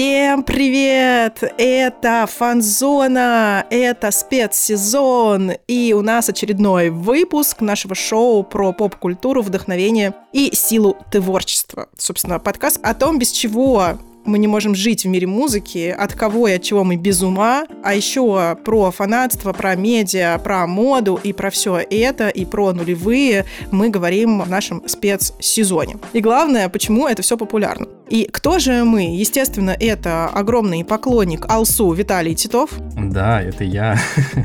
Всем 0.00 0.44
привет! 0.44 1.42
Это 1.58 2.26
фан-зона, 2.26 3.66
это 3.68 4.10
спецсезон, 4.10 5.52
и 5.68 5.92
у 5.92 6.00
нас 6.00 6.30
очередной 6.30 6.88
выпуск 6.88 7.60
нашего 7.60 7.94
шоу 7.94 8.42
про 8.42 8.72
поп-культуру, 8.72 9.42
вдохновение 9.42 10.14
и 10.32 10.54
силу 10.54 10.96
творчества. 11.12 11.90
Собственно, 11.98 12.38
подкаст 12.38 12.80
о 12.82 12.94
том, 12.94 13.18
без 13.18 13.30
чего 13.30 13.98
мы 14.24 14.38
не 14.38 14.46
можем 14.46 14.74
жить 14.74 15.04
в 15.04 15.08
мире 15.08 15.26
музыки, 15.26 15.94
от 15.96 16.14
кого 16.14 16.48
и 16.48 16.52
от 16.52 16.62
чего 16.62 16.84
мы 16.84 16.96
без 16.96 17.22
ума, 17.22 17.66
а 17.82 17.94
еще 17.94 18.56
про 18.64 18.90
фанатство, 18.90 19.52
про 19.52 19.74
медиа, 19.74 20.38
про 20.38 20.66
моду 20.66 21.18
и 21.22 21.32
про 21.32 21.50
все 21.50 21.80
это, 21.90 22.28
и 22.28 22.44
про 22.44 22.72
нулевые 22.72 23.44
мы 23.70 23.88
говорим 23.88 24.40
в 24.42 24.48
нашем 24.48 24.86
спецсезоне. 24.86 25.96
И 26.12 26.20
главное, 26.20 26.68
почему 26.68 27.06
это 27.06 27.22
все 27.22 27.36
популярно. 27.36 27.86
И 28.08 28.24
кто 28.24 28.58
же 28.58 28.82
мы? 28.84 29.16
Естественно, 29.16 29.70
это 29.78 30.26
огромный 30.26 30.84
поклонник 30.84 31.48
Алсу 31.48 31.92
Виталий 31.92 32.34
Титов. 32.34 32.70
Да, 32.96 33.40
это 33.40 33.62
я. 33.62 33.96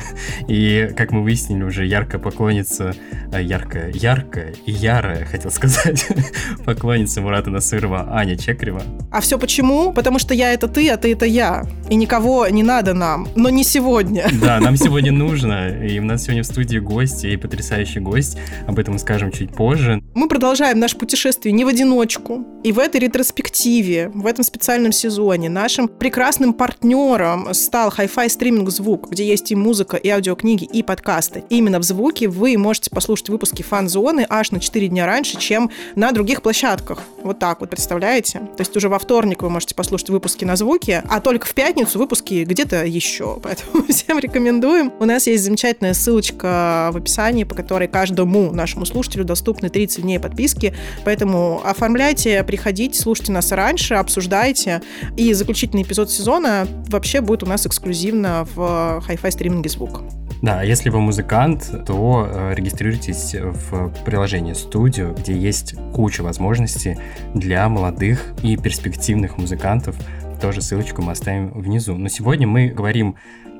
И, 0.47 0.91
как 0.95 1.11
мы 1.11 1.23
выяснили, 1.23 1.63
уже 1.63 1.83
яркая 1.87 2.21
поклонница, 2.21 2.93
э, 3.33 3.41
яркая, 3.41 3.91
яркая 3.91 4.53
и 4.67 4.71
ярая, 4.71 5.25
хотел 5.25 5.49
сказать, 5.49 6.07
поклонница 6.65 7.21
Мурата 7.21 7.49
Насырова 7.49 8.07
Аня 8.11 8.37
Чекрева. 8.37 8.83
А 9.11 9.19
все 9.19 9.39
почему? 9.39 9.64
Потому 9.93 10.19
что 10.19 10.33
я 10.33 10.53
это 10.53 10.67
ты, 10.67 10.89
а 10.89 10.97
ты 10.97 11.11
это 11.11 11.25
я. 11.25 11.65
И 11.89 11.95
никого 11.95 12.47
не 12.47 12.63
надо 12.63 12.93
нам. 12.93 13.27
Но 13.35 13.49
не 13.49 13.63
сегодня. 13.63 14.29
Да, 14.45 14.59
нам 14.59 14.77
сегодня 14.77 15.11
нужно. 15.11 15.69
И 15.69 15.97
у 15.99 16.03
нас 16.03 16.23
сегодня 16.23 16.43
в 16.43 16.45
студии 16.45 16.77
гость, 16.77 17.25
и 17.25 17.35
потрясающий 17.35 17.99
гость. 17.99 18.37
Об 18.67 18.77
этом 18.77 18.93
мы 18.93 18.99
скажем 18.99 19.31
чуть 19.31 19.51
позже. 19.53 20.03
Мы 20.13 20.27
продолжаем 20.27 20.79
наше 20.79 20.97
путешествие 20.97 21.51
не 21.51 21.65
в 21.65 21.67
одиночку. 21.67 22.45
И 22.63 22.71
в 22.71 22.79
этой 22.79 23.01
ретроспективе 23.01 24.11
в 24.13 24.25
этом 24.25 24.43
специальном 24.43 24.91
сезоне 24.91 25.49
нашим 25.49 25.87
прекрасным 25.87 26.53
партнером 26.53 27.53
стал 27.53 27.89
Hi-Fi 27.89 28.29
стриминг 28.29 28.69
«Звук», 28.69 29.09
где 29.11 29.27
есть 29.27 29.51
и 29.51 29.55
музыка, 29.55 29.97
и 29.97 30.09
аудиокниги, 30.09 30.65
и 30.65 30.83
подкасты. 30.83 31.43
Именно 31.49 31.79
в 31.79 31.83
«Звуке» 31.83 32.27
вы 32.27 32.57
можете 32.57 32.89
послушать 32.89 33.29
выпуски 33.29 33.61
фан-зоны 33.61 34.25
аж 34.29 34.51
на 34.51 34.59
4 34.59 34.87
дня 34.87 35.05
раньше, 35.05 35.37
чем 35.39 35.69
на 35.95 36.11
других 36.11 36.41
площадках. 36.41 37.03
Вот 37.23 37.39
так 37.39 37.61
вот, 37.61 37.69
представляете? 37.69 38.39
То 38.39 38.61
есть 38.61 38.75
уже 38.77 38.89
во 38.89 38.99
вторник 38.99 39.41
вы 39.41 39.49
можете 39.55 39.73
послушать 39.73 40.09
выпуски 40.09 40.43
на 40.43 40.57
«Звуке», 40.57 41.01
а 41.09 41.21
только 41.21 41.47
в 41.47 41.53
пятницу 41.53 41.97
выпуски 41.97 42.43
где-то 42.43 42.85
еще. 42.85 43.39
Поэтому 43.43 43.85
всем 43.87 44.19
рекомендуем. 44.19 44.91
У 44.99 45.05
нас 45.05 45.27
есть 45.27 45.45
замечательная 45.45 45.93
ссылочка 45.93 46.89
в 46.91 46.97
описании, 46.97 47.45
по 47.45 47.55
которой 47.55 47.87
каждому 47.87 48.51
нашему 48.51 48.85
слушателю 48.85 49.23
доступны 49.23 49.69
30 49.69 50.01
дней 50.01 50.19
подписки. 50.19 50.75
Поэтому 51.05 51.61
оформляйте, 51.63 52.43
приходите, 52.43 52.99
слушайте 52.99 53.31
нас 53.31 53.53
раньше, 53.53 53.93
обсуждайте. 53.93 54.81
И 55.15 55.31
заключительный 55.31 55.83
эпизод 55.83 56.11
сезона 56.11 56.67
вообще 56.89 57.21
будет 57.21 57.43
у 57.43 57.45
нас 57.45 57.65
эксклюзивно 57.65 58.45
в 58.55 59.01
Hi-Fi 59.07 59.31
стриминге 59.31 59.69
звук. 59.69 60.01
Да, 60.45 60.61
если 60.61 60.89
вы 60.91 61.01
музыкант, 61.01 61.71
то 61.87 62.29
э, 62.29 62.53
регистрируйтесь 62.53 63.33
в 63.33 63.91
приложении 64.05 64.53
Studio, 64.53 65.19
где 65.19 65.35
есть 65.35 65.73
куча 65.91 66.21
возможностей 66.21 66.99
для 67.33 67.67
молодых 67.67 68.35
и 68.43 68.55
перспективных 68.55 69.39
музыкантов. 69.39 69.95
Тоже 70.39 70.61
ссылочку 70.61 71.01
мы 71.01 71.13
оставим 71.13 71.49
внизу. 71.49 71.95
Но 71.95 72.09
сегодня 72.09 72.45
мы 72.45 72.67
говорим 72.67 73.15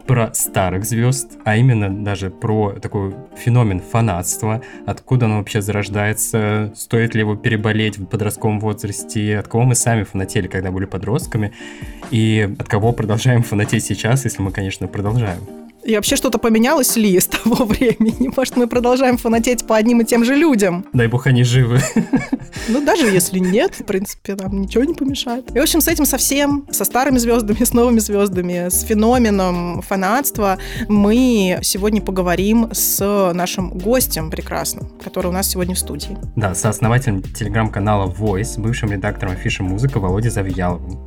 про 0.06 0.32
старых 0.36 0.86
звезд, 0.86 1.32
а 1.44 1.58
именно 1.58 1.90
даже 1.90 2.30
про 2.30 2.74
такой 2.74 3.16
феномен 3.36 3.80
фанатства, 3.80 4.62
откуда 4.86 5.26
оно 5.26 5.40
вообще 5.40 5.64
зарождается, 5.64 6.72
стоит 6.76 7.16
ли 7.16 7.22
его 7.22 7.36
переболеть 7.36 7.98
в 7.98 8.06
подростковом 8.06 8.60
возрасте, 8.60 9.40
от 9.40 9.48
кого 9.48 9.64
мы 9.64 9.74
сами 9.74 10.04
фанатели, 10.04 10.46
когда 10.46 10.70
были 10.70 10.86
подростками, 10.86 11.52
и 12.12 12.48
от 12.60 12.68
кого 12.68 12.92
продолжаем 12.92 13.42
фанатеть 13.42 13.86
сейчас, 13.86 14.26
если 14.26 14.44
мы, 14.44 14.52
конечно, 14.52 14.88
продолжаем. 14.88 15.65
И 15.86 15.96
вообще 15.96 16.16
что-то 16.16 16.40
поменялось 16.40 16.96
ли 16.96 17.20
с 17.20 17.28
того 17.28 17.64
времени? 17.66 18.32
Может, 18.36 18.58
мы 18.58 18.68
продолжаем 18.68 19.18
фанатеть 19.18 19.68
по 19.68 19.76
одним 19.76 20.02
и 20.02 20.06
тем 20.06 20.26
же 20.26 20.36
людям? 20.36 20.86
Дай 20.94 21.08
бог 21.08 21.28
они 21.28 21.44
живы. 21.44 21.80
Ну, 22.68 22.84
даже 22.84 23.06
если 23.06 23.38
нет, 23.38 23.76
в 23.76 23.84
принципе, 23.84 24.34
нам 24.34 24.62
ничего 24.62 24.84
не 24.86 24.96
помешает. 24.96 25.56
И, 25.56 25.60
в 25.60 25.62
общем, 25.62 25.82
с 25.82 25.88
этим 25.88 26.06
совсем, 26.06 26.66
со 26.72 26.84
старыми 26.84 27.20
звездами, 27.20 27.64
с 27.64 27.74
новыми 27.74 28.00
звездами, 28.00 28.70
с 28.70 28.82
феноменом 28.82 29.84
фанатства 29.84 30.58
мы 30.88 31.60
сегодня 31.62 32.02
поговорим 32.02 32.70
с 32.72 33.34
нашим 33.34 33.70
гостем 33.70 34.32
прекрасным, 34.32 34.90
который 35.04 35.28
у 35.28 35.32
нас 35.32 35.48
сегодня 35.48 35.76
в 35.76 35.80
студии. 35.80 36.18
Да, 36.36 36.56
сооснователем 36.56 37.22
телеграм-канала 37.22 38.12
Voice, 38.12 38.60
бывшим 38.60 38.92
редактором 38.92 39.34
афиши 39.34 39.62
«Музыка» 39.62 40.00
Володя 40.00 40.32
Завьяловым. 40.32 40.98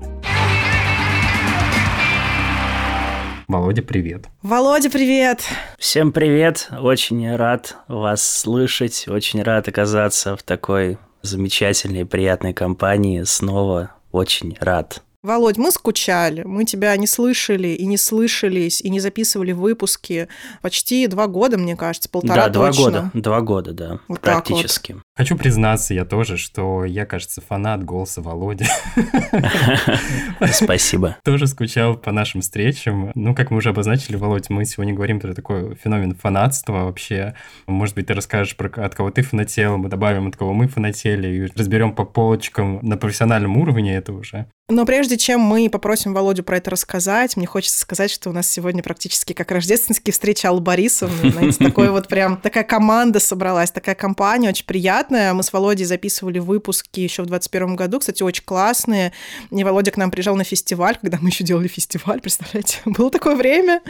Володя, 3.48 3.80
привет. 3.80 4.26
Володя, 4.42 4.90
привет. 4.90 5.40
Всем 5.78 6.12
привет. 6.12 6.68
Очень 6.78 7.34
рад 7.34 7.78
вас 7.88 8.22
слышать. 8.22 9.06
Очень 9.08 9.42
рад 9.42 9.66
оказаться 9.66 10.36
в 10.36 10.42
такой 10.42 10.98
замечательной, 11.22 12.04
приятной 12.04 12.52
компании. 12.52 13.22
Снова 13.22 13.92
очень 14.12 14.54
рад. 14.60 15.02
Володь, 15.22 15.56
мы 15.56 15.72
скучали, 15.72 16.42
мы 16.42 16.64
тебя 16.64 16.96
не 16.96 17.06
слышали 17.06 17.68
и 17.68 17.86
не 17.86 17.96
слышались, 17.96 18.80
и 18.80 18.88
не 18.88 19.00
записывали 19.00 19.52
выпуски 19.52 20.28
почти 20.62 21.06
два 21.06 21.26
года, 21.26 21.58
мне 21.58 21.74
кажется, 21.74 22.08
полтора 22.08 22.44
Да, 22.44 22.48
два 22.50 22.70
года, 22.70 23.10
два 23.14 23.40
года, 23.40 23.72
да, 23.72 23.98
вот 24.06 24.20
практически. 24.20 24.92
Вот. 24.92 25.02
Хочу 25.18 25.34
признаться 25.34 25.94
я 25.94 26.04
тоже, 26.04 26.36
что 26.36 26.84
я, 26.84 27.04
кажется, 27.04 27.40
фанат 27.40 27.82
голоса 27.82 28.22
Володи. 28.22 28.66
Спасибо. 30.52 31.16
Тоже 31.24 31.48
скучал 31.48 31.96
по 31.96 32.12
нашим 32.12 32.40
встречам. 32.40 33.10
Ну, 33.16 33.34
как 33.34 33.50
мы 33.50 33.56
уже 33.56 33.70
обозначили, 33.70 34.14
Володь, 34.14 34.48
мы 34.48 34.64
сегодня 34.64 34.94
говорим 34.94 35.18
про 35.18 35.34
такой 35.34 35.74
феномен 35.74 36.14
фанатства 36.14 36.84
вообще. 36.84 37.34
Может 37.66 37.96
быть, 37.96 38.06
ты 38.06 38.14
расскажешь, 38.14 38.56
про 38.56 38.68
от 38.68 38.94
кого 38.94 39.10
ты 39.10 39.22
фанател, 39.22 39.76
мы 39.76 39.88
добавим, 39.88 40.28
от 40.28 40.36
кого 40.36 40.52
мы 40.52 40.68
фанатели, 40.68 41.26
и 41.26 41.58
разберем 41.58 41.96
по 41.96 42.04
полочкам 42.04 42.78
на 42.82 42.96
профессиональном 42.96 43.56
уровне 43.56 43.96
это 43.96 44.12
уже. 44.12 44.46
Но 44.70 44.84
прежде 44.84 45.16
чем 45.16 45.40
мы 45.40 45.70
попросим 45.70 46.12
Володю 46.12 46.42
про 46.42 46.58
это 46.58 46.70
рассказать, 46.70 47.38
мне 47.38 47.46
хочется 47.46 47.80
сказать, 47.80 48.10
что 48.10 48.28
у 48.28 48.34
нас 48.34 48.46
сегодня 48.46 48.82
практически 48.82 49.32
как 49.32 49.50
рождественские 49.50 50.12
встречи 50.12 50.44
Аллы 50.44 50.60
Борисовны. 50.60 51.32
Знаете, 51.32 51.64
такой 51.64 51.88
вот 51.88 52.06
прям 52.06 52.36
такая 52.36 52.64
команда 52.64 53.18
собралась, 53.18 53.70
такая 53.70 53.94
компания 53.94 54.50
очень 54.50 54.66
приятная. 55.08 55.32
Мы 55.32 55.42
с 55.42 55.52
Володей 55.52 55.84
записывали 55.84 56.38
выпуски 56.38 57.00
еще 57.00 57.22
в 57.22 57.26
2021 57.26 57.76
году, 57.76 57.98
кстати, 57.98 58.22
очень 58.22 58.44
классные. 58.44 59.12
И 59.50 59.64
Володя 59.64 59.90
к 59.90 59.96
нам 59.96 60.10
приезжал 60.10 60.36
на 60.36 60.44
фестиваль, 60.44 60.98
когда 61.00 61.18
мы 61.20 61.28
еще 61.28 61.44
делали 61.44 61.68
фестиваль, 61.68 62.20
представляете? 62.22 62.78
Было 62.84 63.10
такое 63.10 63.36
время. 63.36 63.80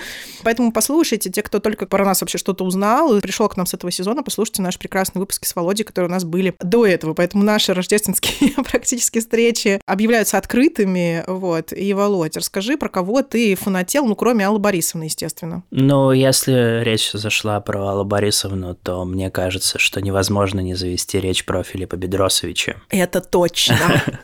Поэтому 0.45 0.73
послушайте, 0.73 1.31
те, 1.31 1.43
кто 1.43 1.59
только 1.59 1.87
про 1.87 2.05
нас 2.05 2.21
вообще 2.21 2.39
что-то 2.39 2.65
узнал 2.65 3.17
и 3.17 3.21
пришел 3.21 3.49
к 3.49 3.57
нам 3.57 3.67
с 3.67 3.75
этого 3.75 3.91
сезона, 3.91 4.23
послушайте 4.23 4.63
наши 4.63 4.79
прекрасные 4.79 5.21
выпуски 5.21 5.47
с 5.47 5.55
Володей, 5.57 5.85
которые 5.85 6.09
у 6.09 6.13
нас 6.13 6.25
были 6.25 6.55
до 6.61 6.87
этого. 6.87 7.15
Поэтому 7.15 7.43
наши 7.43 7.75
рождественские 7.75 8.51
практически 8.71 9.19
встречи 9.19 9.81
объявляются 9.87 10.39
открытыми. 10.39 11.25
Вот. 11.27 11.73
И, 11.73 11.93
Володь, 11.95 12.37
расскажи, 12.37 12.77
про 12.77 12.89
кого 12.89 13.23
ты 13.23 13.55
фанател, 13.55 14.07
ну, 14.07 14.15
кроме 14.15 14.47
Аллы 14.47 14.59
Борисовны, 14.59 15.05
естественно. 15.05 15.63
Ну, 15.71 16.13
если 16.13 16.83
речь 16.85 17.11
зашла 17.13 17.61
про 17.61 17.89
Аллу 17.89 18.05
Борисовну, 18.05 18.75
то 18.75 19.05
мне 19.05 19.31
кажется, 19.31 19.79
что 19.79 20.01
невозможно 20.01 20.61
не 20.61 20.75
завести 20.75 21.08
речь 21.15 21.45
про 21.45 21.63
Филиппа 21.63 21.97
Бедросовича. 21.97 22.77
Это 22.91 23.21
точно. 23.21 23.77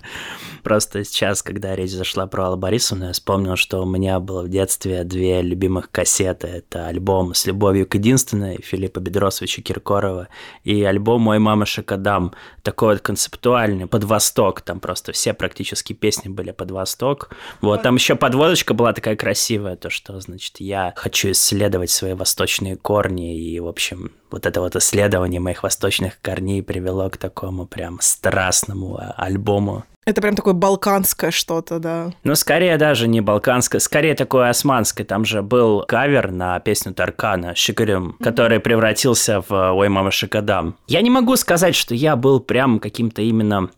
Просто 0.65 1.05
сейчас, 1.05 1.43
когда 1.43 1.77
речь 1.77 1.91
зашла 1.91 2.27
про 2.27 2.47
Аллу 2.47 2.57
Борисовну, 2.57 3.09
я 3.09 3.13
вспомнил, 3.13 3.55
что 3.55 3.83
у 3.83 3.87
меня 3.87 4.19
было 4.19 4.43
в 4.43 4.49
детстве 4.49 5.05
две 5.05 5.43
любимых 5.43 5.91
кассеты. 5.91 6.47
Это 6.47 6.87
альбом 6.87 7.35
«С 7.35 7.45
любовью 7.45 7.87
к 7.87 7.97
единственной» 7.97 8.63
Филиппа 8.63 8.99
Бедросовича 8.99 9.61
Киркорова 9.61 10.29
и 10.63 10.83
альбом 10.83 11.21
«Мой 11.21 11.39
мама 11.39 11.67
Шакадам». 11.67 12.33
Такой 12.63 12.95
вот 12.95 13.03
концептуальный, 13.03 13.87
под 13.87 14.05
восток. 14.05 14.63
Там 14.63 14.81
просто 14.81 15.13
все 15.13 15.35
практически 15.35 15.93
песни 15.93 16.31
были 16.31 16.51
под 16.51 16.71
восток. 16.71 17.31
Вот, 17.61 17.83
там 17.83 17.97
еще 17.97 18.17
подводочка 18.17 18.73
была 18.73 18.95
такая 18.95 19.17
красивая, 19.17 19.77
то, 19.77 19.91
что, 19.91 20.19
значит, 20.19 20.61
я 20.61 20.95
хочу 20.97 21.33
исследовать 21.33 21.91
свои 21.91 22.15
восточные 22.15 22.77
корни 22.77 23.39
и, 23.39 23.61
в 23.61 23.69
общем, 23.69 24.13
вот 24.31 24.47
это 24.47 24.63
вот 24.63 24.77
исследование 24.77 25.41
моих 25.41 25.63
восточных 25.63 26.21
корней 26.23 26.63
привело 26.63 27.11
к 27.11 27.19
такому 27.19 27.67
прям 27.67 27.99
страстному 28.01 28.97
а, 28.97 29.13
альбому. 29.19 29.85
Это 30.05 30.21
прям 30.21 30.35
такое 30.35 30.55
балканское 30.55 31.31
что-то, 31.31 31.79
да. 31.79 32.13
Ну, 32.25 32.35
скорее 32.35 32.77
даже 32.77 33.09
не 33.09 33.21
балканское, 33.21 33.81
скорее 33.81 34.15
такое 34.15 34.51
османское. 34.51 35.07
Там 35.07 35.25
же 35.25 35.43
был 35.43 35.85
кавер 35.87 36.31
на 36.31 36.61
песню 36.61 36.93
Таркана 36.93 37.55
«Шикарем», 37.55 38.17
который 38.23 38.61
превратился 38.61 39.43
в 39.47 39.73
«Ой, 39.73 39.89
мама, 39.89 40.11
шикадам». 40.11 40.77
Я 40.87 41.01
не 41.01 41.11
могу 41.11 41.37
сказать, 41.37 41.75
что 41.75 41.95
я 41.95 42.17
был 42.17 42.41
прям 42.41 42.81
каким-то 42.81 43.23
именно 43.23 43.71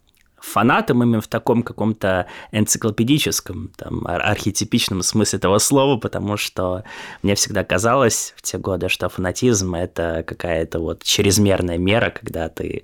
фанатом 0.47 1.03
именно 1.03 1.21
в 1.21 1.29
таком 1.29 1.63
каком-то 1.63 2.27
энциклопедическом, 2.53 3.71
там, 3.77 4.07
архетипичном 4.07 5.03
смысле 5.03 5.39
этого 5.39 5.59
слова, 5.59 5.99
потому 5.99 6.37
что 6.37 6.85
мне 7.23 7.35
всегда 7.35 7.65
казалось 7.65 8.35
в 8.37 8.43
те 8.43 8.59
годы, 8.59 8.89
что 8.89 9.09
фанатизм– 9.09 9.75
это 9.77 10.25
какая-то 10.27 10.79
вот 10.79 11.03
чрезмерная 11.03 11.79
мера, 11.79 12.11
когда 12.11 12.49
ты 12.49 12.83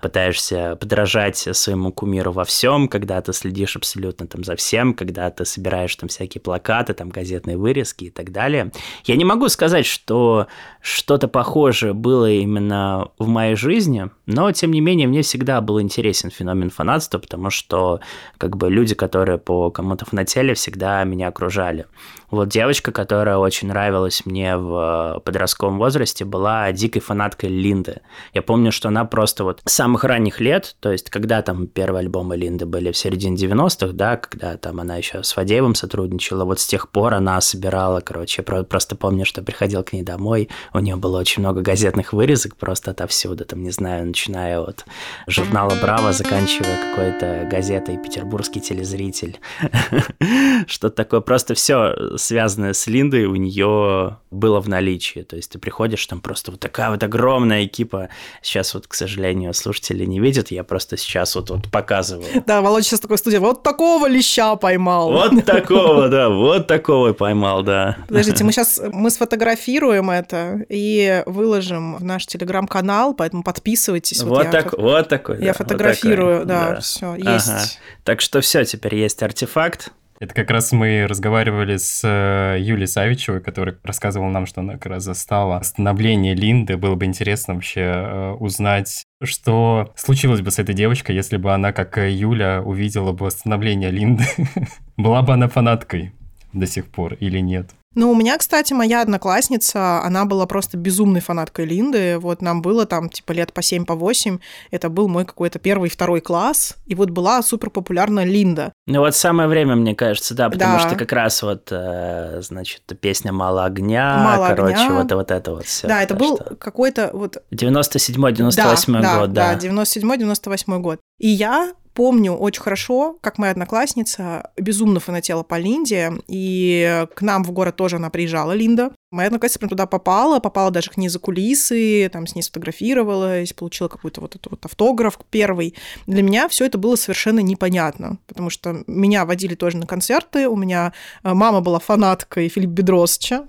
пытаешься 0.00 0.76
подражать 0.76 1.36
своему 1.36 1.92
кумиру 1.92 2.32
во 2.32 2.44
всем, 2.44 2.88
когда 2.88 3.20
ты 3.20 3.32
следишь 3.32 3.76
абсолютно 3.76 4.26
там 4.26 4.44
за 4.44 4.56
всем, 4.56 4.94
когда 4.94 5.30
ты 5.30 5.44
собираешь 5.44 5.94
там 5.96 6.08
всякие 6.08 6.40
плакаты, 6.40 6.94
там 6.94 7.10
газетные 7.10 7.56
вырезки 7.56 8.04
и 8.04 8.10
так 8.10 8.32
далее. 8.32 8.72
Я 9.04 9.16
не 9.16 9.24
могу 9.24 9.48
сказать, 9.48 9.86
что 9.86 10.46
что-то 10.80 11.28
похожее 11.28 11.92
было 11.92 12.30
именно 12.30 13.08
в 13.18 13.28
моей 13.28 13.56
жизни, 13.56 14.10
но, 14.26 14.50
тем 14.52 14.70
не 14.72 14.80
менее, 14.80 15.06
мне 15.06 15.22
всегда 15.22 15.60
был 15.60 15.80
интересен 15.80 16.30
феномен 16.30 16.70
фанатства, 16.94 17.18
потому 17.18 17.50
что 17.50 18.00
как 18.38 18.56
бы 18.56 18.70
люди, 18.70 18.94
которые 18.94 19.38
по 19.38 19.70
кому-то 19.70 20.04
фанатели, 20.04 20.54
всегда 20.54 21.04
меня 21.04 21.28
окружали. 21.28 21.86
Вот 22.34 22.48
девочка, 22.48 22.90
которая 22.90 23.36
очень 23.36 23.68
нравилась 23.68 24.26
мне 24.26 24.56
в 24.56 25.22
подростковом 25.24 25.78
возрасте, 25.78 26.24
была 26.24 26.72
дикой 26.72 27.00
фанаткой 27.00 27.48
Линды. 27.48 28.00
Я 28.32 28.42
помню, 28.42 28.72
что 28.72 28.88
она 28.88 29.04
просто 29.04 29.44
вот 29.44 29.60
с 29.64 29.72
самых 29.72 30.02
ранних 30.02 30.40
лет, 30.40 30.74
то 30.80 30.90
есть 30.90 31.10
когда 31.10 31.42
там 31.42 31.68
первые 31.68 32.00
альбомы 32.00 32.36
Линды 32.36 32.66
были 32.66 32.90
в 32.90 32.96
середине 32.96 33.36
90-х, 33.36 33.92
да, 33.92 34.16
когда 34.16 34.56
там 34.56 34.80
она 34.80 34.96
еще 34.96 35.22
с 35.22 35.32
Фадеевым 35.32 35.76
сотрудничала, 35.76 36.44
вот 36.44 36.58
с 36.58 36.66
тех 36.66 36.88
пор 36.88 37.14
она 37.14 37.40
собирала, 37.40 38.00
короче, 38.00 38.44
я 38.46 38.62
просто 38.64 38.96
помню, 38.96 39.24
что 39.24 39.42
приходил 39.42 39.84
к 39.84 39.92
ней 39.92 40.02
домой, 40.02 40.48
у 40.72 40.80
нее 40.80 40.96
было 40.96 41.20
очень 41.20 41.40
много 41.40 41.60
газетных 41.60 42.12
вырезок 42.12 42.56
просто 42.56 42.90
отовсюду, 42.90 43.44
там, 43.44 43.62
не 43.62 43.70
знаю, 43.70 44.06
начиная 44.06 44.58
от 44.60 44.84
журнала 45.28 45.74
«Браво», 45.80 46.12
заканчивая 46.12 46.90
какой-то 46.90 47.48
газетой 47.48 47.96
«Петербургский 47.96 48.60
телезритель». 48.60 49.38
Что-то 50.66 50.96
такое, 50.96 51.20
просто 51.20 51.54
все 51.54 52.16
связанное 52.24 52.72
с 52.72 52.86
Линдой, 52.86 53.26
у 53.26 53.36
нее 53.36 54.18
было 54.30 54.60
в 54.60 54.68
наличии. 54.68 55.20
То 55.20 55.36
есть 55.36 55.52
ты 55.52 55.58
приходишь, 55.58 56.04
там 56.06 56.20
просто 56.20 56.50
вот 56.50 56.60
такая 56.60 56.90
вот 56.90 57.02
огромная 57.02 57.64
экипа. 57.66 58.08
Сейчас 58.42 58.74
вот, 58.74 58.86
к 58.86 58.94
сожалению, 58.94 59.54
слушатели 59.54 60.04
не 60.04 60.20
видят, 60.20 60.50
я 60.50 60.64
просто 60.64 60.96
сейчас 60.96 61.36
вот, 61.36 61.50
вот 61.50 61.70
показываю. 61.70 62.26
Да, 62.46 62.60
Володя 62.60 62.84
сейчас 62.84 63.00
такой 63.00 63.18
студия, 63.18 63.40
вот 63.40 63.62
такого 63.62 64.06
леща 64.06 64.56
поймал. 64.56 65.12
Вот 65.12 65.44
такого, 65.46 66.08
да, 66.08 66.28
вот 66.28 66.66
такого 66.66 67.12
поймал, 67.12 67.62
да. 67.62 67.96
Подождите, 68.08 68.44
мы 68.44 68.52
сейчас, 68.52 68.80
мы 68.92 69.10
сфотографируем 69.10 70.10
это 70.10 70.64
и 70.68 71.22
выложим 71.26 71.96
в 71.96 72.04
наш 72.04 72.26
телеграм-канал, 72.26 73.14
поэтому 73.14 73.42
подписывайтесь. 73.42 74.22
Вот, 74.22 74.44
вот, 74.44 74.50
так, 74.50 74.76
вот 74.76 75.08
такой, 75.08 75.38
Я 75.40 75.52
да, 75.52 75.58
фотографирую, 75.58 76.40
вот 76.40 76.48
такой, 76.48 76.66
да, 76.66 76.74
да, 76.74 76.80
все, 76.80 77.14
есть. 77.14 77.48
Ага. 77.48 77.60
Так 78.04 78.20
что 78.20 78.40
все, 78.40 78.64
теперь 78.64 78.96
есть 78.96 79.22
артефакт. 79.22 79.92
Это 80.20 80.34
как 80.34 80.50
раз 80.50 80.72
мы 80.72 81.06
разговаривали 81.06 81.76
с 81.76 82.02
э, 82.04 82.60
Юлией 82.60 82.86
Савичевой, 82.86 83.40
которая 83.40 83.76
рассказывала 83.82 84.30
нам, 84.30 84.46
что 84.46 84.60
она 84.60 84.74
как 84.74 84.86
раз 84.86 85.02
застала 85.02 85.60
становление 85.62 86.34
Линды. 86.34 86.76
Было 86.76 86.94
бы 86.94 87.04
интересно 87.04 87.54
вообще 87.54 87.80
э, 87.80 88.30
узнать, 88.32 89.04
что 89.22 89.92
случилось 89.96 90.40
бы 90.40 90.50
с 90.50 90.58
этой 90.58 90.74
девочкой, 90.74 91.16
если 91.16 91.36
бы 91.36 91.52
она, 91.52 91.72
как 91.72 91.98
Юля, 91.98 92.62
увидела 92.62 93.12
бы 93.12 93.30
становление 93.30 93.90
Линды. 93.90 94.24
Была 94.96 95.22
бы 95.22 95.32
она 95.32 95.48
фанаткой 95.48 96.12
до 96.52 96.66
сих 96.66 96.86
пор 96.86 97.14
или 97.14 97.40
нет? 97.40 97.70
Ну, 97.94 98.10
у 98.10 98.14
меня, 98.14 98.36
кстати, 98.38 98.72
моя 98.72 99.02
одноклассница, 99.02 100.02
она 100.02 100.24
была 100.24 100.46
просто 100.46 100.76
безумной 100.76 101.20
фанаткой 101.20 101.66
Линды. 101.66 102.18
Вот 102.18 102.42
нам 102.42 102.60
было 102.60 102.86
там, 102.86 103.08
типа, 103.08 103.32
лет 103.32 103.52
по 103.52 103.62
7, 103.62 103.84
по 103.84 103.94
8. 103.94 104.38
Это 104.70 104.88
был 104.88 105.08
мой 105.08 105.24
какой-то 105.24 105.58
первый, 105.58 105.90
второй 105.90 106.20
класс. 106.20 106.76
И 106.86 106.94
вот 106.94 107.10
была 107.10 107.42
супер 107.42 107.70
популярна 107.70 108.24
Линда. 108.24 108.72
Ну, 108.86 109.00
вот 109.00 109.14
самое 109.14 109.48
время, 109.48 109.76
мне 109.76 109.94
кажется, 109.94 110.34
да, 110.34 110.50
потому 110.50 110.78
да. 110.78 110.80
что 110.80 110.96
как 110.96 111.12
раз 111.12 111.42
вот, 111.42 111.68
э, 111.70 112.40
значит, 112.42 112.82
песня 113.00 113.32
«Мало 113.32 113.64
огня», 113.64 114.18
Мало 114.24 114.48
короче, 114.48 114.74
огня. 114.74 114.94
вот, 114.94 115.12
вот 115.12 115.30
это 115.30 115.52
вот 115.52 115.66
все. 115.66 115.86
Да, 115.86 116.02
это 116.02 116.14
был 116.14 116.36
что... 116.36 116.56
какой-то 116.56 117.10
вот... 117.12 117.42
97-98 117.52 119.00
да, 119.00 119.18
год, 119.20 119.32
да. 119.32 119.54
Да, 119.54 119.68
97-98 119.68 120.78
год. 120.80 121.00
И 121.18 121.28
я 121.28 121.72
помню 121.94 122.32
очень 122.32 122.62
хорошо, 122.62 123.16
как 123.20 123.38
моя 123.38 123.52
одноклассница 123.52 124.50
безумно 124.56 125.00
фанатела 125.00 125.42
по 125.42 125.58
Линде, 125.58 126.12
и 126.28 127.06
к 127.14 127.22
нам 127.22 127.44
в 127.44 127.52
город 127.52 127.76
тоже 127.76 127.96
она 127.96 128.10
приезжала, 128.10 128.52
Линда. 128.52 128.92
Моя 129.10 129.28
одноклассница 129.28 129.60
прям 129.60 129.70
туда 129.70 129.86
попала, 129.86 130.40
попала 130.40 130.70
даже 130.72 130.90
к 130.90 130.96
ней 130.96 131.08
за 131.08 131.20
кулисы, 131.20 132.10
там 132.12 132.26
с 132.26 132.34
ней 132.34 132.42
сфотографировалась, 132.42 133.52
получила 133.52 133.88
какой-то 133.88 134.20
вот 134.20 134.34
этот 134.34 134.50
вот 134.50 134.64
автограф 134.64 135.18
первый. 135.30 135.74
Для 136.06 136.22
меня 136.22 136.48
все 136.48 136.66
это 136.66 136.78
было 136.78 136.96
совершенно 136.96 137.40
непонятно, 137.40 138.18
потому 138.26 138.50
что 138.50 138.82
меня 138.88 139.24
водили 139.24 139.54
тоже 139.54 139.76
на 139.76 139.86
концерты, 139.86 140.48
у 140.48 140.56
меня 140.56 140.92
э, 141.22 141.32
мама 141.32 141.60
была 141.60 141.78
фанаткой 141.78 142.48
Филипп 142.48 142.70
Бедросовича, 142.70 143.46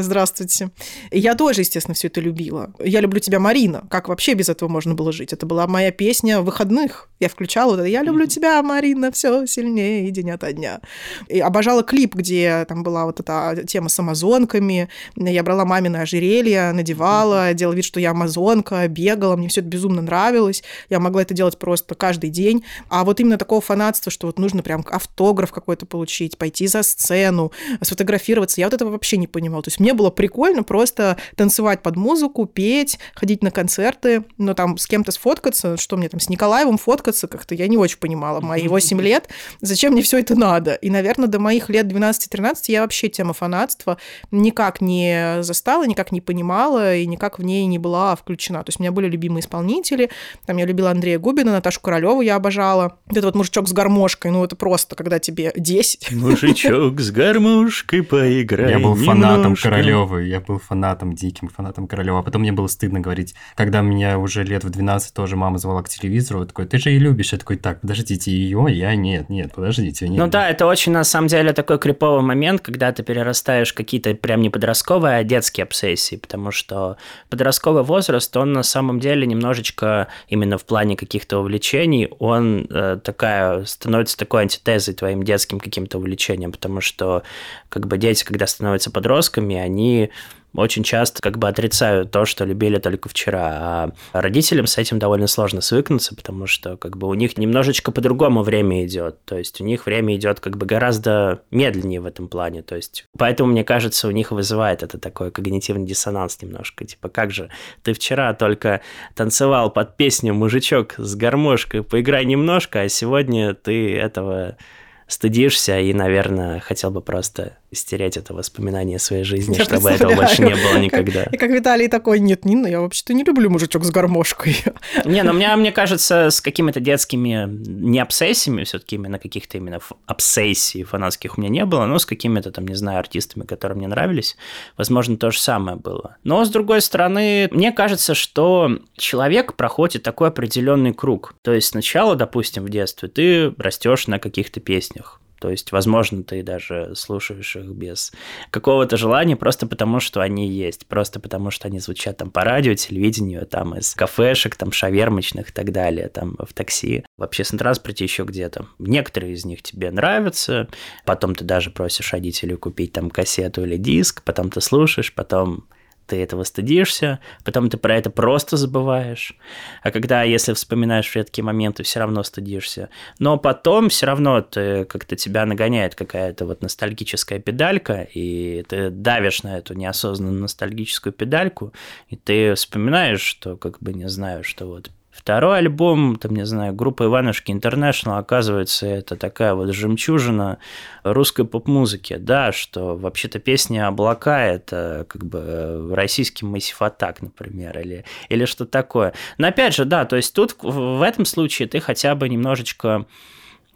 Здравствуйте. 0.00 0.70
Я 1.10 1.34
тоже, 1.34 1.60
естественно, 1.60 1.94
все 1.94 2.08
это 2.08 2.22
любила. 2.22 2.72
Я 2.82 3.00
люблю 3.00 3.20
тебя, 3.20 3.38
Марина. 3.38 3.84
Как 3.90 4.08
вообще 4.08 4.32
без 4.32 4.48
этого 4.48 4.70
можно 4.70 4.94
было 4.94 5.12
жить? 5.12 5.34
Это 5.34 5.44
была 5.44 5.66
моя 5.66 5.90
песня 5.90 6.40
выходных. 6.40 7.10
Я 7.20 7.28
включала 7.28 7.72
вот 7.72 7.80
это 7.80 7.88
«Я 7.88 8.02
люблю 8.02 8.26
тебя, 8.26 8.60
Марина, 8.62 9.12
все 9.12 9.46
сильнее 9.46 10.08
и 10.08 10.10
день 10.10 10.30
ото 10.30 10.52
дня». 10.52 10.80
И 11.28 11.38
обожала 11.40 11.82
клип, 11.82 12.14
где 12.14 12.64
там 12.66 12.82
была 12.82 13.04
вот 13.04 13.20
эта 13.20 13.62
тема 13.66 13.90
с 13.90 13.98
амазонками. 13.98 14.88
Я 15.14 15.42
брала 15.42 15.64
мамины 15.64 15.98
ожерелье, 15.98 16.72
надевала, 16.72 17.52
делала 17.52 17.74
вид, 17.74 17.84
что 17.84 18.00
я 18.00 18.10
амазонка, 18.12 18.88
бегала. 18.88 19.36
Мне 19.36 19.48
все 19.48 19.60
это 19.60 19.68
безумно 19.68 20.00
нравилось. 20.00 20.64
Я 20.88 21.00
могла 21.00 21.22
это 21.22 21.34
делать 21.34 21.58
просто 21.58 21.94
каждый 21.94 22.30
день. 22.30 22.64
А 22.88 23.04
вот 23.04 23.20
именно 23.20 23.36
такого 23.36 23.60
фанатства, 23.60 24.10
что 24.10 24.26
вот 24.26 24.38
нужно 24.38 24.62
прям 24.62 24.84
автограф 24.90 25.52
какой-то 25.52 25.84
получить, 25.84 26.38
пойти 26.38 26.66
за 26.66 26.82
сцену, 26.82 27.52
сфотографироваться, 27.82 28.60
я 28.60 28.66
вот 28.66 28.74
этого 28.74 28.90
вообще 28.90 29.18
не 29.18 29.26
понимала. 29.26 29.62
То 29.62 29.68
есть 29.68 29.81
мне 29.82 29.94
было 29.94 30.10
прикольно 30.10 30.62
просто 30.62 31.16
танцевать 31.36 31.82
под 31.82 31.96
музыку, 31.96 32.46
петь, 32.46 32.98
ходить 33.14 33.42
на 33.42 33.50
концерты, 33.50 34.24
но 34.38 34.54
там 34.54 34.78
с 34.78 34.86
кем-то 34.86 35.10
сфоткаться, 35.10 35.76
что 35.76 35.96
мне 35.96 36.08
там 36.08 36.20
с 36.20 36.28
Николаевым 36.28 36.78
фоткаться, 36.78 37.26
как-то 37.26 37.56
я 37.56 37.66
не 37.66 37.76
очень 37.76 37.98
понимала. 37.98 38.40
Мои 38.40 38.68
8 38.68 39.00
лет, 39.00 39.28
зачем 39.60 39.92
мне 39.92 40.02
все 40.02 40.20
это 40.20 40.36
надо? 40.36 40.74
И, 40.74 40.88
наверное, 40.88 41.26
до 41.26 41.40
моих 41.40 41.68
лет 41.68 41.86
12-13 41.86 42.54
я 42.68 42.82
вообще 42.82 43.08
тема 43.08 43.32
фанатства 43.32 43.98
никак 44.30 44.80
не 44.80 45.42
застала, 45.42 45.84
никак 45.84 46.12
не 46.12 46.20
понимала 46.20 46.96
и 46.96 47.04
никак 47.04 47.40
в 47.40 47.42
ней 47.42 47.66
не 47.66 47.78
была 47.78 48.14
включена. 48.14 48.62
То 48.62 48.68
есть 48.68 48.78
у 48.78 48.82
меня 48.84 48.92
были 48.92 49.08
любимые 49.08 49.40
исполнители, 49.40 50.10
там 50.46 50.58
я 50.58 50.64
любила 50.64 50.92
Андрея 50.92 51.18
Губина, 51.18 51.50
Наташу 51.50 51.80
Королеву 51.80 52.20
я 52.20 52.36
обожала. 52.36 52.98
Вот 53.06 53.16
этот 53.16 53.24
вот 53.24 53.34
мужичок 53.34 53.68
с 53.68 53.72
гармошкой, 53.72 54.30
ну 54.30 54.44
это 54.44 54.54
просто, 54.54 54.94
когда 54.94 55.18
тебе 55.18 55.52
10. 55.56 56.12
Мужичок 56.12 57.00
с 57.00 57.10
гармошкой 57.10 58.04
поиграй 58.04 58.70
Я 58.70 58.78
был 58.78 58.94
фанатом 58.94 59.56
Королевы, 59.72 60.24
я 60.24 60.40
был 60.40 60.58
фанатом, 60.58 61.14
диким 61.14 61.48
фанатом 61.48 61.86
Королевы. 61.86 62.18
А 62.18 62.22
потом 62.22 62.42
мне 62.42 62.52
было 62.52 62.66
стыдно 62.66 63.00
говорить, 63.00 63.34
когда 63.54 63.80
меня 63.80 64.18
уже 64.18 64.44
лет 64.44 64.64
в 64.64 64.70
12 64.70 65.14
тоже 65.14 65.36
мама 65.36 65.58
звала 65.58 65.82
к 65.82 65.88
телевизору, 65.88 66.46
такой, 66.46 66.66
ты 66.66 66.78
же 66.78 66.92
и 66.92 66.98
любишь. 66.98 67.32
Я 67.32 67.38
такой, 67.38 67.56
так, 67.56 67.80
подождите, 67.80 68.30
ее, 68.30 68.66
я 68.68 68.94
нет, 68.94 69.28
нет, 69.28 69.52
подождите. 69.54 70.08
Нет. 70.08 70.18
Ну 70.18 70.26
да, 70.28 70.48
это 70.48 70.66
очень, 70.66 70.92
на 70.92 71.04
самом 71.04 71.28
деле, 71.28 71.52
такой 71.52 71.78
криповый 71.78 72.22
момент, 72.22 72.60
когда 72.60 72.92
ты 72.92 73.02
перерастаешь 73.02 73.72
какие-то 73.72 74.14
прям 74.14 74.40
не 74.42 74.50
подростковые, 74.50 75.18
а 75.18 75.24
детские 75.24 75.64
обсессии, 75.64 76.16
потому 76.16 76.50
что 76.50 76.96
подростковый 77.30 77.82
возраст, 77.82 78.36
он 78.36 78.52
на 78.52 78.62
самом 78.62 79.00
деле 79.00 79.26
немножечко 79.26 80.08
именно 80.28 80.58
в 80.58 80.64
плане 80.64 80.96
каких-то 80.96 81.38
увлечений, 81.38 82.08
он 82.18 82.66
э, 82.70 82.98
такая, 83.02 83.64
становится 83.64 84.16
такой 84.16 84.42
антитезой 84.42 84.94
твоим 84.94 85.22
детским 85.22 85.60
каким-то 85.60 85.98
увлечением, 85.98 86.52
потому 86.52 86.80
что 86.80 87.22
как 87.68 87.86
бы 87.86 87.98
дети, 87.98 88.24
когда 88.24 88.46
становятся 88.46 88.90
подростками, 88.90 89.56
они 89.62 90.10
очень 90.54 90.82
часто 90.82 91.22
как 91.22 91.38
бы 91.38 91.48
отрицают 91.48 92.10
то, 92.10 92.24
что 92.24 92.44
любили 92.44 92.78
только 92.78 93.08
вчера. 93.08 93.40
А 93.50 93.92
родителям 94.12 94.66
с 94.66 94.76
этим 94.76 94.98
довольно 94.98 95.26
сложно 95.26 95.60
свыкнуться, 95.60 96.14
потому 96.14 96.46
что 96.46 96.76
как 96.76 96.96
бы 96.96 97.08
у 97.08 97.14
них 97.14 97.38
немножечко 97.38 97.90
по-другому 97.90 98.42
время 98.42 98.84
идет. 98.84 99.24
То 99.24 99.38
есть 99.38 99.60
у 99.60 99.64
них 99.64 99.86
время 99.86 100.14
идет 100.16 100.40
как 100.40 100.56
бы 100.58 100.66
гораздо 100.66 101.42
медленнее 101.50 102.00
в 102.00 102.06
этом 102.06 102.28
плане. 102.28 102.62
То 102.62 102.76
есть 102.76 103.06
поэтому, 103.16 103.52
мне 103.52 103.64
кажется, 103.64 104.08
у 104.08 104.10
них 104.10 104.30
вызывает 104.30 104.82
это 104.82 104.98
такой 104.98 105.30
когнитивный 105.30 105.86
диссонанс 105.86 106.40
немножко. 106.42 106.84
Типа, 106.84 107.08
как 107.08 107.30
же 107.30 107.48
ты 107.82 107.94
вчера 107.94 108.34
только 108.34 108.82
танцевал 109.14 109.70
под 109.70 109.96
песню 109.96 110.34
«Мужичок 110.34 110.94
с 110.98 111.14
гармошкой, 111.14 111.82
поиграй 111.82 112.24
немножко», 112.26 112.80
а 112.82 112.88
сегодня 112.88 113.54
ты 113.54 113.96
этого 113.96 114.58
стыдишься 115.06 115.78
и, 115.78 115.92
наверное, 115.94 116.60
хотел 116.60 116.90
бы 116.90 117.00
просто 117.00 117.58
стереть 117.72 118.16
это 118.16 118.34
воспоминание 118.34 118.98
своей 118.98 119.24
жизни, 119.24 119.54
я 119.58 119.64
чтобы 119.64 119.90
этого 119.90 120.14
больше 120.14 120.42
не 120.42 120.54
было 120.54 120.78
никогда. 120.78 121.24
И 121.24 121.36
как 121.36 121.50
Виталий 121.50 121.88
такой, 121.88 122.20
нет, 122.20 122.44
Нина, 122.44 122.66
я 122.66 122.80
вообще-то 122.80 123.14
не 123.14 123.24
люблю 123.24 123.50
мужичок 123.50 123.84
с 123.84 123.90
гармошкой. 123.90 124.56
Не, 125.04 125.22
но 125.22 125.32
мне, 125.32 125.54
мне 125.56 125.72
кажется, 125.72 126.30
с 126.30 126.40
какими-то 126.40 126.80
детскими 126.80 127.48
не 127.48 127.98
обсессиями, 127.98 128.64
все-таки 128.64 128.96
именно 128.96 129.18
каких-то 129.18 129.58
именно 129.58 129.80
обсессий 130.06 130.84
фанатских 130.84 131.36
у 131.36 131.40
меня 131.40 131.50
не 131.50 131.64
было, 131.64 131.86
но 131.86 131.98
с 131.98 132.06
какими-то 132.06 132.50
там, 132.50 132.66
не 132.66 132.74
знаю, 132.74 132.98
артистами, 132.98 133.44
которые 133.44 133.78
мне 133.78 133.88
нравились, 133.88 134.36
возможно, 134.76 135.16
то 135.16 135.30
же 135.30 135.40
самое 135.40 135.76
было. 135.76 136.16
Но, 136.24 136.44
с 136.44 136.50
другой 136.50 136.80
стороны, 136.80 137.48
мне 137.50 137.72
кажется, 137.72 138.14
что 138.14 138.78
человек 138.96 139.54
проходит 139.54 140.02
такой 140.02 140.28
определенный 140.28 140.92
круг. 140.92 141.34
То 141.42 141.52
есть 141.52 141.68
сначала, 141.68 142.14
допустим, 142.14 142.64
в 142.64 142.68
детстве 142.68 143.08
ты 143.08 143.54
растешь 143.58 144.06
на 144.06 144.18
каких-то 144.18 144.60
песнях, 144.60 145.21
то 145.42 145.50
есть, 145.50 145.72
возможно, 145.72 146.22
ты 146.22 146.44
даже 146.44 146.92
слушаешь 146.94 147.56
их 147.56 147.64
без 147.64 148.12
какого-то 148.52 148.96
желания, 148.96 149.34
просто 149.34 149.66
потому, 149.66 149.98
что 149.98 150.20
они 150.20 150.48
есть, 150.48 150.86
просто 150.86 151.18
потому, 151.18 151.50
что 151.50 151.66
они 151.66 151.80
звучат 151.80 152.18
там 152.18 152.30
по 152.30 152.44
радио, 152.44 152.74
телевидению, 152.74 153.44
там 153.44 153.76
из 153.76 153.92
кафешек, 153.96 154.54
там 154.54 154.70
шавермочных 154.70 155.50
и 155.50 155.52
так 155.52 155.72
далее, 155.72 156.08
там 156.10 156.36
в 156.38 156.52
такси, 156.52 157.04
в 157.18 157.24
общественном 157.24 157.58
транспорте 157.58 158.04
еще 158.04 158.22
где-то. 158.22 158.68
Некоторые 158.78 159.32
из 159.32 159.44
них 159.44 159.64
тебе 159.64 159.90
нравятся, 159.90 160.68
потом 161.04 161.34
ты 161.34 161.42
даже 161.42 161.72
просишь 161.72 162.12
родителей 162.12 162.54
купить 162.54 162.92
там 162.92 163.10
кассету 163.10 163.64
или 163.64 163.76
диск, 163.76 164.22
потом 164.22 164.48
ты 164.48 164.60
слушаешь, 164.60 165.12
потом 165.12 165.64
ты 166.12 166.22
этого 166.22 166.44
стыдишься, 166.44 167.20
потом 167.42 167.70
ты 167.70 167.78
про 167.78 167.96
это 167.96 168.10
просто 168.10 168.58
забываешь. 168.58 169.34
А 169.82 169.90
когда, 169.90 170.24
если 170.24 170.52
вспоминаешь 170.52 171.16
редкие 171.16 171.42
моменты, 171.42 171.84
все 171.84 172.00
равно 172.00 172.22
стыдишься. 172.22 172.90
Но 173.18 173.38
потом 173.38 173.88
все 173.88 174.04
равно 174.04 174.42
ты, 174.42 174.84
как-то 174.84 175.16
тебя 175.16 175.46
нагоняет 175.46 175.94
какая-то 175.94 176.44
вот 176.44 176.60
ностальгическая 176.60 177.38
педалька, 177.38 178.06
и 178.12 178.62
ты 178.68 178.90
давишь 178.90 179.42
на 179.42 179.56
эту 179.56 179.72
неосознанную 179.72 180.42
ностальгическую 180.42 181.14
педальку, 181.14 181.72
и 182.10 182.16
ты 182.16 182.52
вспоминаешь, 182.56 183.22
что, 183.22 183.56
как 183.56 183.78
бы, 183.80 183.94
не 183.94 184.10
знаю, 184.10 184.44
что 184.44 184.66
вот 184.66 184.90
Второй 185.12 185.58
альбом, 185.58 186.16
там, 186.16 186.34
не 186.34 186.46
знаю, 186.46 186.72
группа 186.72 187.04
Иванушки 187.04 187.52
Интернешнл, 187.52 188.14
оказывается, 188.14 188.86
это 188.86 189.14
такая 189.14 189.54
вот 189.54 189.72
жемчужина 189.74 190.58
русской 191.04 191.44
поп-музыки. 191.44 192.16
Да, 192.16 192.50
что 192.50 192.96
вообще-то 192.96 193.38
песня 193.38 193.88
«Облака»— 193.88 194.40
это 194.46 195.04
как 195.08 195.24
бы 195.24 195.90
российский 195.94 196.46
Massive 196.46 196.78
Attack, 196.80 197.18
например, 197.20 197.78
или, 197.78 198.06
или 198.30 198.46
что 198.46 198.64
такое. 198.64 199.12
Но 199.36 199.48
опять 199.48 199.74
же, 199.74 199.84
да, 199.84 200.06
то 200.06 200.16
есть 200.16 200.34
тут 200.34 200.56
в 200.62 201.02
этом 201.02 201.26
случае 201.26 201.68
ты 201.68 201.78
хотя 201.80 202.14
бы 202.14 202.30
немножечко 202.30 203.04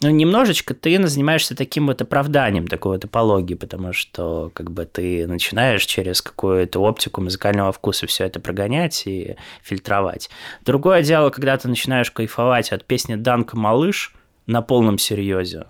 ну, 0.00 0.10
немножечко 0.10 0.74
ты 0.74 1.04
занимаешься 1.06 1.56
таким 1.56 1.86
вот 1.86 2.02
оправданием 2.02 2.68
такой 2.68 2.92
вот 2.92 3.04
апологии, 3.04 3.54
потому 3.54 3.92
что 3.92 4.50
как 4.52 4.70
бы 4.70 4.84
ты 4.84 5.26
начинаешь 5.26 5.86
через 5.86 6.20
какую-то 6.20 6.80
оптику 6.80 7.22
музыкального 7.22 7.72
вкуса 7.72 8.06
все 8.06 8.24
это 8.24 8.38
прогонять 8.38 9.06
и 9.06 9.36
фильтровать. 9.62 10.28
Другое 10.64 11.02
дело, 11.02 11.30
когда 11.30 11.56
ты 11.56 11.68
начинаешь 11.68 12.10
кайфовать 12.10 12.72
от 12.72 12.84
песни 12.84 13.14
«Данка, 13.14 13.56
малыш» 13.56 14.14
на 14.46 14.60
полном 14.60 14.98
серьезе, 14.98 15.66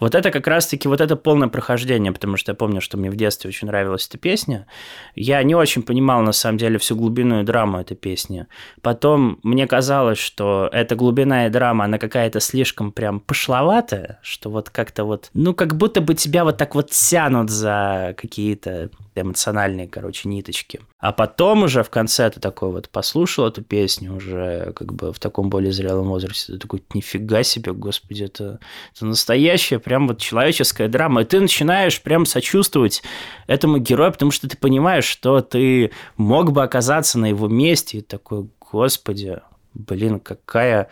вот 0.00 0.14
это 0.14 0.30
как 0.30 0.46
раз-таки 0.46 0.88
вот 0.88 1.00
это 1.00 1.16
полное 1.16 1.48
прохождение, 1.48 2.12
потому 2.12 2.36
что 2.36 2.52
я 2.52 2.56
помню, 2.56 2.80
что 2.80 2.96
мне 2.96 3.10
в 3.10 3.16
детстве 3.16 3.48
очень 3.48 3.68
нравилась 3.68 4.06
эта 4.06 4.18
песня. 4.18 4.66
Я 5.14 5.42
не 5.42 5.54
очень 5.54 5.82
понимал, 5.82 6.22
на 6.22 6.32
самом 6.32 6.58
деле, 6.58 6.78
всю 6.78 6.96
глубину 6.96 7.40
и 7.40 7.44
драму 7.44 7.80
этой 7.80 7.96
песни. 7.96 8.46
Потом 8.82 9.38
мне 9.42 9.66
казалось, 9.66 10.18
что 10.18 10.68
эта 10.72 10.96
глубина 10.96 11.46
и 11.46 11.50
драма, 11.50 11.84
она 11.84 11.98
какая-то 11.98 12.40
слишком 12.40 12.92
прям 12.92 13.20
пошловатая, 13.20 14.18
что 14.22 14.50
вот 14.50 14.70
как-то 14.70 15.04
вот, 15.04 15.30
ну, 15.34 15.54
как 15.54 15.76
будто 15.76 16.00
бы 16.00 16.14
тебя 16.14 16.44
вот 16.44 16.56
так 16.56 16.74
вот 16.74 16.90
тянут 16.90 17.50
за 17.50 18.14
какие-то 18.16 18.90
эмоциональные, 19.20 19.88
короче, 19.88 20.28
ниточки. 20.28 20.80
А 20.98 21.12
потом 21.12 21.64
уже 21.64 21.82
в 21.82 21.90
конце 21.90 22.30
ты 22.30 22.40
такой 22.40 22.70
вот 22.70 22.88
послушал 22.88 23.46
эту 23.46 23.62
песню 23.62 24.14
уже 24.14 24.72
как 24.74 24.92
бы 24.92 25.12
в 25.12 25.18
таком 25.18 25.50
более 25.50 25.72
зрелом 25.72 26.08
возрасте, 26.08 26.54
ты 26.54 26.58
такой, 26.58 26.82
нифига 26.94 27.42
себе, 27.42 27.72
господи, 27.72 28.24
это, 28.24 28.60
это 28.94 29.06
настоящая 29.06 29.78
прям 29.78 30.08
вот 30.08 30.18
человеческая 30.18 30.88
драма, 30.88 31.22
и 31.22 31.24
ты 31.24 31.40
начинаешь 31.40 32.02
прям 32.02 32.26
сочувствовать 32.26 33.02
этому 33.46 33.78
герою, 33.78 34.12
потому 34.12 34.30
что 34.30 34.48
ты 34.48 34.56
понимаешь, 34.56 35.04
что 35.04 35.40
ты 35.40 35.92
мог 36.16 36.52
бы 36.52 36.62
оказаться 36.62 37.18
на 37.18 37.26
его 37.26 37.48
месте, 37.48 37.98
и 37.98 38.02
такой, 38.02 38.48
господи, 38.72 39.40
блин, 39.74 40.20
какая 40.20 40.88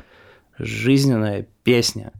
жизненная 0.58 1.46
песня. 1.64 2.12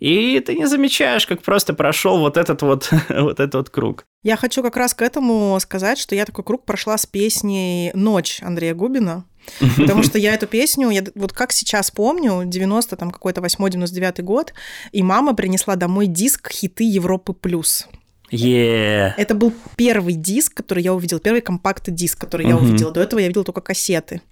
И 0.00 0.40
ты 0.40 0.54
не 0.54 0.66
замечаешь, 0.66 1.26
как 1.26 1.42
просто 1.42 1.74
прошел 1.74 2.18
вот 2.18 2.36
этот 2.36 2.62
вот, 2.62 2.90
вот 3.08 3.40
этот 3.40 3.54
вот 3.54 3.70
круг. 3.70 4.04
Я 4.22 4.36
хочу 4.36 4.62
как 4.62 4.76
раз 4.76 4.94
к 4.94 5.02
этому 5.02 5.58
сказать, 5.60 5.98
что 5.98 6.14
я 6.14 6.24
такой 6.24 6.44
круг 6.44 6.64
прошла 6.64 6.96
с 6.98 7.06
песней 7.06 7.90
«Ночь» 7.94 8.40
Андрея 8.42 8.74
Губина. 8.74 9.24
Потому 9.76 10.02
что 10.02 10.18
я 10.18 10.34
эту 10.34 10.46
песню, 10.46 10.90
я 10.90 11.04
вот 11.14 11.32
как 11.32 11.52
сейчас 11.52 11.90
помню, 11.90 12.42
90 12.44 12.96
там 12.96 13.10
какой-то 13.10 13.42
8-99 13.42 14.22
год, 14.22 14.54
и 14.92 15.02
мама 15.02 15.34
принесла 15.34 15.76
домой 15.76 16.06
диск 16.06 16.50
«Хиты 16.50 16.84
Европы 16.84 17.34
плюс». 17.34 17.86
Yeah. 18.30 19.12
Это 19.16 19.34
был 19.34 19.52
первый 19.76 20.14
диск, 20.14 20.54
который 20.54 20.82
я 20.82 20.94
увидела, 20.94 21.20
первый 21.20 21.40
компакт-диск, 21.40 22.18
который 22.18 22.46
uh-huh. 22.46 22.50
я 22.50 22.56
увидела. 22.56 22.90
До 22.90 23.00
этого 23.00 23.20
я 23.20 23.28
видела 23.28 23.44
только 23.44 23.60
кассеты. 23.60 24.22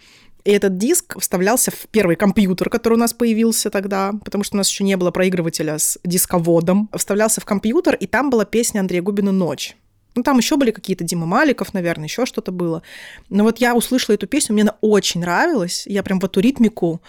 И 0.45 0.51
этот 0.51 0.77
диск 0.77 1.19
вставлялся 1.21 1.71
в 1.71 1.87
первый 1.91 2.17
компьютер, 2.17 2.69
который 2.69 2.95
у 2.95 2.99
нас 2.99 3.13
появился 3.13 3.71
тогда, 3.71 4.13
потому 4.25 4.43
что 4.43 4.57
у 4.57 4.59
нас 4.59 4.69
еще 4.69 4.83
не 4.83 4.97
было 4.97 5.11
проигрывателя 5.11 5.79
с 5.79 5.99
дисководом. 6.05 6.89
Вставлялся 6.97 7.41
в 7.41 7.45
компьютер, 7.45 7.95
и 7.95 8.07
там 8.07 8.31
была 8.31 8.45
песня 8.45 8.81
Андрея 8.81 9.03
Губина 9.03 9.33
«Ночь». 9.33 9.77
Ну, 10.15 10.23
там 10.23 10.37
еще 10.37 10.57
были 10.57 10.73
какие-то 10.73 11.05
Дима 11.05 11.27
Маликов, 11.27 11.73
наверное, 11.73 12.05
еще 12.05 12.27
что-то 12.27 12.53
было. 12.53 12.83
Но 13.31 13.45
вот 13.45 13.59
я 13.59 13.75
услышала 13.75 14.15
эту 14.15 14.27
песню, 14.27 14.53
мне 14.53 14.63
она 14.63 14.77
очень 14.83 15.21
нравилась. 15.21 15.85
Я 15.87 16.03
прям 16.03 16.21
в 16.21 16.25
эту 16.25 16.41
ритмику 16.41 17.01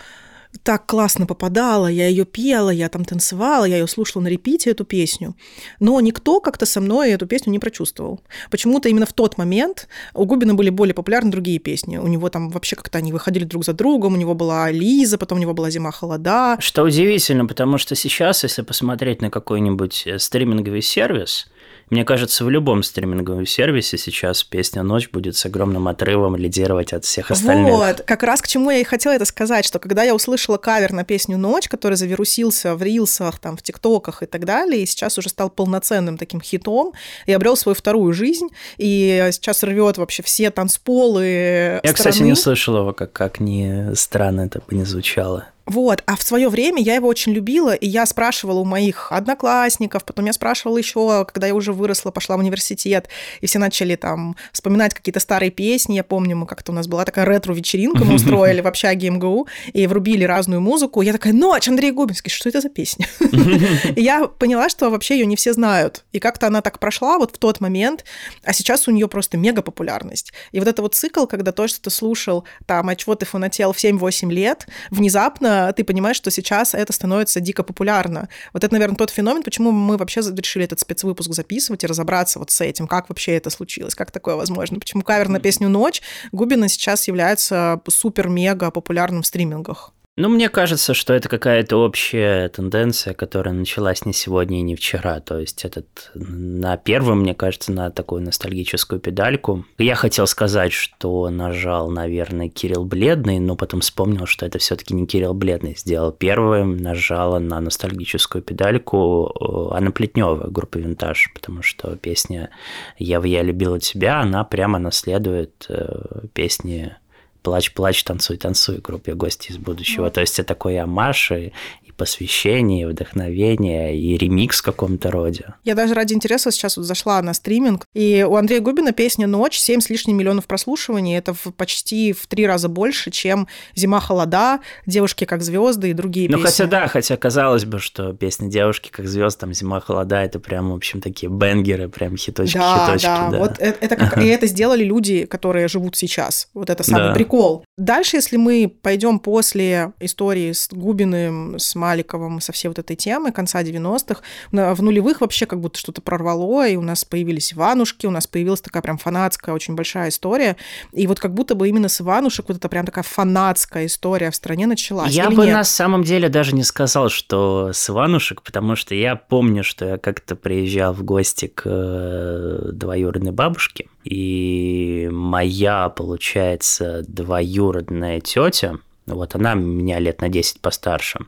так 0.62 0.86
классно 0.86 1.26
попадала, 1.26 1.88
я 1.88 2.08
ее 2.08 2.26
пела, 2.26 2.70
я 2.70 2.90
там 2.90 3.06
танцевала, 3.06 3.66
я 3.66 3.78
ее 3.78 3.88
слушала 3.88 4.22
на 4.22 4.28
репите, 4.28 4.70
эту 4.70 4.86
песню. 4.86 5.36
Но 5.80 6.00
никто 6.00 6.40
как-то 6.40 6.66
со 6.66 6.80
мной 6.80 7.12
эту 7.12 7.26
песню 7.26 7.52
не 7.52 7.60
прочувствовал. 7.60 8.22
Почему-то 8.52 8.90
именно 8.90 9.06
в 9.06 9.14
тот 9.14 9.38
момент 9.38 9.88
у 10.14 10.26
Губина 10.26 10.54
были 10.54 10.70
более 10.70 10.94
популярны 10.94 11.32
другие 11.32 11.60
песни. 11.60 11.98
У 11.98 12.08
него 12.08 12.30
там 12.30 12.50
вообще 12.50 12.76
как-то 12.76 13.00
они 13.00 13.12
выходили 13.12 13.46
друг 13.46 13.66
за 13.66 13.74
другом, 13.74 14.14
у 14.14 14.18
него 14.18 14.36
была 14.36 14.70
Лиза, 14.70 15.18
потом 15.18 15.40
у 15.40 15.42
него 15.42 15.54
была 15.54 15.70
Зима 15.70 15.92
холода. 15.92 16.58
Что 16.60 16.84
удивительно, 16.84 17.46
потому 17.46 17.78
что 17.78 17.96
сейчас, 17.96 18.44
если 18.44 18.62
посмотреть 18.62 19.22
на 19.22 19.30
какой-нибудь 19.30 20.04
э, 20.06 20.20
стриминговый 20.20 20.82
сервис, 20.82 21.48
мне 21.94 22.06
кажется, 22.06 22.44
в 22.44 22.50
любом 22.50 22.82
стриминговом 22.82 23.46
сервисе 23.46 23.98
сейчас 23.98 24.44
песня 24.44 24.82
«Ночь» 24.82 25.10
будет 25.10 25.38
с 25.38 25.46
огромным 25.46 25.88
отрывом 25.88 26.36
лидировать 26.36 26.92
от 26.92 27.06
всех 27.06 27.30
остальных. 27.30 27.72
Вот, 27.72 28.02
как 28.02 28.24
раз 28.24 28.42
к 28.42 28.48
чему 28.48 28.72
я 28.72 28.80
и 28.80 28.84
хотела 28.84 29.14
это 29.14 29.26
сказать, 29.26 29.64
что 29.64 29.78
когда 29.78 30.04
я 30.04 30.16
услышала 30.16 30.58
кавер 30.58 30.92
на 30.92 31.04
песню 31.04 31.38
«Ночь», 31.38 31.70
который 31.70 31.96
завирусился 31.96 32.76
в 32.76 32.82
рилсах, 32.82 33.38
там, 33.38 33.58
в 33.58 33.62
тиктоках 33.62 34.24
и 34.24 34.26
так 34.26 34.44
далее, 34.46 34.82
и 34.82 34.86
сейчас 34.88 35.18
уже 35.20 35.30
стал 35.30 35.52
полноценным 35.52 36.18
таким 36.18 36.42
хитом, 36.42 36.94
и 37.28 37.32
обрел 37.32 37.56
свою 37.56 37.76
вторую 37.76 38.12
жизнь, 38.14 38.48
и 38.78 39.30
сейчас 39.32 39.64
рвет 39.64 39.98
вообще 39.98 40.24
все 40.24 40.50
танцполы 40.50 41.26
Я, 41.26 41.78
страны. 41.80 41.94
кстати, 41.94 42.24
не 42.24 42.36
слышала 42.36 42.80
его, 42.80 42.94
как, 42.94 43.14
как 43.14 43.40
ни 43.40 43.94
странно 43.94 44.42
это 44.42 44.60
бы 44.68 44.76
не 44.76 44.84
звучало. 44.84 45.46
Вот, 45.66 46.04
а 46.06 46.18
в 46.18 46.24
свое 46.24 46.50
время 46.50 46.82
я 46.82 46.96
его 46.96 47.08
очень 47.08 47.32
любила, 47.32 47.74
и 47.74 47.88
я 47.88 48.06
спрашивала 48.06 48.60
у 48.60 48.66
моих 48.66 49.12
одноклассников, 49.12 50.04
потом 50.04 50.26
я 50.26 50.34
спрашивала 50.34 50.78
еще, 50.78 51.26
когда 51.26 51.48
я 51.48 51.56
уже 51.56 51.72
выросла, 51.72 52.12
пошла 52.12 52.36
в 52.36 52.40
университет, 52.40 53.08
и 53.40 53.48
все 53.48 53.60
начали 53.60 53.96
там 53.96 54.36
вспоминать 54.52 54.94
какие-то 54.94 55.22
старые 55.22 55.52
песни. 55.52 55.96
Я 55.96 56.04
помню, 56.04 56.36
мы 56.36 56.46
как-то 56.48 56.74
у 56.74 56.76
нас 56.76 56.88
была 56.88 57.06
такая 57.06 57.26
ретро-вечеринка, 57.26 58.04
мы 58.04 58.16
устроили 58.16 58.60
в 58.60 58.68
общаге 58.68 59.10
МГУ, 59.10 59.48
и 59.72 59.88
врубили 59.88 60.26
разную 60.26 60.60
музыку. 60.60 61.02
Я 61.02 61.14
такая, 61.14 61.34
ночь, 61.34 61.68
Андрей 61.68 61.92
Губинский, 61.92 62.30
что 62.30 62.50
это 62.50 62.60
за 62.60 62.70
песня? 62.70 63.08
И 63.96 64.02
я 64.02 64.28
поняла, 64.28 64.70
что 64.70 64.90
вообще 64.90 65.18
ее 65.18 65.26
не 65.26 65.36
все 65.36 65.54
знают. 65.54 66.04
И 66.12 66.20
как-то 66.20 66.48
она 66.48 66.62
так 66.62 66.80
прошла 66.80 67.18
вот 67.18 67.36
в 67.36 67.38
тот 67.38 67.62
момент, 67.62 68.04
а 68.44 68.54
сейчас 68.54 68.88
у 68.88 68.92
нее 68.92 69.08
просто 69.08 69.38
мега 69.38 69.62
популярность. 69.62 70.34
И 70.52 70.60
вот 70.60 70.68
это 70.68 70.82
вот 70.82 70.96
цикл, 70.96 71.26
когда 71.26 71.52
то, 71.52 71.68
что 71.68 71.82
ты 71.82 71.90
слушал, 71.90 72.44
там, 72.66 72.90
а 72.90 72.96
чего 72.96 73.16
ты 73.16 73.26
фанател 73.26 73.72
в 73.72 73.78
7-8 73.78 74.30
лет, 74.30 74.68
внезапно 74.90 75.53
ты 75.76 75.84
понимаешь, 75.84 76.18
что 76.18 76.32
сейчас 76.32 76.74
это 76.74 76.94
становится 76.94 77.40
дико 77.40 77.64
популярно. 77.64 78.30
Вот 78.54 78.64
это, 78.64 78.74
наверное, 78.74 78.96
тот 78.96 79.10
феномен, 79.10 79.44
почему 79.44 79.72
мы 79.72 79.98
вообще 79.98 80.22
решили 80.22 80.66
этот 80.66 80.80
спецвыпуск 80.80 81.34
записывать 81.34 81.84
и 81.84 81.88
разобраться 81.88 82.40
вот 82.40 82.52
с 82.52 82.62
этим, 82.62 82.88
как 82.88 83.10
вообще 83.10 83.36
это 83.36 83.50
случилось, 83.50 83.96
как 83.96 84.12
такое 84.12 84.36
возможно, 84.36 84.80
почему 84.80 85.04
кавер 85.04 85.30
на 85.30 85.40
песню 85.40 85.70
«Ночь» 85.70 86.02
Губина 86.32 86.68
сейчас 86.68 87.08
является 87.08 87.82
супер-мега 87.88 88.72
популярным 88.72 89.22
в 89.22 89.28
стримингах. 89.28 89.94
Ну, 90.16 90.30
мне 90.30 90.48
кажется, 90.48 90.94
что 90.94 91.12
это 91.16 91.28
какая-то 91.28 91.78
общая 91.78 92.48
тенденция, 92.50 93.16
которая 93.16 93.56
началась 93.56 94.06
не 94.06 94.14
сегодня 94.14 94.60
и 94.60 94.62
не 94.62 94.76
вчера. 94.76 95.20
То 95.22 95.40
есть 95.40 95.66
этот 95.66 96.12
на 96.14 96.78
первом, 96.78 97.22
мне 97.22 97.34
кажется, 97.34 97.72
на 97.72 97.90
такую 97.90 98.22
ностальгическую 98.22 99.02
педальку. 99.02 99.66
Я 99.80 99.96
хотел 99.96 100.28
сказать, 100.28 100.72
что 100.72 101.28
нажал, 101.32 101.90
наверное, 101.90 102.50
Кирилл 102.50 102.86
Бледный, 102.86 103.40
но 103.40 103.56
потом 103.56 103.82
вспомнил, 103.82 104.28
что 104.28 104.46
это 104.46 104.60
все-таки 104.60 104.94
не 104.94 105.08
Кирилл 105.08 105.34
Бледный 105.34 105.76
сделал 105.76 106.12
первым, 106.12 106.78
нажала 106.78 107.40
на 107.40 107.60
ностальгическую 107.60 108.44
педальку 108.44 109.34
э, 109.34 109.76
Анна 109.76 109.90
Плетнева, 109.90 110.48
группа 110.48 110.78
Винтаж, 110.78 111.32
потому 111.34 111.64
что 111.64 111.96
песня 111.96 112.52
«Я, 113.00 113.20
я 113.26 113.42
любила 113.42 113.80
тебя», 113.80 114.20
она 114.20 114.44
прямо 114.44 114.78
наследует 114.78 115.66
э, 115.70 116.28
песни 116.34 116.96
плачь, 117.44 117.74
плачь, 117.74 118.04
танцуй, 118.04 118.38
танцуй, 118.38 118.78
группе 118.78 119.14
гости 119.14 119.52
из 119.52 119.58
будущего. 119.58 120.10
То 120.10 120.22
есть 120.22 120.40
это 120.40 120.48
такой 120.48 120.80
амаш 120.80 121.32
и, 121.32 121.54
и 121.83 121.83
посвящение, 121.96 122.84
и 122.84 122.86
вдохновение, 122.86 123.98
и 123.98 124.18
ремикс 124.18 124.60
в 124.60 124.64
каком-то 124.64 125.12
роде. 125.12 125.56
Я 125.64 125.76
даже 125.76 125.94
ради 125.94 126.14
интереса 126.14 126.52
сейчас 126.52 126.78
вот 126.78 126.86
зашла 126.86 127.22
на 127.22 127.34
стриминг, 127.34 127.86
и 127.94 128.26
у 128.28 128.36
Андрея 128.36 128.62
Губина 128.62 128.92
песня 128.92 129.28
«Ночь» 129.28 129.58
7 129.58 129.82
с 129.82 129.90
лишним 129.90 130.18
миллионов 130.18 130.46
прослушиваний. 130.46 131.18
Это 131.18 131.34
в, 131.34 131.54
почти 131.56 132.14
в 132.14 132.28
три 132.28 132.48
раза 132.48 132.70
больше, 132.70 133.12
чем 133.12 133.48
«Зима 133.76 134.00
холода», 134.00 134.60
«Девушки 134.86 135.26
как 135.26 135.42
звезды» 135.42 135.90
и 135.90 135.94
другие 135.94 136.30
ну, 136.30 136.38
песни. 136.38 136.44
Ну, 136.44 136.52
хотя 136.52 136.66
да, 136.66 136.88
хотя 136.88 137.18
казалось 137.18 137.66
бы, 137.66 137.80
что 137.80 138.14
песня 138.14 138.50
«Девушки 138.50 138.90
как 138.92 139.08
звезды», 139.08 139.40
там 139.40 139.54
«Зима 139.54 139.80
холода»— 139.80 140.22
это 140.24 140.40
прям, 140.40 140.72
в 140.72 140.76
общем, 140.76 141.02
такие 141.02 141.30
бенгеры, 141.30 141.90
прям 141.90 142.18
хиточки, 142.18 142.58
да, 142.58 142.86
хиточки. 142.86 143.06
Да, 143.06 143.30
да, 143.30 143.38
вот 143.38 143.60
это, 143.60 143.78
это 143.80 143.96
как, 143.96 144.18
и 144.18 144.28
это 144.28 144.48
сделали 144.48 144.84
люди, 144.84 145.26
которые 145.26 145.68
живут 145.68 145.96
сейчас. 145.96 146.50
Вот 146.54 146.70
это 146.70 146.84
самый 146.84 147.10
да. 147.10 147.14
прикол. 147.14 147.66
Дальше, 147.78 148.18
если 148.18 148.38
мы 148.38 148.74
пойдем 148.82 149.20
после 149.20 149.94
истории 150.00 150.52
с 150.52 150.70
Губиным, 150.72 151.58
с 151.58 151.76
Маликовым, 151.84 152.40
со 152.40 152.54
всей 152.54 152.70
вот 152.70 152.80
этой 152.80 152.96
темы 152.96 153.34
конца 153.34 153.62
90-х, 153.62 154.22
в 154.52 154.82
нулевых 154.82 155.20
вообще 155.20 155.46
как 155.46 155.60
будто 155.60 155.78
что-то 155.78 156.02
прорвало, 156.02 156.66
и 156.66 156.78
у 156.78 156.82
нас 156.82 157.04
появились 157.04 157.54
Иванушки, 157.54 158.06
у 158.06 158.12
нас 158.12 158.26
появилась 158.26 158.62
такая 158.62 158.82
прям 158.82 158.98
фанатская, 158.98 159.54
очень 159.54 159.76
большая 159.76 160.10
история. 160.10 160.56
И 160.94 161.08
вот 161.08 161.20
как 161.20 161.34
будто 161.34 161.56
бы 161.56 161.68
именно 161.68 161.90
с 161.90 162.00
Иванушек 162.00 162.48
вот 162.48 162.58
эта 162.58 162.70
прям 162.70 162.86
такая 162.86 163.04
фанатская 163.04 163.86
история 163.88 164.32
в 164.32 164.36
стране 164.36 164.66
началась. 164.66 165.12
Я 165.12 165.30
бы 165.30 165.46
нет? 165.46 165.56
на 165.56 165.64
самом 165.66 166.04
деле 166.04 166.30
даже 166.30 166.56
не 166.56 166.64
сказал, 166.64 167.10
что 167.10 167.72
с 167.74 167.90
Иванушек, 167.90 168.42
потому 168.42 168.78
что 168.78 168.96
я 168.96 169.18
помню, 169.18 169.64
что 169.64 169.86
я 169.86 169.98
как-то 169.98 170.38
приезжал 170.38 170.94
в 170.94 171.04
гости 171.04 171.48
к 171.48 171.64
э, 171.66 172.70
двоюродной 172.72 173.32
бабушке, 173.32 173.88
и 174.06 175.10
моя, 175.12 175.90
получается, 175.90 177.04
двоюродная 177.08 178.22
тетя, 178.22 178.78
вот 179.06 179.36
она 179.36 179.54
меня 179.54 180.00
лет 180.00 180.22
на 180.22 180.30
10 180.30 180.62
постарше, 180.62 181.20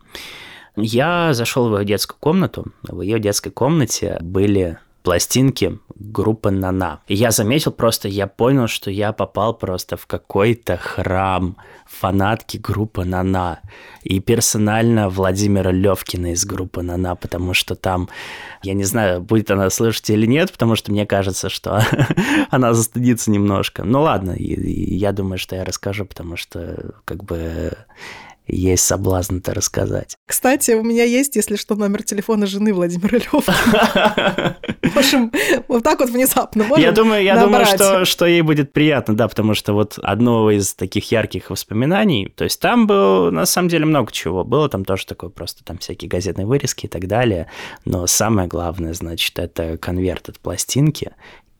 я 0.75 1.33
зашел 1.33 1.69
в 1.69 1.77
ее 1.77 1.85
детскую 1.85 2.17
комнату. 2.19 2.65
В 2.83 3.01
ее 3.01 3.19
детской 3.19 3.51
комнате 3.51 4.17
были 4.21 4.77
пластинки 5.05 5.79
группы 5.95 6.49
Нана. 6.49 6.99
И 7.07 7.13
я 7.13 7.29
заметил 7.29 7.71
просто, 7.71 8.07
я 8.07 8.25
понял, 8.25 8.67
что 8.67 8.89
я 8.89 9.13
попал 9.13 9.53
просто 9.53 9.97
в 9.97 10.07
какой-то 10.07 10.77
храм 10.77 11.57
фанатки 11.85 12.57
группы 12.57 13.05
Нана. 13.05 13.59
И 14.01 14.19
персонально 14.19 15.09
Владимира 15.09 15.71
Левкина 15.71 16.33
из 16.33 16.43
группы 16.43 16.81
Нана, 16.81 17.15
потому 17.15 17.53
что 17.53 17.75
там, 17.75 18.09
я 18.63 18.73
не 18.73 18.83
знаю, 18.83 19.21
будет 19.21 19.51
она 19.51 19.69
слышать 19.69 20.09
или 20.09 20.25
нет, 20.25 20.51
потому 20.51 20.75
что 20.75 20.91
мне 20.91 21.05
кажется, 21.05 21.49
что 21.49 21.81
она 22.49 22.73
застыдится 22.73 23.29
немножко. 23.29 23.83
Ну 23.83 24.01
ладно, 24.01 24.35
я 24.37 25.11
думаю, 25.11 25.37
что 25.37 25.55
я 25.55 25.63
расскажу, 25.63 26.05
потому 26.05 26.35
что 26.35 26.95
как 27.05 27.23
бы 27.23 27.77
есть 28.47 28.85
соблазн 28.85 29.37
это 29.37 29.53
рассказать. 29.53 30.15
Кстати, 30.25 30.71
у 30.71 30.83
меня 30.83 31.03
есть, 31.03 31.35
если 31.35 31.55
что, 31.55 31.75
номер 31.75 32.03
телефона 32.03 32.45
жены 32.45 32.73
Владимира 32.73 33.17
Левкина. 33.17 34.57
Можем 34.95 35.31
вот 35.67 35.83
так 35.83 35.99
вот 35.99 36.09
внезапно 36.09 36.65
Я 36.77 36.91
думаю, 36.91 37.23
я 37.23 37.39
думаю, 37.39 37.65
что, 37.65 38.05
что 38.05 38.25
ей 38.25 38.41
будет 38.41 38.71
приятно, 38.71 39.15
да, 39.15 39.27
потому 39.27 39.53
что 39.53 39.73
вот 39.73 39.99
одно 40.01 40.51
из 40.51 40.73
таких 40.73 41.11
ярких 41.11 41.49
воспоминаний, 41.49 42.31
то 42.35 42.43
есть 42.43 42.59
там 42.59 42.87
было, 42.87 43.31
на 43.31 43.45
самом 43.45 43.69
деле, 43.69 43.85
много 43.85 44.11
чего. 44.11 44.43
Было 44.43 44.69
там 44.69 44.85
тоже 44.85 45.05
такое 45.05 45.29
просто 45.29 45.63
там 45.63 45.77
всякие 45.77 46.09
газетные 46.09 46.45
вырезки 46.45 46.85
и 46.85 46.89
так 46.89 47.07
далее, 47.07 47.49
но 47.83 48.07
самое 48.07 48.47
главное, 48.47 48.93
значит, 48.93 49.37
это 49.39 49.77
конверт 49.77 50.29
от 50.29 50.39
пластинки, 50.39 51.11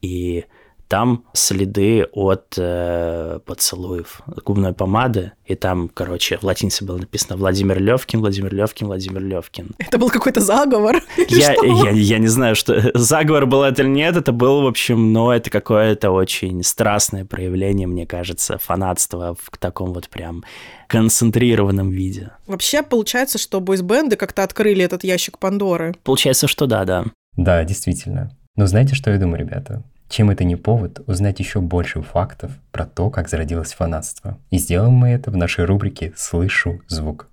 и 0.02 0.46
там 0.88 1.24
следы 1.34 2.06
от 2.12 2.56
э, 2.58 3.40
поцелуев 3.46 4.22
губной 4.46 4.74
помады, 4.74 5.32
и 5.46 5.56
там, 5.56 5.90
короче, 5.90 6.38
в 6.38 6.44
латинице 6.44 6.86
было 6.86 6.98
написано 6.98 7.38
Владимир 7.38 7.80
Левкин, 7.82 8.20
Владимир 8.20 8.54
Левкин, 8.54 8.88
Владимир 8.88 9.22
Левкин. 9.22 9.72
Это 9.80 9.98
был 9.98 10.10
какой-то 10.10 10.42
заговор? 10.42 11.02
Я, 11.30 11.54
я, 11.54 11.90
я 11.92 12.18
не 12.20 12.28
знаю, 12.28 12.56
что 12.56 12.92
заговор 12.98 13.46
был 13.46 13.64
это 13.64 13.82
или 13.82 13.90
нет, 13.90 14.16
это 14.16 14.32
был, 14.32 14.62
в 14.62 14.68
общем, 14.68 15.12
но 15.12 15.34
это 15.34 15.50
какое-то 15.50 16.12
очень 16.12 16.64
страстное 16.64 17.26
проявление, 17.26 17.88
мне 17.88 18.06
кажется, 18.06 18.58
фанатства 18.58 19.36
в 19.40 19.58
таком 19.58 19.94
вот 19.94 20.10
прям 20.10 20.44
концентрированном 20.88 21.90
виде. 21.90 22.32
Вообще, 22.48 22.84
получается, 22.84 23.38
что 23.38 23.60
бойсбенды 23.60 24.16
как-то 24.16 24.44
открыли 24.44 24.84
этот 24.84 25.04
ящик 25.04 25.40
Пандоры. 25.40 25.96
Получается, 26.04 26.48
что 26.48 26.68
да, 26.68 26.86
да. 26.86 27.06
Да, 27.36 27.64
действительно. 27.64 28.36
Но 28.56 28.68
знаете, 28.68 28.96
что 28.96 29.12
я 29.12 29.18
думаю, 29.18 29.40
ребята? 29.40 29.84
Чем 30.16 30.30
это 30.30 30.46
не 30.46 30.56
повод 30.56 31.02
узнать 31.08 31.42
еще 31.42 31.60
больше 31.60 32.02
фактов 32.02 32.50
про 32.72 32.86
то, 32.86 33.10
как 33.10 33.28
зародилось 33.28 33.74
фанатство? 33.74 34.38
И 34.50 34.58
сделаем 34.58 34.94
мы 34.94 35.10
это 35.10 35.30
в 35.30 35.36
нашей 35.36 35.66
рубрике 35.66 36.14
«Слышу 36.16 36.82
звук». 36.88 37.28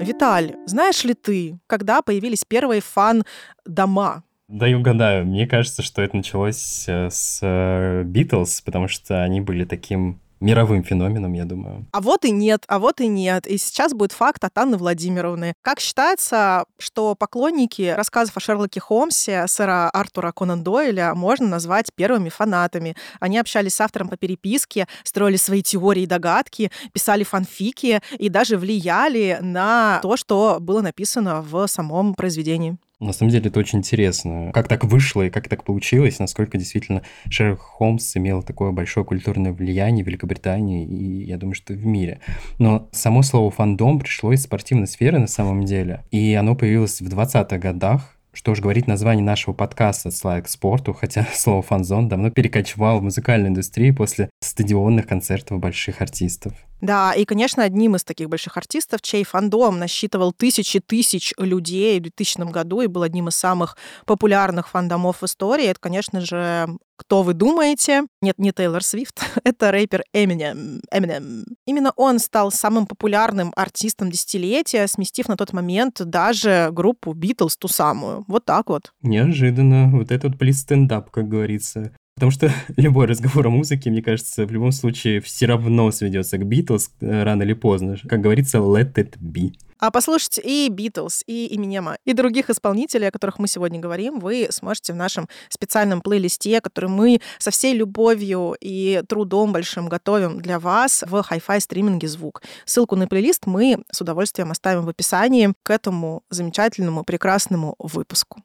Виталь, 0.00 0.56
знаешь 0.66 1.04
ли 1.04 1.14
ты, 1.14 1.60
когда 1.68 2.02
появились 2.02 2.44
первые 2.44 2.80
фан-дома? 2.80 4.24
Да 4.48 4.66
и 4.66 4.74
угадаю. 4.74 5.24
Мне 5.24 5.46
кажется, 5.46 5.82
что 5.82 6.02
это 6.02 6.16
началось 6.16 6.86
э, 6.88 7.08
с 7.08 8.02
Битлз, 8.06 8.62
потому 8.62 8.88
что 8.88 9.22
они 9.22 9.40
были 9.40 9.64
таким 9.64 10.20
мировым 10.40 10.82
феноменом, 10.82 11.32
я 11.34 11.44
думаю. 11.44 11.86
А 11.92 12.00
вот 12.00 12.24
и 12.24 12.30
нет, 12.30 12.64
а 12.68 12.78
вот 12.78 13.00
и 13.00 13.06
нет. 13.06 13.46
И 13.46 13.58
сейчас 13.58 13.92
будет 13.92 14.12
факт 14.12 14.42
от 14.44 14.56
Анны 14.58 14.76
Владимировны. 14.76 15.54
Как 15.62 15.80
считается, 15.80 16.64
что 16.78 17.14
поклонники 17.14 17.94
рассказов 17.96 18.36
о 18.36 18.40
Шерлоке 18.40 18.80
Холмсе 18.80 19.46
сэра 19.46 19.90
Артура 19.90 20.32
Конан 20.32 20.62
Дойля 20.62 21.14
можно 21.14 21.46
назвать 21.46 21.92
первыми 21.94 22.28
фанатами. 22.28 22.96
Они 23.20 23.38
общались 23.38 23.74
с 23.74 23.80
автором 23.80 24.08
по 24.08 24.16
переписке, 24.16 24.86
строили 25.04 25.36
свои 25.36 25.62
теории 25.62 26.02
и 26.02 26.06
догадки, 26.06 26.70
писали 26.92 27.24
фанфики 27.24 28.00
и 28.18 28.28
даже 28.28 28.56
влияли 28.56 29.38
на 29.40 30.00
то, 30.02 30.16
что 30.16 30.58
было 30.60 30.80
написано 30.80 31.42
в 31.42 31.66
самом 31.66 32.14
произведении. 32.14 32.78
На 33.00 33.12
самом 33.14 33.32
деле 33.32 33.48
это 33.48 33.58
очень 33.58 33.78
интересно. 33.78 34.50
Как 34.52 34.68
так 34.68 34.84
вышло 34.84 35.22
и 35.22 35.30
как 35.30 35.48
так 35.48 35.64
получилось, 35.64 36.18
насколько 36.18 36.58
действительно 36.58 37.02
Шерлок 37.30 37.60
Холмс 37.60 38.14
имел 38.16 38.42
такое 38.42 38.72
большое 38.72 39.06
культурное 39.06 39.52
влияние 39.52 40.04
в 40.04 40.06
Великобритании 40.06 40.86
и, 40.86 41.24
я 41.24 41.38
думаю, 41.38 41.54
что 41.54 41.72
в 41.72 41.86
мире. 41.86 42.20
Но 42.58 42.90
само 42.92 43.22
слово 43.22 43.50
«фандом» 43.50 43.98
пришло 43.98 44.32
из 44.32 44.42
спортивной 44.42 44.86
сферы 44.86 45.18
на 45.18 45.28
самом 45.28 45.64
деле, 45.64 46.04
и 46.10 46.34
оно 46.34 46.54
появилось 46.54 47.00
в 47.00 47.08
20-х 47.08 47.56
годах, 47.56 48.18
что 48.34 48.52
уж 48.52 48.60
говорить 48.60 48.86
название 48.86 49.24
нашего 49.24 49.54
подкаста 49.54 50.10
«Слайк 50.10 50.46
спорту», 50.48 50.92
хотя 50.92 51.26
слово 51.34 51.62
«фанзон» 51.62 52.08
давно 52.08 52.30
перекочевал 52.30 53.00
в 53.00 53.02
музыкальную 53.02 53.48
индустрию 53.48 53.94
после 53.94 54.28
стадионных 54.40 55.06
концертов 55.06 55.58
больших 55.58 56.02
артистов. 56.02 56.52
Да, 56.80 57.12
и, 57.12 57.24
конечно, 57.24 57.62
одним 57.62 57.96
из 57.96 58.04
таких 58.04 58.28
больших 58.28 58.56
артистов, 58.56 59.02
чей 59.02 59.24
фандом 59.24 59.78
насчитывал 59.78 60.32
тысячи 60.32 60.80
тысяч 60.80 61.34
людей 61.38 61.98
в 61.98 62.02
2000 62.02 62.50
году 62.50 62.80
и 62.80 62.86
был 62.86 63.02
одним 63.02 63.28
из 63.28 63.36
самых 63.36 63.76
популярных 64.06 64.68
фандомов 64.68 65.22
в 65.22 65.24
истории, 65.24 65.66
это, 65.66 65.80
конечно 65.80 66.20
же, 66.20 66.68
кто 67.00 67.22
вы 67.22 67.32
думаете? 67.32 68.04
Нет, 68.20 68.38
не 68.38 68.52
Тейлор 68.52 68.84
Свифт, 68.84 69.22
это 69.44 69.70
рэпер 69.70 70.04
Эминем. 70.12 70.82
Эминем. 70.92 71.46
Именно 71.66 71.92
он 71.96 72.18
стал 72.18 72.52
самым 72.52 72.86
популярным 72.86 73.52
артистом 73.56 74.10
десятилетия, 74.10 74.86
сместив 74.86 75.28
на 75.28 75.38
тот 75.38 75.54
момент 75.54 76.02
даже 76.04 76.68
группу 76.72 77.14
Битлз, 77.14 77.56
ту 77.56 77.68
самую. 77.68 78.24
Вот 78.28 78.44
так 78.44 78.68
вот. 78.68 78.92
Неожиданно. 79.00 79.88
Вот 79.90 80.12
этот 80.12 80.38
плиз 80.38 80.60
стендап, 80.60 81.10
как 81.10 81.26
говорится. 81.26 81.92
Потому 82.20 82.32
что 82.32 82.52
любой 82.76 83.06
разговор 83.06 83.46
о 83.46 83.50
музыке, 83.50 83.88
мне 83.88 84.02
кажется, 84.02 84.44
в 84.44 84.52
любом 84.52 84.72
случае 84.72 85.22
все 85.22 85.46
равно 85.46 85.90
сведется 85.90 86.36
к 86.36 86.44
Битлз 86.44 86.90
э, 87.00 87.22
рано 87.22 87.44
или 87.44 87.54
поздно. 87.54 87.96
Как 88.06 88.20
говорится, 88.20 88.58
let 88.58 88.92
it 88.96 89.18
be. 89.18 89.54
А 89.78 89.90
послушать 89.90 90.38
и 90.44 90.68
Битлз, 90.68 91.24
и 91.26 91.56
Эминема, 91.56 91.96
и 92.04 92.12
других 92.12 92.50
исполнителей, 92.50 93.08
о 93.08 93.10
которых 93.10 93.38
мы 93.38 93.48
сегодня 93.48 93.80
говорим, 93.80 94.18
вы 94.18 94.48
сможете 94.50 94.92
в 94.92 94.96
нашем 94.96 95.30
специальном 95.48 96.02
плейлисте, 96.02 96.60
который 96.60 96.90
мы 96.90 97.22
со 97.38 97.50
всей 97.50 97.72
любовью 97.72 98.54
и 98.60 99.02
трудом 99.08 99.54
большим 99.54 99.88
готовим 99.88 100.42
для 100.42 100.58
вас 100.58 101.02
в 101.08 101.14
Hi-Fi 101.14 101.60
стриминге 101.60 102.06
«Звук». 102.06 102.42
Ссылку 102.66 102.96
на 102.96 103.08
плейлист 103.08 103.46
мы 103.46 103.82
с 103.90 104.02
удовольствием 104.02 104.50
оставим 104.50 104.84
в 104.84 104.90
описании 104.90 105.54
к 105.62 105.70
этому 105.70 106.22
замечательному, 106.28 107.02
прекрасному 107.02 107.76
выпуску. 107.78 108.42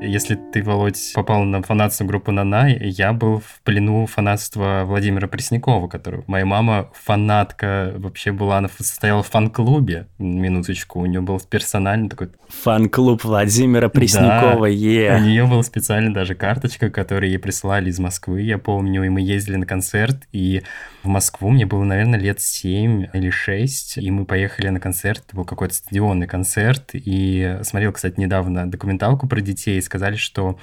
Если 0.00 0.36
ты, 0.36 0.62
Володь, 0.62 0.96
попал 1.12 1.42
на 1.42 1.60
фанатство 1.60 2.04
группы 2.04 2.30
Нанай, 2.30 2.78
я 2.80 3.12
был 3.12 3.40
в 3.40 3.60
плену 3.64 4.06
фанатства 4.06 4.84
Владимира 4.86 5.26
Преснякова, 5.26 5.88
который... 5.88 6.22
Моя 6.28 6.46
мама 6.46 6.90
фанатка 6.94 7.94
вообще 7.96 8.30
была, 8.30 8.58
она 8.58 8.68
состояла 8.68 9.24
в 9.24 9.26
фан-клубе, 9.26 10.06
минуточку, 10.18 11.00
у 11.00 11.06
нее 11.06 11.20
был 11.20 11.40
персональный 11.40 12.08
такой... 12.08 12.28
Фан-клуб 12.48 13.24
Владимира 13.24 13.88
Преснякова, 13.88 14.66
да, 14.66 14.68
е. 14.68 15.16
У 15.16 15.20
нее 15.20 15.46
была 15.46 15.64
специальная 15.64 16.14
даже 16.14 16.36
карточка, 16.36 16.90
которую 16.90 17.30
ей 17.30 17.38
прислали 17.38 17.90
из 17.90 17.98
Москвы, 17.98 18.42
я 18.42 18.58
помню, 18.58 19.02
и 19.02 19.08
мы 19.08 19.20
ездили 19.20 19.56
на 19.56 19.66
концерт, 19.66 20.28
и 20.32 20.62
в 21.02 21.08
Москву 21.08 21.50
мне 21.50 21.66
было, 21.66 21.82
наверное, 21.82 22.20
лет 22.20 22.40
7 22.40 23.08
или 23.12 23.30
6, 23.30 23.98
и 23.98 24.10
мы 24.12 24.26
поехали 24.26 24.68
на 24.68 24.78
концерт, 24.78 25.24
это 25.26 25.34
был 25.34 25.44
какой-то 25.44 25.74
стадионный 25.74 26.28
концерт, 26.28 26.90
и 26.92 27.58
смотрел, 27.62 27.92
кстати, 27.92 28.20
недавно 28.20 28.70
документалку 28.70 29.26
про 29.26 29.40
детей, 29.40 29.80
сказали, 29.88 30.16
что 30.16 30.58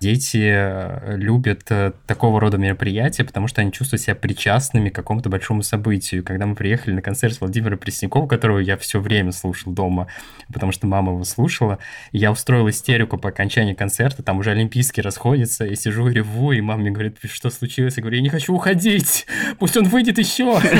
дети 0.00 0.50
э, 0.52 1.16
любят 1.16 1.62
э, 1.70 1.92
такого 2.06 2.40
рода 2.40 2.58
мероприятия, 2.58 3.24
потому 3.24 3.48
что 3.48 3.62
они 3.62 3.72
чувствуют 3.72 4.02
себя 4.02 4.14
причастными 4.14 4.90
к 4.90 4.94
какому-то 4.94 5.28
большому 5.28 5.62
событию. 5.62 6.22
Когда 6.22 6.46
мы 6.46 6.54
приехали 6.54 6.94
на 6.94 7.02
концерт 7.02 7.40
Владимира 7.40 7.76
Преснякова, 7.76 8.26
которого 8.26 8.58
я 8.58 8.76
все 8.76 9.00
время 9.00 9.32
слушал 9.32 9.72
дома, 9.72 10.08
потому 10.52 10.72
что 10.72 10.86
мама 10.86 11.12
его 11.12 11.24
слушала, 11.24 11.78
я 12.12 12.30
устроил 12.30 12.68
истерику 12.68 13.18
по 13.18 13.30
окончании 13.30 13.74
концерта, 13.74 14.22
там 14.22 14.38
уже 14.38 14.50
Олимпийский 14.50 15.00
расходится, 15.00 15.64
и 15.64 15.74
сижу 15.74 16.08
и 16.08 16.14
реву, 16.14 16.52
и 16.52 16.60
мама 16.60 16.82
мне 16.82 16.90
говорит, 16.90 17.18
что 17.24 17.50
случилось? 17.50 17.96
Я 17.96 18.02
говорю, 18.02 18.16
я 18.16 18.22
не 18.22 18.28
хочу 18.28 18.54
уходить, 18.54 19.26
пусть 19.58 19.76
он 19.76 19.84
выйдет 19.84 20.18
еще. 20.18 20.60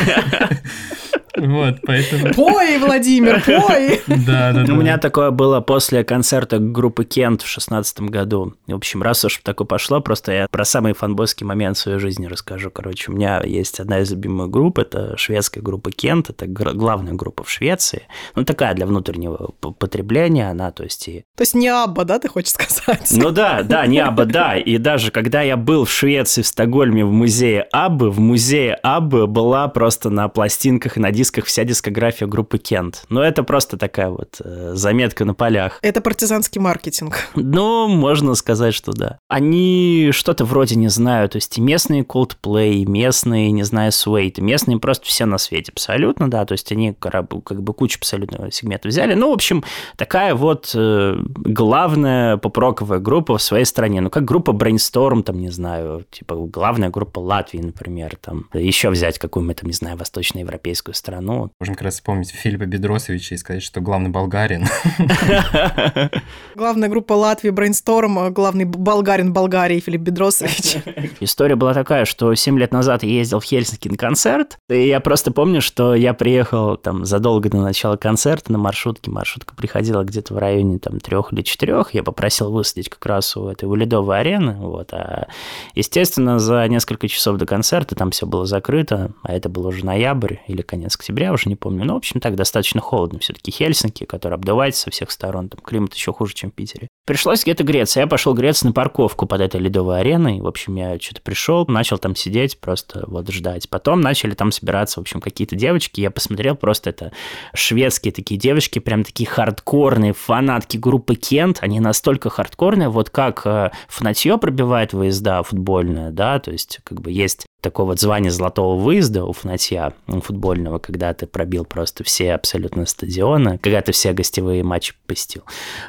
Вот, 1.36 1.76
поэтому... 1.84 2.32
Пой, 2.34 2.78
Владимир, 2.78 3.42
пой! 3.44 4.00
Да, 4.06 4.52
да, 4.52 4.64
да. 4.64 4.72
У 4.72 4.76
меня 4.76 4.98
такое 4.98 5.30
было 5.30 5.60
после 5.60 6.02
концерта 6.02 6.58
группы 6.58 7.04
Кент 7.04 7.42
в 7.42 7.46
шестнадцатом 7.46 8.06
году. 8.06 8.54
В 8.66 8.74
общем, 8.74 9.02
раз 9.02 9.24
уж 9.24 9.40
такое 9.42 9.66
пошло, 9.66 10.00
просто 10.00 10.32
я 10.32 10.48
про 10.50 10.64
самый 10.64 10.94
фанбойский 10.94 11.44
момент 11.44 11.76
в 11.76 11.80
своей 11.80 11.98
жизни 11.98 12.26
расскажу. 12.26 12.70
Короче, 12.70 13.12
у 13.12 13.14
меня 13.14 13.42
есть 13.44 13.80
одна 13.80 14.00
из 14.00 14.10
любимых 14.10 14.50
групп, 14.50 14.78
это 14.78 15.16
шведская 15.16 15.60
группа 15.60 15.90
Кент, 15.90 16.30
это 16.30 16.46
главная 16.46 17.12
группа 17.12 17.44
в 17.44 17.50
Швеции. 17.50 18.02
Ну, 18.34 18.44
такая 18.44 18.74
для 18.74 18.86
внутреннего 18.86 19.50
потребления 19.78 20.50
она, 20.50 20.70
то 20.70 20.84
есть 20.84 21.06
и... 21.08 21.24
То 21.36 21.42
есть 21.42 21.54
не 21.54 21.68
Абба, 21.68 22.04
да, 22.04 22.18
ты 22.18 22.28
хочешь 22.28 22.52
сказать? 22.52 23.12
Ну 23.14 23.30
да, 23.30 23.62
да, 23.62 23.86
не 23.86 23.98
Абба, 23.98 24.24
да. 24.24 24.56
И 24.56 24.78
даже 24.78 25.10
когда 25.10 25.42
я 25.42 25.56
был 25.56 25.84
в 25.84 25.90
Швеции, 25.90 26.42
в 26.42 26.46
Стокгольме, 26.46 27.04
в 27.04 27.12
музее 27.12 27.66
Аббы, 27.72 28.10
в 28.10 28.20
музее 28.20 28.74
Аббы 28.82 29.26
была 29.26 29.68
просто 29.68 30.08
на 30.08 30.28
пластинках 30.28 30.96
и 30.96 31.00
на 31.00 31.10
дисках 31.10 31.25
вся 31.46 31.64
дискография 31.64 32.26
группы 32.26 32.58
Кент. 32.58 33.04
Но 33.08 33.22
это 33.22 33.42
просто 33.42 33.76
такая 33.76 34.10
вот 34.10 34.40
э, 34.40 34.72
заметка 34.74 35.24
на 35.24 35.34
полях. 35.34 35.78
Это 35.82 36.00
партизанский 36.00 36.60
маркетинг. 36.60 37.28
Ну, 37.34 37.88
можно 37.88 38.34
сказать, 38.34 38.74
что 38.74 38.92
да. 38.92 39.18
Они 39.28 40.10
что-то 40.12 40.44
вроде, 40.44 40.76
не 40.76 40.88
знаю, 40.88 41.28
то 41.28 41.36
есть 41.36 41.58
и 41.58 41.60
местные 41.60 42.02
Coldplay, 42.02 42.84
местные, 42.84 43.50
не 43.52 43.62
знаю, 43.62 43.92
Suede, 43.92 44.40
местные 44.40 44.78
просто 44.78 45.06
все 45.06 45.26
на 45.26 45.38
свете 45.38 45.72
абсолютно, 45.72 46.30
да, 46.30 46.44
то 46.44 46.52
есть 46.52 46.70
они 46.72 46.92
как 46.92 47.28
бы 47.28 47.74
кучу 47.74 47.98
абсолютно 47.98 48.50
сегментов 48.50 48.90
взяли. 48.90 49.14
Ну, 49.14 49.30
в 49.30 49.34
общем, 49.34 49.64
такая 49.96 50.34
вот 50.34 50.72
э, 50.74 51.16
главная 51.26 52.36
поп-роковая 52.36 52.98
группа 52.98 53.38
в 53.38 53.42
своей 53.42 53.64
стране. 53.64 54.00
Ну, 54.00 54.10
как 54.10 54.24
группа 54.24 54.50
Brainstorm, 54.50 55.22
там, 55.22 55.38
не 55.40 55.50
знаю, 55.50 56.04
типа 56.10 56.34
главная 56.36 56.90
группа 56.90 57.18
Латвии, 57.18 57.58
например, 57.58 58.16
там, 58.20 58.48
еще 58.52 58.90
взять 58.90 59.18
какую-нибудь, 59.18 59.58
там, 59.58 59.68
не 59.68 59.74
знаю, 59.74 59.96
восточноевропейскую 59.96 60.94
страну. 60.94 61.15
Можно 61.60 61.74
как 61.74 61.82
раз 61.82 61.94
вспомнить 61.94 62.30
Филиппа 62.30 62.66
Бедросовича 62.66 63.34
и 63.34 63.38
сказать, 63.38 63.62
что 63.62 63.80
главный 63.80 64.10
болгарин. 64.10 64.66
Главная 66.54 66.88
группа 66.88 67.12
Латвии 67.12 67.50
Brainstorm, 67.50 68.30
главный 68.30 68.64
болгарин 68.64 69.32
Болгарии 69.32 69.80
Филипп 69.80 70.02
Бедросович. 70.02 70.76
История 71.20 71.54
была 71.54 71.74
такая, 71.74 72.04
что 72.04 72.34
7 72.34 72.58
лет 72.58 72.72
назад 72.72 73.02
я 73.02 73.10
ездил 73.10 73.40
в 73.40 73.44
Хельсинки 73.44 73.88
на 73.88 73.96
концерт, 73.96 74.58
и 74.68 74.86
я 74.86 75.00
просто 75.00 75.32
помню, 75.32 75.60
что 75.60 75.94
я 75.94 76.14
приехал 76.14 76.76
там 76.76 77.04
задолго 77.04 77.48
до 77.50 77.58
начала 77.58 77.96
концерта 77.96 78.52
на 78.52 78.58
маршрутке. 78.58 79.10
Маршрутка 79.10 79.54
приходила 79.54 80.02
где-то 80.02 80.34
в 80.34 80.38
районе 80.38 80.78
там 80.78 81.00
трех 81.00 81.32
или 81.32 81.42
четырех. 81.42 81.94
Я 81.94 82.02
попросил 82.02 82.50
высадить 82.50 82.88
как 82.88 83.04
раз 83.06 83.36
у 83.36 83.48
этой 83.48 83.64
у 83.66 83.74
Ледовой 83.74 84.20
арены. 84.20 84.54
Вот. 84.54 84.92
А, 84.92 85.28
естественно, 85.74 86.38
за 86.38 86.66
несколько 86.68 87.08
часов 87.08 87.36
до 87.36 87.46
концерта 87.46 87.94
там 87.94 88.10
все 88.10 88.26
было 88.26 88.46
закрыто, 88.46 89.12
а 89.22 89.32
это 89.32 89.48
был 89.48 89.66
уже 89.66 89.84
ноябрь 89.84 90.36
или 90.46 90.62
конец 90.62 90.96
октября, 91.06 91.32
уже 91.32 91.48
не 91.48 91.54
помню. 91.54 91.84
Но, 91.84 91.94
в 91.94 91.98
общем, 91.98 92.20
так 92.20 92.34
достаточно 92.34 92.80
холодно. 92.80 93.20
Все-таки 93.20 93.52
Хельсинки, 93.52 94.04
который 94.04 94.34
обдувается 94.34 94.82
со 94.82 94.90
всех 94.90 95.12
сторон. 95.12 95.48
Там 95.48 95.60
климат 95.62 95.94
еще 95.94 96.12
хуже, 96.12 96.34
чем 96.34 96.50
в 96.50 96.54
Питере. 96.54 96.88
Пришлось 97.06 97.44
где-то 97.44 97.62
греться. 97.62 98.00
Я 98.00 98.08
пошел 98.08 98.34
греться 98.34 98.66
на 98.66 98.72
парковку 98.72 99.26
под 99.26 99.40
этой 99.40 99.60
ледовой 99.60 100.00
ареной. 100.00 100.40
В 100.40 100.46
общем, 100.48 100.74
я 100.74 100.98
что-то 100.98 101.22
пришел, 101.22 101.64
начал 101.68 101.98
там 101.98 102.16
сидеть, 102.16 102.58
просто 102.58 103.04
вот 103.06 103.30
ждать. 103.30 103.70
Потом 103.70 104.00
начали 104.00 104.34
там 104.34 104.50
собираться, 104.50 104.98
в 104.98 105.02
общем, 105.02 105.20
какие-то 105.20 105.54
девочки. 105.54 106.00
Я 106.00 106.10
посмотрел, 106.10 106.56
просто 106.56 106.90
это 106.90 107.12
шведские 107.54 108.12
такие 108.12 108.40
девочки, 108.40 108.80
прям 108.80 109.04
такие 109.04 109.28
хардкорные 109.28 110.12
фанатки 110.12 110.76
группы 110.76 111.14
Кент. 111.14 111.58
Они 111.60 111.78
настолько 111.78 112.30
хардкорные, 112.30 112.88
вот 112.88 113.10
как 113.10 113.42
э, 113.46 113.70
фанатье 113.86 114.36
пробивает 114.38 114.92
выезда 114.92 115.44
футбольное, 115.44 116.10
да, 116.10 116.40
то 116.40 116.50
есть 116.50 116.80
как 116.82 117.00
бы 117.00 117.12
есть 117.12 117.46
такое 117.60 117.86
вот 117.86 118.00
звание 118.00 118.30
золотого 118.30 118.80
выезда 118.80 119.24
у 119.24 119.32
фанатья 119.32 119.92
футбольного, 120.06 120.78
когда 120.78 121.12
ты 121.14 121.26
пробил 121.26 121.64
просто 121.64 122.04
все 122.04 122.34
абсолютно 122.34 122.86
стадионы, 122.86 123.58
когда 123.58 123.80
ты 123.80 123.92
все 123.92 124.12
гостевые 124.12 124.62
матчи 124.62 124.94
посетил. 125.06 125.42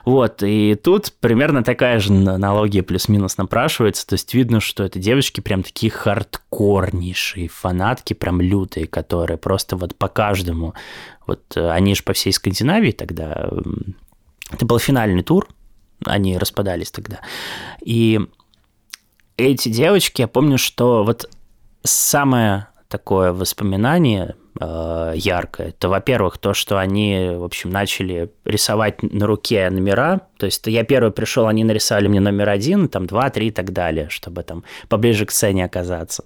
Вот, 0.05 0.43
и 0.43 0.75
тут 0.75 1.13
примерно 1.19 1.63
такая 1.63 1.99
же 1.99 2.13
аналогия 2.13 2.83
плюс-минус 2.83 3.37
напрашивается, 3.37 4.07
то 4.07 4.13
есть 4.13 4.33
видно, 4.33 4.59
что 4.59 4.83
это 4.83 4.97
девочки 4.97 5.41
прям 5.41 5.61
такие 5.63 5.91
хардкорнейшие 5.91 7.47
фанатки, 7.47 8.13
прям 8.13 8.41
лютые, 8.41 8.87
которые 8.87 9.37
просто 9.37 9.75
вот 9.75 9.95
по 9.95 10.07
каждому, 10.07 10.73
вот 11.25 11.41
э, 11.55 11.69
они 11.69 11.95
же 11.95 12.03
по 12.03 12.13
всей 12.13 12.31
Скандинавии 12.31 12.91
тогда, 12.91 13.49
это 14.51 14.65
был 14.65 14.79
финальный 14.79 15.23
тур, 15.23 15.47
они 16.05 16.37
распадались 16.37 16.91
тогда, 16.91 17.19
и 17.81 18.19
эти 19.37 19.69
девочки, 19.69 20.21
я 20.21 20.27
помню, 20.27 20.57
что 20.57 21.03
вот 21.03 21.29
самое 21.91 22.67
такое 22.87 23.33
воспоминание 23.33 24.35
э, 24.59 25.13
яркое, 25.15 25.69
это, 25.69 25.89
во-первых, 25.89 26.37
то, 26.37 26.53
что 26.53 26.79
они, 26.79 27.31
в 27.35 27.43
общем, 27.43 27.69
начали 27.69 28.31
рисовать 28.45 29.03
на 29.03 29.25
руке 29.25 29.69
номера. 29.69 30.21
То 30.37 30.45
есть 30.45 30.65
я 30.67 30.83
первый 30.83 31.11
пришел, 31.11 31.47
они 31.47 31.63
нарисовали 31.63 32.07
мне 32.07 32.19
номер 32.19 32.49
один, 32.49 32.87
там 32.87 33.05
два, 33.05 33.29
три 33.29 33.47
и 33.47 33.51
так 33.51 33.73
далее, 33.73 34.07
чтобы 34.09 34.43
там 34.43 34.63
поближе 34.87 35.25
к 35.25 35.31
сцене 35.31 35.65
оказаться. 35.65 36.23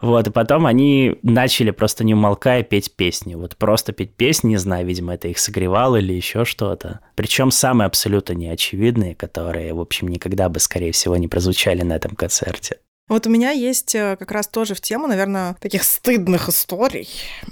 Вот, 0.00 0.26
и 0.26 0.30
потом 0.30 0.66
они 0.66 1.16
начали 1.22 1.70
просто 1.70 2.04
не 2.04 2.14
умолкая 2.14 2.62
петь 2.62 2.94
песни. 2.96 3.34
Вот 3.34 3.56
просто 3.56 3.92
петь 3.92 4.14
песни, 4.14 4.48
не 4.48 4.56
знаю, 4.56 4.86
видимо, 4.86 5.14
это 5.14 5.28
их 5.28 5.38
согревало 5.38 5.96
или 5.96 6.12
еще 6.12 6.44
что-то. 6.44 7.00
Причем 7.14 7.50
самые 7.50 7.86
абсолютно 7.86 8.32
неочевидные, 8.32 9.14
которые, 9.14 9.74
в 9.74 9.80
общем, 9.80 10.08
никогда 10.08 10.48
бы, 10.48 10.58
скорее 10.58 10.92
всего, 10.92 11.16
не 11.16 11.28
прозвучали 11.28 11.82
на 11.82 11.94
этом 11.94 12.16
концерте. 12.16 12.78
Вот 13.10 13.26
у 13.26 13.30
меня 13.30 13.50
есть 13.50 13.92
э, 13.96 14.16
как 14.16 14.30
раз 14.30 14.46
тоже 14.46 14.76
в 14.76 14.80
тему, 14.80 15.08
наверное, 15.08 15.56
таких 15.60 15.82
стыдных 15.82 16.48
историй 16.48 17.08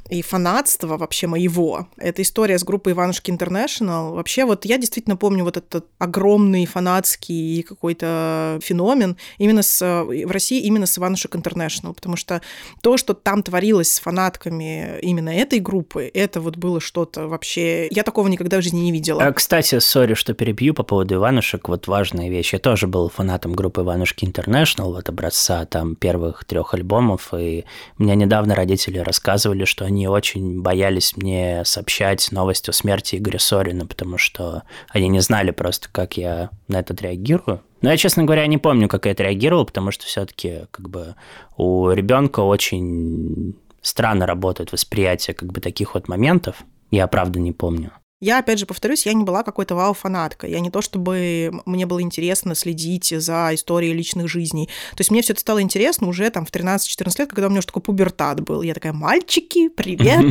и 0.08 0.22
фанатства 0.22 0.96
вообще 0.96 1.26
моего. 1.26 1.88
Это 1.96 2.22
история 2.22 2.60
с 2.60 2.62
группой 2.62 2.92
Иванушки 2.92 3.32
Интернешнл. 3.32 4.14
Вообще 4.14 4.44
вот 4.44 4.64
я 4.64 4.78
действительно 4.78 5.16
помню 5.16 5.42
вот 5.42 5.56
этот 5.56 5.86
огромный 5.98 6.64
фанатский 6.64 7.64
какой-то 7.64 8.60
феномен 8.62 9.16
именно 9.38 9.62
с, 9.62 9.82
э, 9.82 10.26
в 10.26 10.30
России 10.30 10.60
именно 10.60 10.86
с 10.86 10.96
Иванушек 10.96 11.34
Интернешнл, 11.34 11.92
потому 11.92 12.14
что 12.14 12.40
то, 12.80 12.96
что 12.96 13.14
там 13.14 13.42
творилось 13.42 13.92
с 13.92 13.98
фанатками 13.98 15.00
именно 15.00 15.30
этой 15.30 15.58
группы, 15.58 16.08
это 16.14 16.40
вот 16.40 16.56
было 16.56 16.80
что-то 16.80 17.26
вообще... 17.26 17.88
Я 17.88 18.04
такого 18.04 18.28
никогда 18.28 18.58
в 18.58 18.62
жизни 18.62 18.78
не 18.78 18.92
видела. 18.92 19.24
А, 19.24 19.32
кстати, 19.32 19.80
сори, 19.80 20.14
что 20.14 20.34
перебью 20.34 20.72
по 20.72 20.84
поводу 20.84 21.16
Иванушек, 21.16 21.68
вот 21.68 21.88
важная 21.88 22.30
вещь. 22.30 22.52
Я 22.52 22.60
тоже 22.60 22.86
был 22.86 23.08
фанатом 23.08 23.54
группы 23.54 23.80
Иванушки 23.80 24.24
Интернешнл, 24.24 24.94
вот 24.94 25.08
образца 25.08 25.47
конца 25.48 25.64
там 25.66 25.94
первых 25.96 26.44
трех 26.44 26.74
альбомов, 26.74 27.32
и 27.34 27.64
мне 27.96 28.14
недавно 28.16 28.54
родители 28.54 28.98
рассказывали, 28.98 29.64
что 29.64 29.84
они 29.84 30.06
очень 30.08 30.60
боялись 30.60 31.16
мне 31.16 31.64
сообщать 31.64 32.30
новость 32.32 32.68
о 32.68 32.72
смерти 32.72 33.16
Игоря 33.16 33.38
Сорина, 33.38 33.86
потому 33.86 34.18
что 34.18 34.62
они 34.90 35.08
не 35.08 35.20
знали 35.20 35.50
просто, 35.50 35.88
как 35.90 36.16
я 36.16 36.50
на 36.68 36.80
это 36.80 36.94
реагирую. 36.94 37.62
Но 37.80 37.90
я, 37.90 37.96
честно 37.96 38.24
говоря, 38.24 38.46
не 38.46 38.58
помню, 38.58 38.88
как 38.88 39.06
я 39.06 39.12
отреагировал, 39.12 39.64
потому 39.64 39.90
что 39.90 40.04
все-таки 40.04 40.66
как 40.70 40.88
бы 40.88 41.14
у 41.56 41.90
ребенка 41.90 42.40
очень 42.40 43.54
странно 43.80 44.26
работает 44.26 44.72
восприятие 44.72 45.34
как 45.34 45.52
бы 45.52 45.60
таких 45.60 45.94
вот 45.94 46.08
моментов. 46.08 46.56
Я 46.90 47.06
правда 47.06 47.38
не 47.38 47.52
помню. 47.52 47.92
Я, 48.20 48.38
опять 48.38 48.58
же, 48.58 48.66
повторюсь, 48.66 49.06
я 49.06 49.12
не 49.12 49.22
была 49.22 49.44
какой-то 49.44 49.76
вау-фанаткой. 49.76 50.50
Я 50.50 50.58
не 50.58 50.70
то, 50.70 50.82
чтобы 50.82 51.52
мне 51.66 51.86
было 51.86 52.02
интересно 52.02 52.56
следить 52.56 53.14
за 53.16 53.50
историей 53.52 53.92
личных 53.92 54.26
жизней. 54.28 54.66
То 54.66 55.02
есть 55.02 55.12
мне 55.12 55.22
все 55.22 55.34
это 55.34 55.40
стало 55.40 55.62
интересно 55.62 56.08
уже 56.08 56.28
там 56.30 56.44
в 56.44 56.50
13-14 56.50 57.14
лет, 57.16 57.28
когда 57.28 57.46
у 57.46 57.50
меня 57.50 57.60
уже 57.60 57.68
такой 57.68 57.82
пубертат 57.82 58.40
был. 58.40 58.62
Я 58.62 58.74
такая, 58.74 58.92
мальчики, 58.92 59.68
привет! 59.68 60.24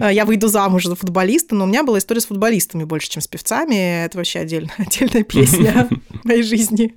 Я 0.12 0.24
выйду 0.24 0.48
замуж 0.48 0.86
за 0.86 0.96
футболиста, 0.96 1.54
но 1.54 1.64
у 1.64 1.66
меня 1.66 1.82
была 1.82 1.98
история 1.98 2.22
с 2.22 2.26
футболистами 2.26 2.84
больше, 2.84 3.10
чем 3.10 3.20
с 3.20 3.28
певцами. 3.28 4.04
Это 4.06 4.16
вообще 4.16 4.38
отдельная, 4.38 4.74
отдельная 4.78 5.22
песня 5.22 5.90
моей 6.24 6.42
жизни. 6.42 6.94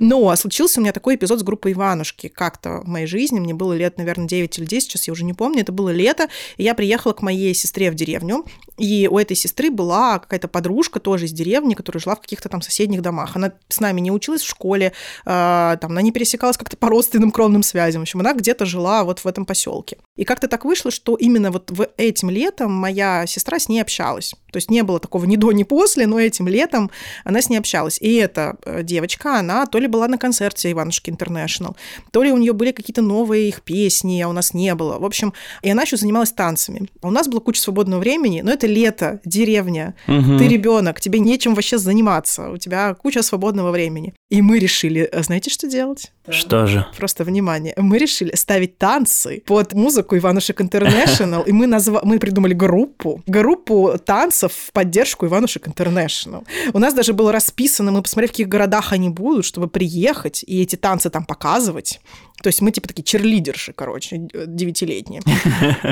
Но 0.00 0.34
случился 0.36 0.80
у 0.80 0.82
меня 0.82 0.92
такой 0.92 1.16
эпизод 1.16 1.40
с 1.40 1.42
группой 1.42 1.72
Иванушки 1.72 2.28
как-то 2.28 2.80
в 2.80 2.88
моей 2.88 3.06
жизни. 3.06 3.40
Мне 3.40 3.52
было 3.52 3.74
лет, 3.74 3.98
наверное, 3.98 4.26
9 4.26 4.58
или 4.58 4.64
10, 4.64 4.90
сейчас 4.90 5.06
я 5.06 5.12
уже 5.12 5.24
не 5.24 5.34
помню. 5.34 5.60
Это 5.60 5.72
было 5.72 5.90
лето, 5.90 6.28
и 6.56 6.62
я 6.62 6.74
приехала 6.74 7.12
к 7.12 7.20
моей 7.20 7.52
сестре 7.52 7.90
в 7.90 7.94
деревню, 7.94 8.46
и 8.78 9.06
у 9.10 9.18
этой 9.18 9.36
сестры 9.36 9.65
была 9.70 10.18
какая-то 10.18 10.48
подружка 10.48 11.00
тоже 11.00 11.26
из 11.26 11.32
деревни, 11.32 11.74
которая 11.74 12.00
жила 12.00 12.16
в 12.16 12.20
каких-то 12.20 12.48
там 12.48 12.62
соседних 12.62 13.02
домах. 13.02 13.36
Она 13.36 13.52
с 13.68 13.80
нами 13.80 14.00
не 14.00 14.10
училась 14.10 14.42
в 14.42 14.48
школе, 14.48 14.92
э, 15.24 15.76
там, 15.80 15.90
она 15.90 16.02
не 16.02 16.12
пересекалась 16.12 16.56
как-то 16.56 16.76
по 16.76 16.88
родственным 16.88 17.30
кровным 17.30 17.62
связям. 17.62 18.00
В 18.00 18.04
общем, 18.04 18.20
она 18.20 18.34
где-то 18.34 18.66
жила 18.66 19.04
вот 19.04 19.20
в 19.20 19.26
этом 19.26 19.44
поселке. 19.44 19.98
И 20.16 20.24
как-то 20.24 20.48
так 20.48 20.64
вышло, 20.64 20.90
что 20.90 21.16
именно 21.16 21.50
вот 21.50 21.70
в 21.70 21.88
этим 21.96 22.30
летом 22.30 22.72
моя 22.72 23.26
сестра 23.26 23.58
с 23.58 23.68
ней 23.68 23.80
общалась. 23.80 24.34
То 24.56 24.58
есть 24.58 24.70
не 24.70 24.82
было 24.82 24.98
такого 24.98 25.26
ни 25.26 25.36
до, 25.36 25.52
ни 25.52 25.64
после, 25.64 26.06
но 26.06 26.18
этим 26.18 26.48
летом 26.48 26.90
она 27.24 27.42
с 27.42 27.50
ней 27.50 27.58
общалась. 27.58 27.98
И 28.00 28.14
эта 28.14 28.56
э, 28.64 28.82
девочка, 28.82 29.38
она 29.38 29.66
то 29.66 29.78
ли 29.78 29.86
была 29.86 30.08
на 30.08 30.16
концерте 30.16 30.72
Иванушки 30.72 31.10
Интернешнл, 31.10 31.76
то 32.10 32.22
ли 32.22 32.32
у 32.32 32.38
нее 32.38 32.54
были 32.54 32.72
какие-то 32.72 33.02
новые 33.02 33.50
их 33.50 33.60
песни, 33.60 34.18
а 34.22 34.28
у 34.28 34.32
нас 34.32 34.54
не 34.54 34.74
было. 34.74 34.98
В 34.98 35.04
общем, 35.04 35.34
и 35.60 35.68
она 35.68 35.82
еще 35.82 35.98
занималась 35.98 36.32
танцами. 36.32 36.88
У 37.02 37.10
нас 37.10 37.28
была 37.28 37.40
куча 37.40 37.60
свободного 37.60 38.00
времени, 38.00 38.40
но 38.40 38.50
это 38.50 38.66
лето, 38.66 39.20
деревня, 39.26 39.94
угу. 40.08 40.38
ты 40.38 40.48
ребенок, 40.48 41.02
тебе 41.02 41.18
нечем 41.18 41.54
вообще 41.54 41.76
заниматься, 41.76 42.48
у 42.48 42.56
тебя 42.56 42.94
куча 42.94 43.22
свободного 43.22 43.72
времени. 43.72 44.14
И 44.30 44.40
мы 44.40 44.58
решили, 44.58 45.06
э, 45.12 45.22
знаете, 45.22 45.50
что 45.50 45.68
делать? 45.68 46.12
Что 46.28 46.66
же? 46.66 46.86
Просто 46.96 47.24
внимание. 47.24 47.74
Мы 47.76 47.98
решили 47.98 48.34
ставить 48.34 48.78
танцы 48.78 49.42
под 49.46 49.74
музыку 49.74 50.16
Иванушек 50.16 50.60
Интернешнл, 50.60 51.42
и 51.42 51.52
мы, 51.52 51.66
назва... 51.66 52.00
мы 52.02 52.18
придумали 52.18 52.54
группу, 52.54 53.22
группу 53.26 53.98
танцев 54.04 54.45
в 54.48 54.72
поддержку 54.72 55.26
Иванушек 55.26 55.68
Интернешнл. 55.68 56.44
У 56.72 56.78
нас 56.78 56.94
даже 56.94 57.12
было 57.12 57.32
расписано, 57.32 57.92
мы 57.92 58.02
посмотрели, 58.02 58.28
в 58.28 58.32
каких 58.32 58.48
городах 58.48 58.92
они 58.92 59.08
будут, 59.08 59.44
чтобы 59.44 59.68
приехать 59.68 60.44
и 60.46 60.62
эти 60.62 60.76
танцы 60.76 61.10
там 61.10 61.24
показывать. 61.24 62.00
То 62.42 62.48
есть 62.48 62.60
мы 62.60 62.70
типа 62.70 62.88
такие 62.88 63.04
черлидерши, 63.04 63.72
короче, 63.72 64.28
девятилетние. 64.46 65.22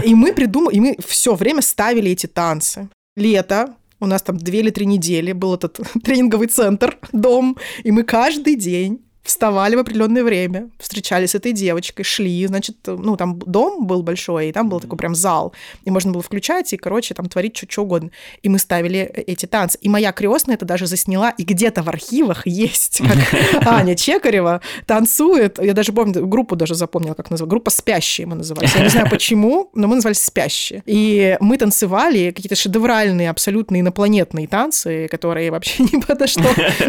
И 0.05 0.15
мы 0.15 0.33
придумали, 0.33 0.77
и 0.77 0.81
мы 0.81 0.97
все 1.07 1.35
время 1.35 1.63
ставили 1.63 2.11
эти 2.11 2.27
танцы. 2.27 2.89
Лето, 3.17 3.75
у 4.01 4.07
нас 4.07 4.23
там 4.23 4.37
две 4.37 4.61
или 4.61 4.71
три 4.71 4.87
недели 4.87 5.33
был 5.33 5.55
этот 5.55 5.81
тренинговый 6.05 6.49
центр, 6.49 6.99
дом, 7.13 7.57
и 7.83 7.91
мы 7.91 8.03
каждый 8.03 8.57
день 8.57 9.01
вставали 9.25 9.75
в 9.75 9.79
определенное 9.79 10.23
время, 10.23 10.69
встречались 10.79 11.31
с 11.31 11.35
этой 11.35 11.53
девочкой, 11.53 12.05
шли, 12.05 12.47
значит, 12.47 12.77
ну, 12.87 13.17
там 13.17 13.39
дом 13.39 13.87
был 13.87 14.03
большой, 14.03 14.51
и 14.51 14.53
там 14.53 14.69
был 14.69 14.81
такой 14.81 14.99
прям 14.99 15.15
зал, 15.15 15.55
и 15.85 15.91
можно 15.91 16.13
было 16.13 16.23
включать 16.23 16.73
и, 16.73 16.77
короче, 16.77 17.15
там 17.15 17.27
творить 17.27 17.57
что, 17.57 17.67
что 17.69 17.83
угодно. 17.83 18.11
И 18.43 18.49
мы 18.49 18.59
ставили 18.59 19.01
эти 19.01 19.47
танцы. 19.47 19.79
И 19.81 19.89
моя 19.89 20.13
крестная 20.13 20.57
это 20.57 20.67
даже 20.67 20.87
засняла, 20.87 21.31
и 21.31 21.43
где-то 21.43 21.83
в 21.83 21.89
архивах 21.89 22.47
есть, 22.47 22.99
как 22.99 23.67
Аня 23.67 23.97
Чекарева 23.97 24.61
танцует. 24.87 25.59
Я 25.59 25.73
даже 25.73 25.93
помню, 25.93 26.27
группу 26.27 26.55
даже 26.55 26.75
запомнила, 26.75 27.15
как 27.15 27.31
называть. 27.31 27.51
Группа 27.51 27.71
«Спящие» 27.71 28.27
мы 28.27 28.37
назывались. 28.37 28.75
Я 28.75 28.83
не 28.83 28.89
знаю 28.89 29.09
почему, 29.11 29.71
но 29.75 29.89
мы 29.89 29.97
назывались 29.97 30.23
«Спящие». 30.23 30.83
И 30.85 31.39
мы 31.41 31.57
танцевали 31.57 32.31
какие-то 32.31 32.57
шедевральные, 32.57 33.31
абсолютно 33.31 33.81
инопланетные 33.81 34.47
танцы, 34.47 35.09
которые 35.11 35.51
вообще 35.51 35.83
ни 35.93 36.01
подо 36.01 36.27
что 36.27 36.43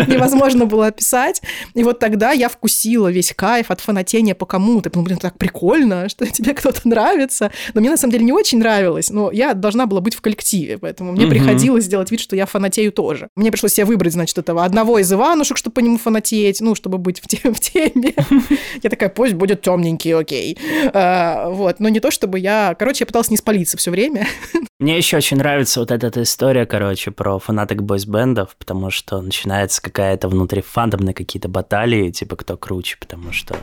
невозможно 0.08 0.66
было 0.66 0.88
описать. 0.88 1.42
И 1.74 1.84
вот 1.84 2.00
тогда 2.00 2.25
тогда 2.26 2.40
я 2.40 2.50
вкусила 2.50 3.12
весь 3.12 3.34
кайф 3.36 3.70
от 3.70 3.82
фанатения 3.82 4.34
по 4.34 4.48
кому-то. 4.48 4.90
Ну, 4.96 5.04
блин, 5.04 5.20
так 5.20 5.38
прикольно, 5.38 6.10
что 6.10 6.26
тебе 6.26 6.56
кто-то 6.56 6.82
нравится. 6.86 7.52
Но 7.76 7.82
мне 7.82 7.92
на 7.92 7.98
самом 7.98 8.14
деле 8.14 8.26
не 8.26 8.32
очень 8.32 8.58
нравилось, 8.58 9.12
но 9.12 9.32
я 9.32 9.54
должна 9.54 9.86
была 9.86 10.02
быть 10.02 10.16
в 10.16 10.22
коллективе, 10.22 10.80
поэтому 10.80 11.12
мне 11.12 11.26
угу. 11.26 11.32
приходилось 11.32 11.88
делать 11.88 12.10
вид, 12.10 12.20
что 12.20 12.36
я 12.36 12.48
фанатею 12.48 12.92
тоже. 12.92 13.30
Мне 13.36 13.52
пришлось 13.52 13.74
себе 13.74 13.86
выбрать, 13.86 14.14
значит, 14.14 14.40
этого 14.40 14.66
одного 14.66 14.98
из 14.98 15.14
Иванушек, 15.14 15.58
чтобы 15.58 15.76
по 15.76 15.82
нему 15.82 16.00
фанатеть, 16.00 16.62
ну, 16.62 16.74
чтобы 16.74 16.98
быть 16.98 17.20
в, 17.20 17.28
тем, 17.28 17.54
в 17.54 17.60
теме. 17.60 18.16
Я 18.82 18.90
такая, 18.90 19.10
пусть 19.10 19.34
будет 19.34 19.62
темненький, 19.62 20.16
окей. 20.16 20.58
А, 20.94 21.50
вот, 21.50 21.80
но 21.80 21.90
не 21.90 22.00
то, 22.00 22.10
чтобы 22.10 22.40
я... 22.40 22.76
Короче, 22.80 23.04
я 23.04 23.06
пыталась 23.06 23.30
не 23.30 23.38
спалиться 23.38 23.78
все 23.78 23.92
время. 23.92 24.28
Мне 24.78 24.98
еще 24.98 25.16
очень 25.16 25.38
нравится 25.38 25.80
вот 25.80 25.90
эта 25.90 26.22
история, 26.22 26.66
короче, 26.66 27.10
про 27.10 27.40
фанаток 27.40 27.82
бойсбендов, 27.82 28.58
потому 28.58 28.90
что 28.90 29.22
начинается 29.22 29.82
какая-то 29.82 30.28
внутри 30.28 30.62
фандомные 30.62 31.14
какие-то 31.14 31.48
баталии, 31.48 32.12
типа 32.12 32.36
кто 32.36 32.58
круче, 32.58 32.98
потому 33.00 33.32
что 33.32 33.56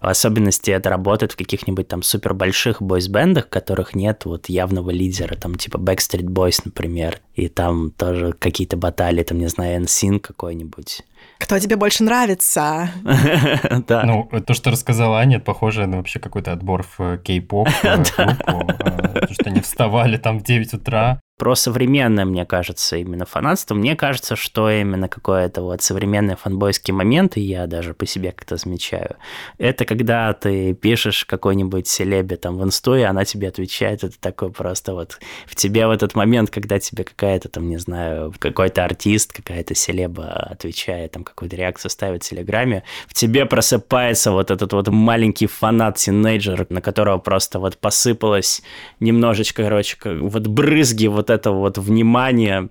в 0.00 0.08
особенности 0.08 0.72
это 0.72 0.90
работает 0.90 1.32
в 1.32 1.36
каких-нибудь 1.36 1.86
там 1.86 2.02
супер 2.02 2.34
больших 2.34 2.82
бойсбендах, 2.82 3.48
которых 3.48 3.94
нет 3.94 4.24
вот 4.24 4.48
явного 4.48 4.90
лидера, 4.90 5.36
там 5.36 5.54
типа 5.54 5.76
Backstreet 5.76 6.26
Boys, 6.26 6.62
например, 6.64 7.20
и 7.36 7.46
там 7.48 7.92
тоже 7.92 8.32
какие-то 8.32 8.76
баталии, 8.76 9.22
там, 9.22 9.38
не 9.38 9.46
знаю, 9.46 9.80
NSYNC 9.82 10.18
какой-нибудь. 10.18 11.02
Кто 11.40 11.58
тебе 11.58 11.76
больше 11.76 12.04
нравится? 12.04 12.90
Да. 13.88 14.04
Ну, 14.04 14.28
то, 14.46 14.54
что 14.54 14.70
рассказала 14.70 15.18
Аня, 15.18 15.36
это 15.36 15.46
похоже 15.46 15.86
на 15.86 15.96
вообще 15.96 16.18
какой-то 16.20 16.52
отбор 16.52 16.84
в 16.96 17.18
кей-поп 17.18 17.68
э, 17.82 17.96
группу, 18.16 18.72
э, 18.84 19.26
что 19.32 19.46
они 19.46 19.60
вставали 19.60 20.16
там 20.16 20.38
в 20.38 20.42
9 20.42 20.74
утра, 20.74 21.20
про 21.40 21.54
современное, 21.54 22.26
мне 22.26 22.44
кажется, 22.44 22.98
именно 22.98 23.24
фанатство. 23.24 23.74
Мне 23.74 23.96
кажется, 23.96 24.36
что 24.36 24.70
именно 24.70 25.08
какой-то 25.08 25.62
вот 25.62 25.80
современный 25.80 26.36
фанбойский 26.36 26.92
момент, 26.92 27.38
и 27.38 27.40
я 27.40 27.66
даже 27.66 27.94
по 27.94 28.04
себе 28.04 28.32
как-то 28.32 28.58
замечаю, 28.58 29.16
это 29.56 29.86
когда 29.86 30.34
ты 30.34 30.74
пишешь 30.74 31.24
какой-нибудь 31.24 31.88
селебе 31.88 32.36
там 32.36 32.58
в 32.58 32.62
инсту, 32.62 32.94
и 32.94 33.00
она 33.00 33.24
тебе 33.24 33.48
отвечает, 33.48 34.04
это 34.04 34.20
такой 34.20 34.52
просто 34.52 34.92
вот 34.92 35.18
в 35.46 35.54
тебе 35.54 35.86
в 35.86 35.90
этот 35.92 36.14
момент, 36.14 36.50
когда 36.50 36.78
тебе 36.78 37.04
какая-то 37.04 37.48
там, 37.48 37.70
не 37.70 37.78
знаю, 37.78 38.34
какой-то 38.38 38.84
артист, 38.84 39.32
какая-то 39.32 39.74
селеба 39.74 40.26
отвечает, 40.50 41.12
там 41.12 41.24
какую-то 41.24 41.56
реакцию 41.56 41.90
ставит 41.90 42.22
в 42.22 42.28
Телеграме, 42.28 42.82
в 43.08 43.14
тебе 43.14 43.46
просыпается 43.46 44.30
вот 44.30 44.50
этот 44.50 44.74
вот 44.74 44.88
маленький 44.88 45.46
фанат-тинейджер, 45.46 46.66
на 46.68 46.82
которого 46.82 47.16
просто 47.16 47.58
вот 47.58 47.78
посыпалось 47.78 48.60
немножечко, 49.00 49.62
короче, 49.62 49.96
вот 50.04 50.46
брызги 50.46 51.06
вот 51.06 51.29
этого 51.30 51.58
вот 51.60 51.78
внимания 51.78 52.68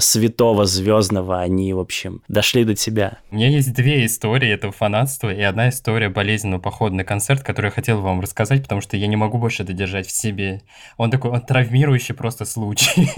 святого 0.00 0.66
звездного, 0.66 1.40
они, 1.40 1.72
в 1.72 1.78
общем, 1.78 2.22
дошли 2.28 2.64
до 2.64 2.74
тебя. 2.74 3.18
У 3.30 3.36
меня 3.36 3.48
есть 3.48 3.72
две 3.72 4.04
истории 4.06 4.50
этого 4.50 4.72
фанатства 4.72 5.32
и 5.32 5.40
одна 5.40 5.68
история 5.68 6.08
болезненного 6.08 6.60
похода 6.60 6.96
на 6.96 7.04
концерт, 7.04 7.42
которую 7.42 7.70
я 7.70 7.74
хотел 7.74 8.00
вам 8.00 8.20
рассказать, 8.20 8.62
потому 8.62 8.80
что 8.80 8.96
я 8.96 9.06
не 9.06 9.16
могу 9.16 9.38
больше 9.38 9.62
это 9.62 9.72
держать 9.72 10.06
в 10.06 10.10
себе. 10.10 10.62
Он 10.96 11.10
такой, 11.10 11.30
он 11.30 11.40
травмирующий 11.40 12.14
просто 12.14 12.44
случай. 12.44 13.08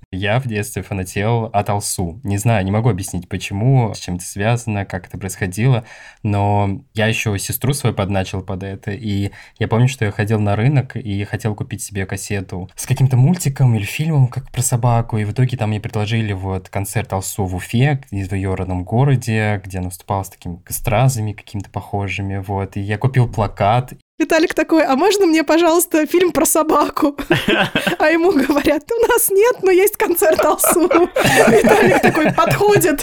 Я 0.10 0.40
в 0.40 0.46
детстве 0.46 0.82
фанател 0.82 1.44
от 1.46 1.70
Алсу. 1.70 2.20
Не 2.22 2.36
знаю, 2.36 2.64
не 2.64 2.70
могу 2.70 2.90
объяснить, 2.90 3.28
почему, 3.28 3.94
с 3.94 3.98
чем 3.98 4.16
это 4.16 4.24
связано, 4.24 4.84
как 4.84 5.06
это 5.06 5.16
происходило, 5.16 5.84
но 6.22 6.82
я 6.92 7.06
еще 7.06 7.38
сестру 7.38 7.72
свою 7.72 7.94
подначил 7.94 8.42
под 8.42 8.62
это, 8.62 8.90
и 8.90 9.30
я 9.58 9.68
помню, 9.68 9.88
что 9.88 10.04
я 10.04 10.10
ходил 10.10 10.38
на 10.38 10.54
рынок 10.54 10.96
и 10.96 11.24
хотел 11.24 11.54
купить 11.54 11.82
себе 11.82 12.04
кассету 12.04 12.68
с 12.76 12.84
каким-то 12.86 13.16
мультиком 13.16 13.74
или 13.74 13.84
фильмом, 13.84 14.28
как 14.28 14.50
про 14.50 14.60
собаку, 14.60 15.16
и 15.16 15.24
в 15.24 15.32
итоге 15.32 15.56
там 15.56 15.70
мне 15.70 15.80
предложили 15.80 16.11
предложили 16.12 16.32
вот 16.34 16.68
концерт 16.68 17.12
Алсу 17.12 17.44
в 17.44 17.54
Уфе, 17.54 18.02
в 18.10 18.14
ее 18.34 18.54
родном 18.54 18.84
городе, 18.84 19.60
где 19.64 19.78
она 19.78 19.88
выступала 19.88 20.22
с 20.22 20.28
такими 20.28 20.60
стразами 20.68 21.32
какими-то 21.32 21.70
похожими, 21.70 22.36
вот, 22.36 22.76
и 22.76 22.80
я 22.80 22.98
купил 22.98 23.28
плакат, 23.28 23.94
Виталик 24.18 24.54
такой, 24.54 24.84
а 24.84 24.94
можно 24.94 25.26
мне, 25.26 25.42
пожалуйста, 25.42 26.06
фильм 26.06 26.30
про 26.32 26.44
собаку? 26.44 27.16
А 27.98 28.08
ему 28.08 28.30
говорят, 28.32 28.84
у 28.90 29.06
нас 29.06 29.30
нет, 29.30 29.56
но 29.62 29.70
есть 29.70 29.96
концерт 29.96 30.40
Алсу. 30.44 30.82
Виталик 31.48 32.02
такой 32.02 32.32
подходит. 32.32 33.02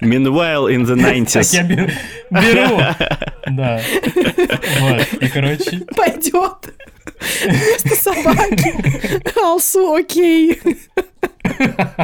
Meanwhile 0.00 0.68
in 0.68 0.84
the 0.84 0.96
90s. 0.96 1.32
Так 1.32 1.46
я 1.52 1.62
беру. 1.62 1.88
беру. 2.30 2.80
Да. 3.56 3.80
Вот. 4.80 5.22
И, 5.22 5.28
короче... 5.28 5.80
Пойдет. 5.96 6.74
Вместо 7.44 7.96
собаки. 7.96 8.74
Алсу, 9.38 9.94
окей. 9.94 10.60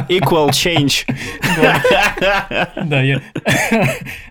Equal 0.09 0.49
change. 0.49 1.05
Да, 2.85 3.01
я 3.01 3.21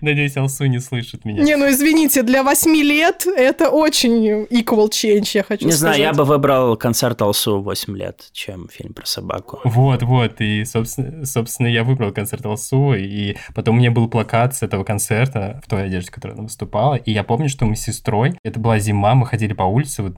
надеюсь, 0.01 0.37
Алсу 0.37 0.65
не 0.65 0.79
слышит 0.79 1.25
меня. 1.25 1.43
Не, 1.43 1.55
ну 1.57 1.69
извините, 1.69 2.23
для 2.23 2.43
восьми 2.43 2.83
лет 2.83 3.25
это 3.25 3.69
очень 3.69 4.45
equal 4.45 4.89
change, 4.89 5.31
я 5.33 5.43
хочу 5.43 5.65
Не 5.65 5.71
знаю, 5.71 5.99
я 5.99 6.13
бы 6.13 6.23
выбрал 6.23 6.77
концерт 6.77 7.21
Алсу 7.21 7.61
8 7.61 7.97
лет, 7.97 8.29
чем 8.31 8.69
фильм 8.69 8.93
про 8.93 9.05
собаку. 9.05 9.59
Вот, 9.63 10.03
вот, 10.03 10.39
и, 10.39 10.63
собственно, 10.65 11.25
собственно, 11.25 11.67
я 11.67 11.83
выбрал 11.83 12.11
концерт 12.11 12.45
Алсу, 12.45 12.93
и 12.93 13.35
потом 13.53 13.75
у 13.75 13.79
меня 13.79 13.91
был 13.91 14.07
плакат 14.07 14.55
с 14.55 14.63
этого 14.63 14.83
концерта 14.83 15.61
в 15.65 15.69
той 15.69 15.85
одежде, 15.85 16.09
в 16.09 16.13
которой 16.13 16.33
она 16.33 16.43
выступала, 16.43 16.95
и 16.95 17.11
я 17.11 17.23
помню, 17.23 17.49
что 17.49 17.65
мы 17.65 17.75
с 17.75 17.81
сестрой, 17.81 18.37
это 18.43 18.59
была 18.59 18.79
зима, 18.79 19.15
мы 19.15 19.25
ходили 19.25 19.53
по 19.53 19.63
улице, 19.63 20.03
вот 20.03 20.17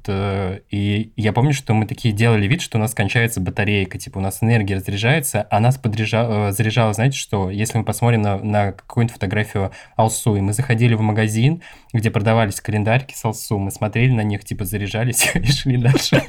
и 0.70 1.12
я 1.16 1.34
помню, 1.34 1.54
что 1.54 1.74
мы 1.74 1.86
такие 1.86 2.14
делали 2.14 2.48
вид, 2.48 2.62
что 2.62 2.78
у 2.78 2.82
нас 2.82 2.94
кончается 2.94 3.42
батарейка, 3.42 3.98
типа 3.98 4.20
у 4.20 4.22
нас 4.22 4.42
энергия 4.42 4.76
разряжается, 4.76 5.48
а 5.50 5.60
нас 5.60 5.78
подряжа... 5.78 6.50
Э, 6.50 6.52
заряжало, 6.52 6.94
знаете 6.94 7.18
что, 7.18 7.50
если 7.50 7.78
мы 7.78 7.84
посмотрим 7.84 8.22
на, 8.22 8.38
на 8.38 8.72
какую-нибудь 8.74 9.14
фотографию 9.14 9.72
Алсу, 9.96 10.36
и 10.36 10.42
мы 10.42 10.54
заходили 10.54 10.94
в 10.94 11.02
магазин, 11.02 11.62
где 11.94 12.12
продавались 12.12 12.62
календарики 12.62 13.14
с 13.14 13.24
Алсу, 13.26 13.58
мы 13.58 13.72
смотрели 13.72 14.12
на 14.12 14.22
них, 14.22 14.44
типа 14.44 14.66
заряжались 14.66 15.32
и 15.34 15.52
шли 15.52 15.78
дальше. 15.78 16.24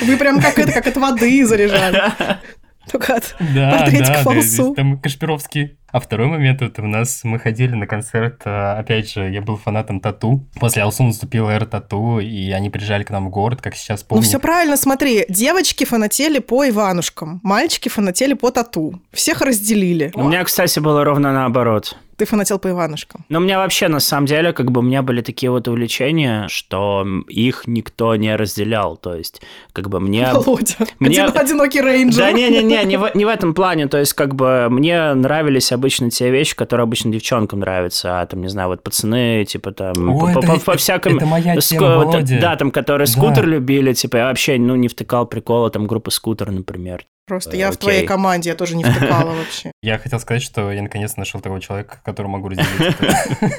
Вы 0.00 0.16
прям 0.16 0.40
как 0.40 0.58
это, 0.58 0.72
как 0.72 0.86
от 0.86 0.96
воды 0.96 1.44
заряжали. 1.46 2.00
Только 2.90 3.16
от 3.16 3.34
да, 3.54 3.78
портретиков 3.78 4.24
да, 4.24 4.64
да, 4.64 4.74
там 4.74 4.98
Кашпировский 4.98 5.76
а 5.92 6.00
второй 6.00 6.26
момент, 6.26 6.62
это 6.62 6.80
у 6.80 6.86
нас, 6.86 7.20
мы 7.22 7.38
ходили 7.38 7.74
на 7.74 7.86
концерт, 7.86 8.40
а, 8.46 8.78
опять 8.78 9.12
же, 9.12 9.28
я 9.28 9.42
был 9.42 9.58
фанатом 9.58 10.00
Тату. 10.00 10.48
После 10.58 10.82
Алсу 10.82 11.02
наступила 11.02 11.50
эра 11.50 11.66
Тату, 11.66 12.18
и 12.18 12.50
они 12.50 12.70
приезжали 12.70 13.02
к 13.02 13.10
нам 13.10 13.26
в 13.26 13.30
город, 13.30 13.60
как 13.60 13.74
сейчас 13.74 14.02
помню. 14.02 14.22
Ну 14.22 14.26
все 14.26 14.40
правильно, 14.40 14.78
смотри, 14.78 15.26
девочки 15.28 15.84
фанатели 15.84 16.38
по 16.38 16.66
Иванушкам, 16.66 17.40
мальчики 17.42 17.90
фанатели 17.90 18.32
по 18.32 18.50
Тату. 18.50 19.02
Всех 19.12 19.42
разделили. 19.42 20.10
У 20.14 20.24
меня, 20.24 20.42
кстати, 20.44 20.78
было 20.78 21.04
ровно 21.04 21.32
наоборот 21.34 21.94
ты 22.22 22.26
фанател 22.26 22.60
по 22.60 22.70
Иванушкам? 22.70 23.24
Ну, 23.28 23.38
у 23.40 23.42
меня 23.42 23.58
вообще, 23.58 23.88
на 23.88 23.98
самом 23.98 24.26
деле, 24.26 24.52
как 24.52 24.70
бы 24.70 24.78
у 24.78 24.82
меня 24.82 25.02
были 25.02 25.22
такие 25.22 25.50
вот 25.50 25.66
увлечения, 25.66 26.46
что 26.48 27.04
их 27.28 27.64
никто 27.66 28.14
не 28.14 28.36
разделял. 28.36 28.96
То 28.96 29.16
есть, 29.16 29.42
как 29.72 29.88
бы 29.88 29.98
мне... 29.98 30.28
Володя, 30.32 30.76
мне... 31.00 31.24
Один, 31.24 31.36
одинокий 31.40 31.80
рейнджер. 31.80 32.22
Да 32.22 32.30
не-не-не, 32.30 32.84
не 32.84 32.96
в, 32.96 33.10
не 33.14 33.24
в 33.24 33.28
этом 33.28 33.54
плане. 33.54 33.88
То 33.88 33.98
есть, 33.98 34.14
как 34.14 34.36
бы 34.36 34.68
мне 34.70 35.14
нравились 35.14 35.72
обычно 35.72 36.10
те 36.10 36.30
вещи, 36.30 36.54
которые 36.54 36.84
обычно 36.84 37.10
девчонкам 37.10 37.58
нравятся. 37.58 38.20
А 38.20 38.26
там, 38.26 38.40
не 38.40 38.48
знаю, 38.48 38.68
вот 38.68 38.84
пацаны, 38.84 39.44
типа 39.44 39.72
там... 39.72 40.10
О, 40.10 40.20
по, 40.20 40.38
это, 40.38 40.40
по, 40.40 40.60
по 40.60 40.76
всяком... 40.76 41.16
Это 41.16 41.26
моя 41.26 41.56
тема, 41.56 41.96
Володя. 41.96 42.38
Да, 42.40 42.54
там, 42.54 42.70
которые 42.70 43.06
да. 43.06 43.12
скутер 43.12 43.48
любили, 43.48 43.94
типа, 43.94 44.18
я 44.18 44.24
вообще, 44.26 44.58
ну, 44.58 44.76
не 44.76 44.86
втыкал 44.86 45.26
прикола, 45.26 45.70
там, 45.70 45.88
группы 45.88 46.12
скутер, 46.12 46.52
например. 46.52 47.04
Просто 47.26 47.56
я 47.56 47.68
Окей. 47.68 47.76
в 47.76 47.80
твоей 47.80 48.06
команде, 48.06 48.50
я 48.50 48.56
тоже 48.56 48.76
не 48.76 48.84
втыкала 48.84 49.34
вообще. 49.36 49.72
Я 49.82 49.98
хотел 49.98 50.18
сказать, 50.20 50.42
что 50.42 50.72
я 50.72 50.82
наконец 50.82 51.16
нашел 51.16 51.40
такого 51.40 51.60
человека, 51.60 51.98
которого 52.04 52.32
могу 52.32 52.48
разделить. 52.48 52.96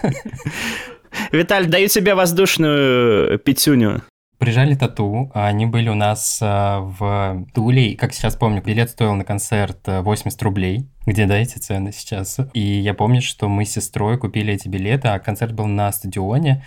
Виталь, 1.32 1.68
даю 1.68 1.88
тебе 1.88 2.16
воздушную 2.16 3.40
пятюню. 3.40 4.02
Приезжали 4.44 4.76
Тату, 4.76 5.32
они 5.34 5.66
были 5.66 5.88
у 5.88 5.96
нас 5.96 6.40
а, 6.42 6.80
в 6.82 7.46
Туле, 7.54 7.96
как 7.96 8.14
сейчас 8.14 8.36
помню, 8.36 8.62
билет 8.62 8.90
стоил 8.90 9.14
на 9.14 9.24
концерт 9.24 9.80
80 9.86 10.42
э, 10.42 10.44
рублей, 10.44 10.90
где, 11.06 11.26
да, 11.28 11.38
эти 11.38 11.60
цены 11.60 11.94
сейчас. 11.94 12.40
И 12.54 12.60
я 12.60 12.94
помню, 12.94 13.22
что 13.22 13.48
мы 13.48 13.64
с 13.64 13.72
сестрой 13.72 14.18
купили 14.18 14.54
эти 14.54 14.68
билеты, 14.68 15.08
а 15.08 15.20
концерт 15.20 15.54
был 15.54 15.68
на 15.68 15.90
стадионе, 15.94 16.66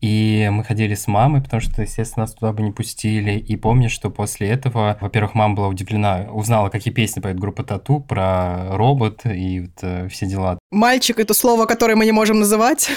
и 0.00 0.48
мы 0.52 0.62
ходили 0.62 0.94
с 0.94 1.08
мамой, 1.08 1.42
потому 1.42 1.60
что, 1.60 1.82
естественно, 1.82 2.24
нас 2.24 2.34
туда 2.34 2.52
бы 2.52 2.62
не 2.62 2.70
пустили. 2.70 3.32
И 3.32 3.56
помню, 3.56 3.90
что 3.90 4.10
после 4.10 4.48
этого, 4.48 4.96
во-первых, 5.00 5.34
мама 5.34 5.54
была 5.54 5.68
удивлена, 5.68 6.28
узнала, 6.30 6.68
какие 6.68 6.94
песни 6.94 7.20
поет 7.20 7.38
группа 7.38 7.64
Тату 7.64 8.00
про 8.00 8.76
робот 8.76 9.22
и 9.26 9.60
вот, 9.60 9.78
э, 9.82 10.08
все 10.08 10.26
дела. 10.26 10.58
Мальчик— 10.70 11.18
это 11.20 11.34
слово, 11.34 11.66
которое 11.66 11.96
мы 11.96 12.04
не 12.04 12.12
можем 12.12 12.40
называть. 12.40 12.90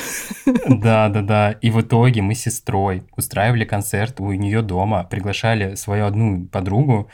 Да, 0.67 1.09
да, 1.09 1.21
да. 1.21 1.51
И 1.51 1.69
в 1.69 1.81
итоге 1.81 2.21
мы 2.21 2.35
с 2.35 2.41
сестрой 2.41 3.03
устраивали 3.15 3.65
концерт 3.65 4.19
у 4.19 4.31
нее 4.33 4.61
дома, 4.61 5.03
приглашали 5.03 5.75
свою 5.75 6.05
одну 6.05 6.45
подругу, 6.45 7.09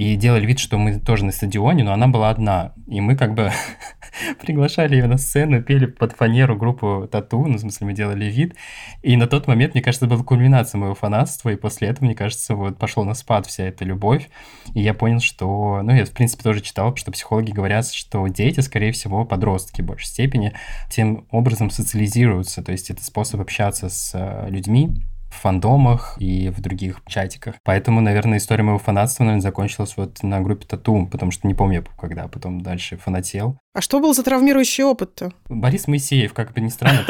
и 0.00 0.16
делали 0.16 0.46
вид, 0.46 0.58
что 0.58 0.78
мы 0.78 0.98
тоже 0.98 1.26
на 1.26 1.30
стадионе, 1.30 1.84
но 1.84 1.92
она 1.92 2.08
была 2.08 2.30
одна. 2.30 2.72
И 2.86 3.02
мы 3.02 3.16
как 3.16 3.34
бы 3.34 3.52
приглашали 4.40 4.94
ее 4.96 5.06
на 5.06 5.18
сцену, 5.18 5.62
пели 5.62 5.84
под 5.84 6.12
фанеру 6.12 6.56
группу 6.56 7.06
Тату, 7.06 7.44
ну, 7.44 7.58
в 7.58 7.60
смысле, 7.60 7.88
мы 7.88 7.92
делали 7.92 8.24
вид. 8.24 8.56
И 9.02 9.14
на 9.18 9.26
тот 9.26 9.46
момент, 9.46 9.74
мне 9.74 9.82
кажется, 9.82 10.06
была 10.06 10.24
кульминация 10.24 10.78
моего 10.78 10.94
фанатства, 10.94 11.50
и 11.50 11.56
после 11.56 11.88
этого, 11.88 12.06
мне 12.06 12.14
кажется, 12.14 12.54
вот 12.54 12.78
пошло 12.78 13.04
на 13.04 13.12
спад 13.12 13.44
вся 13.44 13.64
эта 13.64 13.84
любовь. 13.84 14.30
И 14.72 14.80
я 14.80 14.94
понял, 14.94 15.20
что... 15.20 15.82
Ну, 15.82 15.94
я, 15.94 16.06
в 16.06 16.12
принципе, 16.12 16.44
тоже 16.44 16.62
читал, 16.62 16.96
что 16.96 17.12
психологи 17.12 17.50
говорят, 17.50 17.86
что 17.92 18.26
дети, 18.28 18.60
скорее 18.60 18.92
всего, 18.92 19.26
подростки 19.26 19.82
в 19.82 19.84
большей 19.84 20.06
степени, 20.06 20.54
тем 20.88 21.26
образом 21.30 21.68
социализируются, 21.68 22.62
то 22.62 22.72
есть 22.72 22.88
это 22.88 23.04
способ 23.04 23.42
общаться 23.42 23.90
с 23.90 24.12
э, 24.14 24.48
людьми, 24.48 25.04
в 25.30 25.34
фандомах 25.34 26.16
и 26.18 26.50
в 26.50 26.60
других 26.60 27.00
чатиках. 27.06 27.54
Поэтому, 27.64 28.00
наверное, 28.00 28.38
история 28.38 28.64
моего 28.64 28.78
фанатства, 28.78 29.24
наверное, 29.24 29.42
закончилась 29.42 29.96
вот 29.96 30.22
на 30.22 30.40
группе 30.40 30.66
Тату, 30.66 31.06
потому 31.10 31.30
что 31.30 31.46
не 31.46 31.54
помню, 31.54 31.84
когда 31.98 32.28
потом 32.28 32.60
дальше 32.60 32.96
фанател. 32.96 33.58
А 33.72 33.80
что 33.80 34.00
был 34.00 34.12
за 34.14 34.24
травмирующий 34.24 34.82
опыт-то? 34.82 35.32
Борис 35.48 35.86
Моисеев, 35.86 36.32
как 36.32 36.52
бы 36.52 36.60
ни 36.60 36.70
странно. 36.70 37.04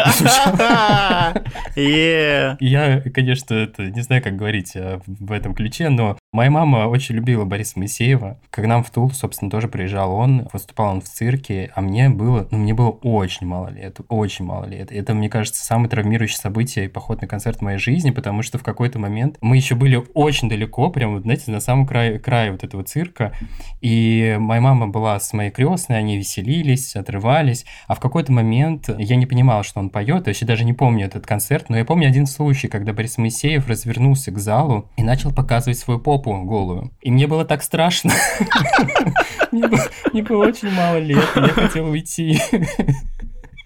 Я, 2.61 3.03
конечно, 3.15 3.55
это 3.55 3.87
не 3.87 4.03
знаю, 4.03 4.23
как 4.23 4.37
говорить 4.37 4.77
а, 4.77 5.01
в 5.07 5.33
этом 5.33 5.55
ключе, 5.55 5.89
но 5.89 6.19
моя 6.33 6.51
мама 6.51 6.87
очень 6.89 7.15
любила 7.15 7.47
Бориса 7.47 7.79
Моисеева. 7.79 8.39
К 8.51 8.59
нам 8.67 8.85
в 8.85 8.91
Тул, 8.91 9.11
собственно, 9.11 9.51
тоже 9.51 9.69
приезжал 9.69 10.13
он, 10.13 10.49
выступал 10.53 10.93
он 10.93 11.01
в 11.01 11.09
цирке, 11.09 11.73
а 11.75 11.81
мне 11.81 12.11
было, 12.11 12.47
ну, 12.51 12.59
мне 12.59 12.75
было 12.75 12.91
очень 12.91 13.47
мало 13.47 13.69
лет, 13.69 13.99
очень 14.09 14.45
мало 14.45 14.67
лет. 14.67 14.93
Это, 14.93 15.15
мне 15.15 15.31
кажется, 15.31 15.65
самое 15.65 15.89
травмирующее 15.89 16.41
событие 16.41 16.85
и 16.85 16.89
поход 16.89 17.23
на 17.23 17.27
концерт 17.27 17.61
в 17.61 17.63
моей 17.63 17.79
жизни, 17.79 18.10
потому 18.13 18.43
что 18.43 18.59
в 18.59 18.63
какой-то 18.63 18.99
момент 18.99 19.37
мы 19.41 19.57
еще 19.57 19.75
были 19.75 20.03
очень 20.15 20.49
далеко, 20.49 20.91
прямо, 20.91 21.21
знаете, 21.21 21.51
на 21.51 21.61
самом 21.61 21.87
крае, 21.87 22.19
крае 22.19 22.53
вот 22.53 22.65
этого 22.65 22.83
цирка, 22.85 23.33
и 23.81 24.37
моя 24.39 24.61
мама 24.61 24.89
была 24.89 25.19
с 25.19 25.33
моей 25.33 25.51
крестной, 25.51 25.99
они 25.99 26.17
веселились, 26.17 26.97
отрывались, 26.97 27.65
а 27.87 27.95
в 27.95 28.01
какой-то 28.01 28.33
момент 28.33 28.89
я 28.99 29.17
не 29.17 29.27
понимал, 29.27 29.63
что 29.63 29.81
он 29.81 29.91
поет, 29.91 30.27
я 30.27 30.31
вообще 30.31 30.45
даже 30.45 30.65
не 30.65 30.73
помню 30.73 31.07
этот 31.07 31.27
концерт, 31.27 31.69
но 31.69 31.77
я 31.77 31.85
помню 31.85 32.09
один 32.09 32.27
случай, 32.27 32.69
когда 32.69 32.93
Борис 32.93 33.19
Моисеев 33.19 33.69
развернулся 33.69 34.31
к 34.31 34.39
залу 34.39 34.91
и 34.97 35.03
начал 35.03 35.33
показывать 35.33 35.79
свою 35.79 36.01
попу 36.01 36.37
голую. 36.43 36.91
И 37.01 37.11
мне 37.11 37.27
было 37.27 37.45
так 37.45 37.63
страшно. 37.63 38.13
Мне 39.53 40.23
было 40.23 40.47
очень 40.47 40.71
мало 40.71 40.99
лет, 40.99 41.25
я 41.35 41.49
хотел 41.49 41.87
уйти. 41.91 42.41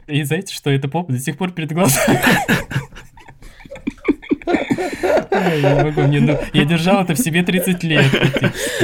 И 0.07 0.23
знаете, 0.23 0.55
что 0.55 0.71
эта 0.71 0.89
попа 0.89 1.13
до 1.13 1.19
сих 1.19 1.37
пор 1.37 1.53
перед 1.53 1.73
глазами. 1.73 2.21
Я, 6.53 6.65
держал 6.65 7.03
это 7.03 7.15
в 7.15 7.19
себе 7.19 7.43
30 7.43 7.83
лет. 7.85 8.07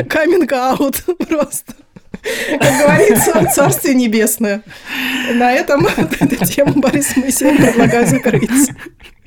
Каминг-аут 0.08 1.04
просто. 1.28 1.74
Как 2.58 2.78
говорится, 2.78 3.46
Царствие 3.54 3.94
Небесное. 3.94 4.62
На 5.32 5.52
этом 5.52 5.86
эту 5.86 6.44
тему 6.44 6.74
Борис 6.76 7.16
Моисеев 7.16 7.56
предлагаю 7.56 8.06
закрыть. 8.06 8.50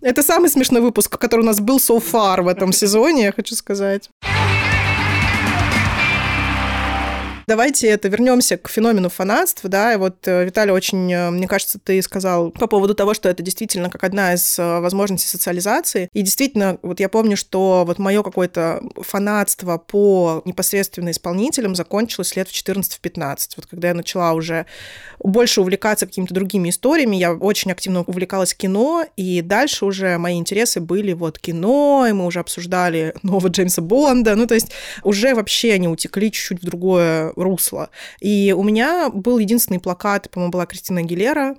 Это 0.02 0.22
самый 0.22 0.50
смешной 0.50 0.82
выпуск, 0.82 1.18
который 1.18 1.42
у 1.42 1.46
нас 1.46 1.62
был 1.62 1.78
so 1.78 2.04
far 2.04 2.42
в 2.42 2.48
этом 2.50 2.74
сезоне, 2.74 3.24
я 3.24 3.32
хочу 3.32 3.56
сказать. 3.56 4.10
Давайте 7.46 7.88
это 7.90 8.08
вернемся 8.08 8.58
к 8.58 8.70
феномену 8.70 9.10
фанатства, 9.10 9.70
да, 9.70 9.94
и 9.94 9.98
вот 9.98 10.26
э, 10.28 10.46
Виталий 10.46 10.72
очень, 10.72 11.12
э, 11.12 11.30
мне 11.30 11.48
кажется, 11.48 11.78
ты 11.78 12.02
сказал 12.02 12.52
по 12.52 12.68
поводу 12.68 12.96
того, 12.96 13.14
что 13.14 13.28
это 13.28 13.44
действительно 13.44 13.90
как 13.90 14.06
одна 14.06 14.34
из 14.34 14.58
э, 14.58 14.80
возможностей 14.80 15.28
социализации, 15.28 16.10
и 16.14 16.22
действительно, 16.22 16.78
вот 16.82 17.02
я 17.02 17.10
помню, 17.10 17.36
что 17.36 17.84
вот 17.86 18.00
мое 18.00 18.24
какое-то 18.24 18.82
фанатство 19.02 19.78
по 19.78 20.42
непосредственно 20.46 21.12
исполнителям 21.12 21.76
закончилось 21.76 22.36
лет 22.38 22.48
в 22.48 22.54
14-15, 22.54 23.38
вот 23.58 23.66
когда 23.66 23.90
я 23.90 23.94
начала 23.94 24.32
уже 24.32 24.66
больше 25.20 25.60
увлекаться 25.60 26.06
какими-то 26.06 26.34
другими 26.34 26.70
историями, 26.70 27.18
я 27.18 27.34
очень 27.34 27.72
активно 27.72 28.04
увлекалась 28.04 28.54
кино, 28.54 29.06
и 29.18 29.42
дальше 29.42 29.86
уже 29.86 30.18
мои 30.18 30.38
интересы 30.38 30.80
были 30.80 31.12
вот 31.12 31.40
кино, 31.40 32.06
и 32.08 32.14
мы 32.14 32.26
уже 32.26 32.40
обсуждали 32.40 33.14
нового 33.22 33.50
Джеймса 33.50 33.82
Бонда, 33.82 34.36
ну 34.36 34.48
то 34.48 34.56
есть 34.56 34.72
уже 35.04 35.36
вообще 35.36 35.74
они 35.74 35.90
утекли 35.90 36.32
чуть-чуть 36.32 36.62
в 36.62 36.66
другое 36.66 37.33
русло. 37.36 37.90
И 38.20 38.54
у 38.58 38.64
меня 38.64 39.10
был 39.10 39.38
единственный 39.38 39.80
плакат, 39.80 40.30
по-моему, 40.30 40.52
была 40.52 40.66
Кристина 40.66 41.04
Гилера, 41.04 41.56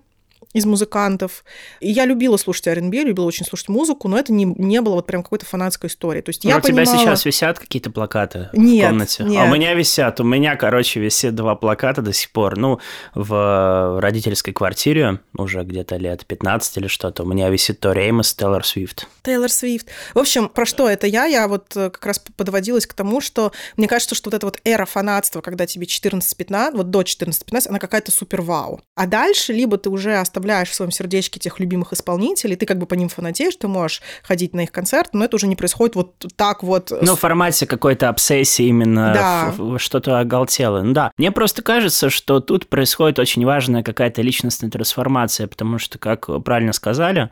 из 0.55 0.64
музыкантов. 0.64 1.45
И 1.81 1.90
я 1.90 2.07
любила 2.07 2.38
слушать 2.38 2.69
R&B, 2.69 3.03
любила 3.03 3.27
очень 3.27 3.45
слушать 3.45 3.69
музыку, 3.69 4.09
но 4.09 4.17
это 4.17 4.33
не, 4.33 4.45
не 4.45 4.81
было 4.81 4.95
вот 4.95 5.07
прям 5.07 5.23
какой-то 5.23 5.45
фанатской 5.45 5.88
истории. 5.88 6.23
То 6.23 6.31
есть 6.31 6.45
но 6.45 6.51
я 6.51 6.59
у 6.59 6.61
понимала... 6.61 6.87
тебя 6.87 6.97
сейчас 6.99 7.25
висят 7.25 7.59
какие-то 7.59 7.90
плакаты 7.90 8.49
нет, 8.55 8.87
в 8.87 8.88
комнате? 8.88 9.25
Нет. 9.25 9.43
А 9.43 9.51
у 9.51 9.55
меня 9.55 9.75
висят. 9.75 10.21
У 10.21 10.25
меня, 10.25 10.57
короче, 10.57 11.01
висит 11.01 11.35
два 11.35 11.57
плаката 11.57 12.01
до 12.01 12.12
сих 12.12 12.31
пор. 12.31 12.57
Ну, 12.57 12.79
в 13.14 14.01
родительской 14.01 14.53
квартире 14.53 15.21
уже 15.37 15.64
где-то 15.64 15.97
лет 15.97 16.25
15 16.25 16.77
или 16.79 16.87
что-то. 16.87 17.25
У 17.25 17.27
меня 17.27 17.51
висит 17.51 17.81
то 17.81 17.93
Реймос, 17.93 18.35
Тейлор 18.35 18.64
Свифт. 18.64 19.09
Тейлор 19.23 19.51
Свифт. 19.51 19.88
В 20.14 20.21
общем, 20.21 20.49
про 20.49 20.64
что 20.67 20.88
это 20.88 21.09
я? 21.09 21.25
Я 21.25 21.49
вот 21.49 21.77
э, 21.77 21.90
как 21.90 22.07
раз 22.07 22.21
подводилась 22.37 22.87
к 22.87 22.95
тому, 22.95 23.21
что 23.21 23.51
мне 23.77 23.88
кажется, 23.88 24.14
что 24.14 24.31
вот 24.31 24.35
эта 24.35 24.47
вот 24.47 24.61
эра 24.64 24.87
фанатства, 24.87 25.40
когда 25.40 25.67
тебе 25.67 25.87
14-15, 25.87 26.77
вот 26.77 26.90
до 26.90 27.03
14-15, 27.03 27.69
она 27.69 27.79
какая-то 27.81 28.12
супер 28.12 28.40
вау. 28.40 28.81
А 28.95 29.07
дальше 29.07 29.53
либо 29.53 29.79
ты 29.79 29.90
уже 29.90 30.14
оставляешь 30.14 30.43
в 30.44 30.74
своем 30.74 30.90
сердечке 30.90 31.40
тех 31.40 31.59
любимых 31.59 31.92
исполнителей, 31.92 32.57
ты 32.57 32.66
как 32.66 32.78
бы 32.78 32.87
по 32.87 32.94
ним 32.94 33.09
фанатеешь, 33.09 33.57
ты 33.57 33.68
можешь 33.68 34.02
ходить 34.22 34.54
на 34.54 34.61
их 34.62 34.72
концерт, 34.72 35.11
но 35.12 35.24
это 35.24 35.37
уже 35.37 35.46
не 35.46 35.57
происходит 35.57 35.96
вот 35.96 36.26
так 36.37 36.62
вот. 36.62 36.92
Ну, 37.00 37.16
в 37.16 37.20
формате 37.20 37.66
какой-то 37.66 38.09
обсессии 38.09 38.66
именно, 38.66 39.54
да. 39.59 39.78
что-то 39.78 40.20
оголтелое. 40.20 40.83
Ну 40.83 40.92
да, 40.92 41.11
мне 41.16 41.33
просто 41.33 41.62
кажется, 41.62 42.11
что 42.11 42.40
тут 42.40 42.68
происходит 42.68 43.18
очень 43.18 43.44
важная 43.44 43.83
какая-то 43.83 44.22
личностная 44.22 44.70
трансформация 44.70 45.46
потому 45.54 45.78
что, 45.78 45.98
как 45.98 46.28
правильно 46.42 46.72
сказали, 46.72 47.30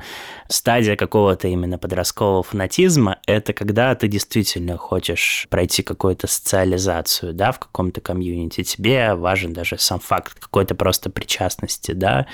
стадия 0.49 0.95
какого-то 0.95 1.49
именно 1.49 1.77
подросткового 1.77 2.45
фанатизма– 2.45 3.19
это 3.27 3.53
когда 3.53 3.95
ты 3.97 4.07
действительно 4.07 4.77
хочешь 4.77 5.47
пройти 5.51 5.83
какую-то 5.83 6.29
социализацию, 6.29 7.35
да, 7.35 7.51
в 7.51 7.59
каком-то 7.59 8.01
комьюнити. 8.01 8.63
Тебе 8.63 9.15
важен 9.15 9.53
даже 9.53 9.77
сам 9.79 9.99
факт 9.99 10.39
какой-то 10.39 10.75
просто 10.77 11.11
причастности, 11.11 11.93
да, 11.93 12.27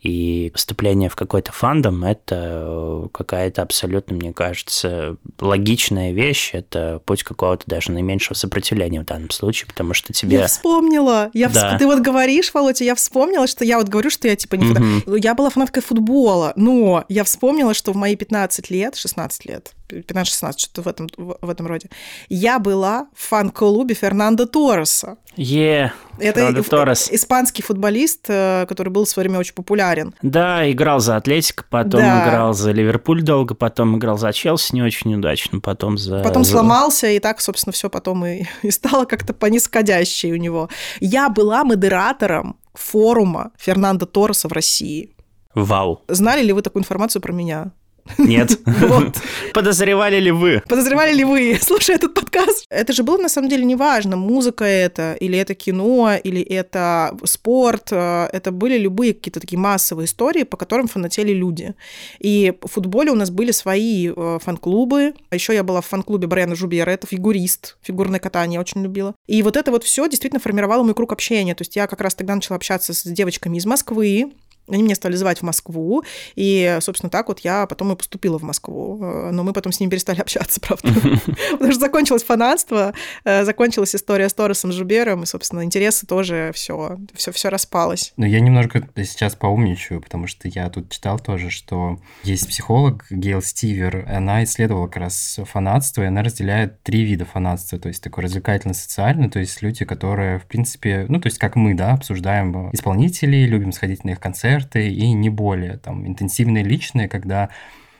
и 0.00 0.25
поступление 0.52 1.08
в 1.08 1.16
какой-то 1.16 1.52
фандом– 1.52 2.04
это 2.04 3.08
какая-то 3.12 3.62
абсолютно, 3.62 4.16
мне 4.16 4.32
кажется, 4.32 5.16
логичная 5.40 6.12
вещь, 6.12 6.50
это 6.52 7.00
путь 7.04 7.22
какого-то 7.22 7.64
даже 7.66 7.92
наименьшего 7.92 8.34
сопротивления 8.34 9.00
в 9.00 9.04
данном 9.04 9.30
случае, 9.30 9.66
потому 9.68 9.94
что 9.94 10.12
тебе... 10.12 10.38
Я 10.38 10.46
вспомнила, 10.46 11.30
я 11.32 11.48
Да. 11.48 11.74
всп- 11.74 11.78
ты 11.78 11.86
вот 11.86 12.00
говоришь, 12.00 12.52
Володя, 12.54 12.84
я 12.84 12.94
вспомнила, 12.94 13.46
что 13.46 13.64
я 13.64 13.78
вот 13.78 13.88
говорю, 13.88 14.10
что 14.10 14.28
я 14.28 14.36
типа 14.36 14.54
не 14.56 14.66
Мгм. 14.66 15.16
Я 15.16 15.34
была 15.34 15.50
фанаткой 15.50 15.82
футбола, 15.82 16.52
но 16.56 17.04
я 17.08 17.24
вспомнила, 17.24 17.72
что 17.74 17.92
в 17.92 17.96
мои 17.96 18.16
15 18.16 18.70
лет, 18.70 18.96
16 18.96 19.46
лет, 19.46 19.72
15-16, 19.88 20.58
что-то 20.58 20.82
в 20.82 20.88
этом, 20.88 21.08
в, 21.16 21.48
этом 21.50 21.66
роде, 21.66 21.88
я 22.28 22.58
была 22.58 23.08
в 23.14 23.28
фан-клубе 23.28 23.94
Фернандо 23.94 24.46
Торреса. 24.46 25.16
Е, 25.36 25.92
Это 26.18 26.40
Фернандо 26.40 26.62
Торрес. 26.62 27.08
испанский 27.12 27.62
футболист, 27.62 28.24
э, 28.28 28.66
который 28.68 28.88
был 28.88 29.04
в 29.04 29.08
свое 29.08 29.24
время 29.28 29.40
очень 29.40 29.54
популярен. 29.54 30.14
Да, 30.22 30.70
играл 30.70 31.00
за 31.00 31.16
Атлетико, 31.16 31.64
потом 31.68 32.00
Да. 32.00 32.24
играл 32.28 32.54
за 32.54 32.72
Ливерпуль 32.72 33.22
долго, 33.22 33.54
потом 33.54 33.96
играл 33.98 34.18
за 34.18 34.32
Челси 34.32 34.74
не 34.74 34.82
очень 34.82 35.14
удачно, 35.14 35.60
потом 35.60 35.98
за... 35.98 36.20
Потом 36.22 36.44
за- 36.44 36.52
сломался, 36.52 37.06
и 37.08 37.18
так, 37.18 37.40
собственно, 37.40 37.72
все 37.72 37.90
потом 37.90 38.24
и, 38.26 38.44
и 38.62 38.70
стало 38.70 39.04
как-то 39.04 39.34
по 39.34 39.46
нисходящей 39.46 40.32
у 40.32 40.36
него. 40.36 40.68
Я 41.00 41.28
была 41.28 41.64
модератором 41.64 42.56
форума 42.74 43.52
Фернандо 43.58 44.06
Торреса 44.06 44.48
в 44.48 44.52
России. 44.52 45.12
Вау. 45.54 46.02
Знали 46.08 46.42
ли 46.42 46.52
вы 46.52 46.60
такую 46.62 46.82
информацию 46.82 47.22
про 47.22 47.32
меня? 47.32 47.72
Нет. 48.18 48.58
Вот. 48.64 49.16
Подозревали 49.54 50.18
ли 50.20 50.30
вы? 50.30 50.62
Подозревали 50.68 51.14
ли 51.14 51.24
вы, 51.24 51.58
слушая 51.62 51.96
этот 51.96 52.14
подкаст? 52.14 52.64
Это 52.70 52.92
же 52.92 53.02
было 53.02 53.18
на 53.18 53.28
самом 53.28 53.48
деле 53.48 53.64
неважно, 53.64 54.16
музыка 54.16 54.64
это, 54.64 55.14
или 55.14 55.38
это 55.38 55.54
кино, 55.54 56.12
или 56.22 56.42
это 56.42 57.16
спорт. 57.24 57.88
э, 57.90 58.28
Это 58.32 58.50
были 58.52 58.78
любые 58.78 59.14
какие-то 59.14 59.40
такие 59.40 59.58
массовые 59.58 60.06
истории, 60.06 60.44
по 60.44 60.56
которым 60.56 60.88
фанатели 60.88 61.32
люди. 61.32 61.74
И 62.18 62.54
в 62.62 62.68
футболе 62.68 63.10
у 63.10 63.14
нас 63.14 63.30
были 63.30 63.50
свои 63.52 64.10
э, 64.14 64.38
фан-клубы. 64.42 65.14
А 65.30 65.34
еще 65.34 65.54
я 65.54 65.62
была 65.62 65.80
в 65.80 65.86
фан-клубе 65.86 66.26
Брайана 66.26 66.54
Жубера, 66.54 66.90
это 66.90 67.06
фигурист, 67.06 67.76
фигурное 67.82 68.20
катание 68.20 68.54
я 68.56 68.60
очень 68.60 68.82
любила. 68.82 69.14
И 69.26 69.42
вот 69.42 69.56
это 69.56 69.70
вот 69.70 69.84
все 69.84 70.08
действительно 70.08 70.40
формировало 70.40 70.82
мой 70.82 70.94
круг 70.94 71.12
общения. 71.12 71.54
То 71.54 71.62
есть 71.62 71.76
я 71.76 71.86
как 71.86 72.00
раз 72.00 72.14
тогда 72.14 72.34
начала 72.34 72.56
общаться 72.56 72.92
с 72.94 73.02
девочками 73.02 73.56
из 73.58 73.66
Москвы, 73.66 74.32
они 74.68 74.82
меня 74.82 74.94
стали 74.94 75.16
звать 75.16 75.38
в 75.38 75.42
Москву, 75.42 76.04
и, 76.34 76.78
собственно, 76.80 77.10
так 77.10 77.28
вот 77.28 77.40
я 77.40 77.66
потом 77.66 77.92
и 77.92 77.96
поступила 77.96 78.38
в 78.38 78.42
Москву. 78.42 78.98
Э, 79.02 79.30
Но 79.30 79.44
мы 79.44 79.52
потом 79.52 79.72
с 79.72 79.80
ними 79.80 79.90
перестали 79.90 80.20
общаться, 80.26 80.60
правда. 80.60 80.88
Потому 81.52 81.72
что 81.72 81.80
закончилось 81.80 82.24
фанатство, 82.24 82.94
э, 83.24 83.44
закончилась 83.44 83.94
история 83.94 84.28
с 84.28 84.34
Торресом 84.34 84.72
Жубером, 84.72 85.22
и, 85.22 85.26
собственно, 85.26 85.64
интересы 85.64 86.06
тоже 86.06 86.50
все, 86.54 86.98
все, 87.14 87.32
все 87.32 87.48
распалось. 87.48 88.12
Но 88.16 88.26
я 88.26 88.40
немножко 88.40 88.88
сейчас 88.96 89.34
поумничаю, 89.34 90.00
потому 90.00 90.26
что 90.26 90.48
я 90.48 90.68
тут 90.68 90.90
читал 90.90 91.18
тоже, 91.18 91.50
что 91.50 91.98
есть 92.22 92.48
психолог 92.48 93.06
Гейл 93.10 93.42
Стивер, 93.42 94.04
она 94.08 94.44
исследовала 94.44 94.86
как 94.86 94.96
раз 94.96 95.40
фанатство, 95.44 96.02
и 96.02 96.06
она 96.06 96.22
разделяет 96.22 96.82
три 96.82 97.04
вида 97.04 97.24
фанатства, 97.24 97.78
то 97.78 97.88
есть 97.88 98.02
такое 98.02 98.24
развлекательно-социальное, 98.24 99.28
то 99.28 99.38
есть 99.38 99.62
люди, 99.62 99.84
которые, 99.84 100.38
в 100.38 100.46
принципе, 100.46 101.06
ну, 101.08 101.20
то 101.20 101.26
есть 101.26 101.38
как 101.38 101.56
мы, 101.56 101.74
да, 101.74 101.92
обсуждаем 101.92 102.70
исполнителей, 102.72 103.46
любим 103.46 103.72
сходить 103.72 104.04
на 104.04 104.10
их 104.10 104.20
концерты, 104.20 104.55
и 104.64 105.12
не 105.12 105.30
более, 105.30 105.76
там, 105.78 106.06
интенсивные 106.06 106.64
личные, 106.64 107.08
когда 107.08 107.50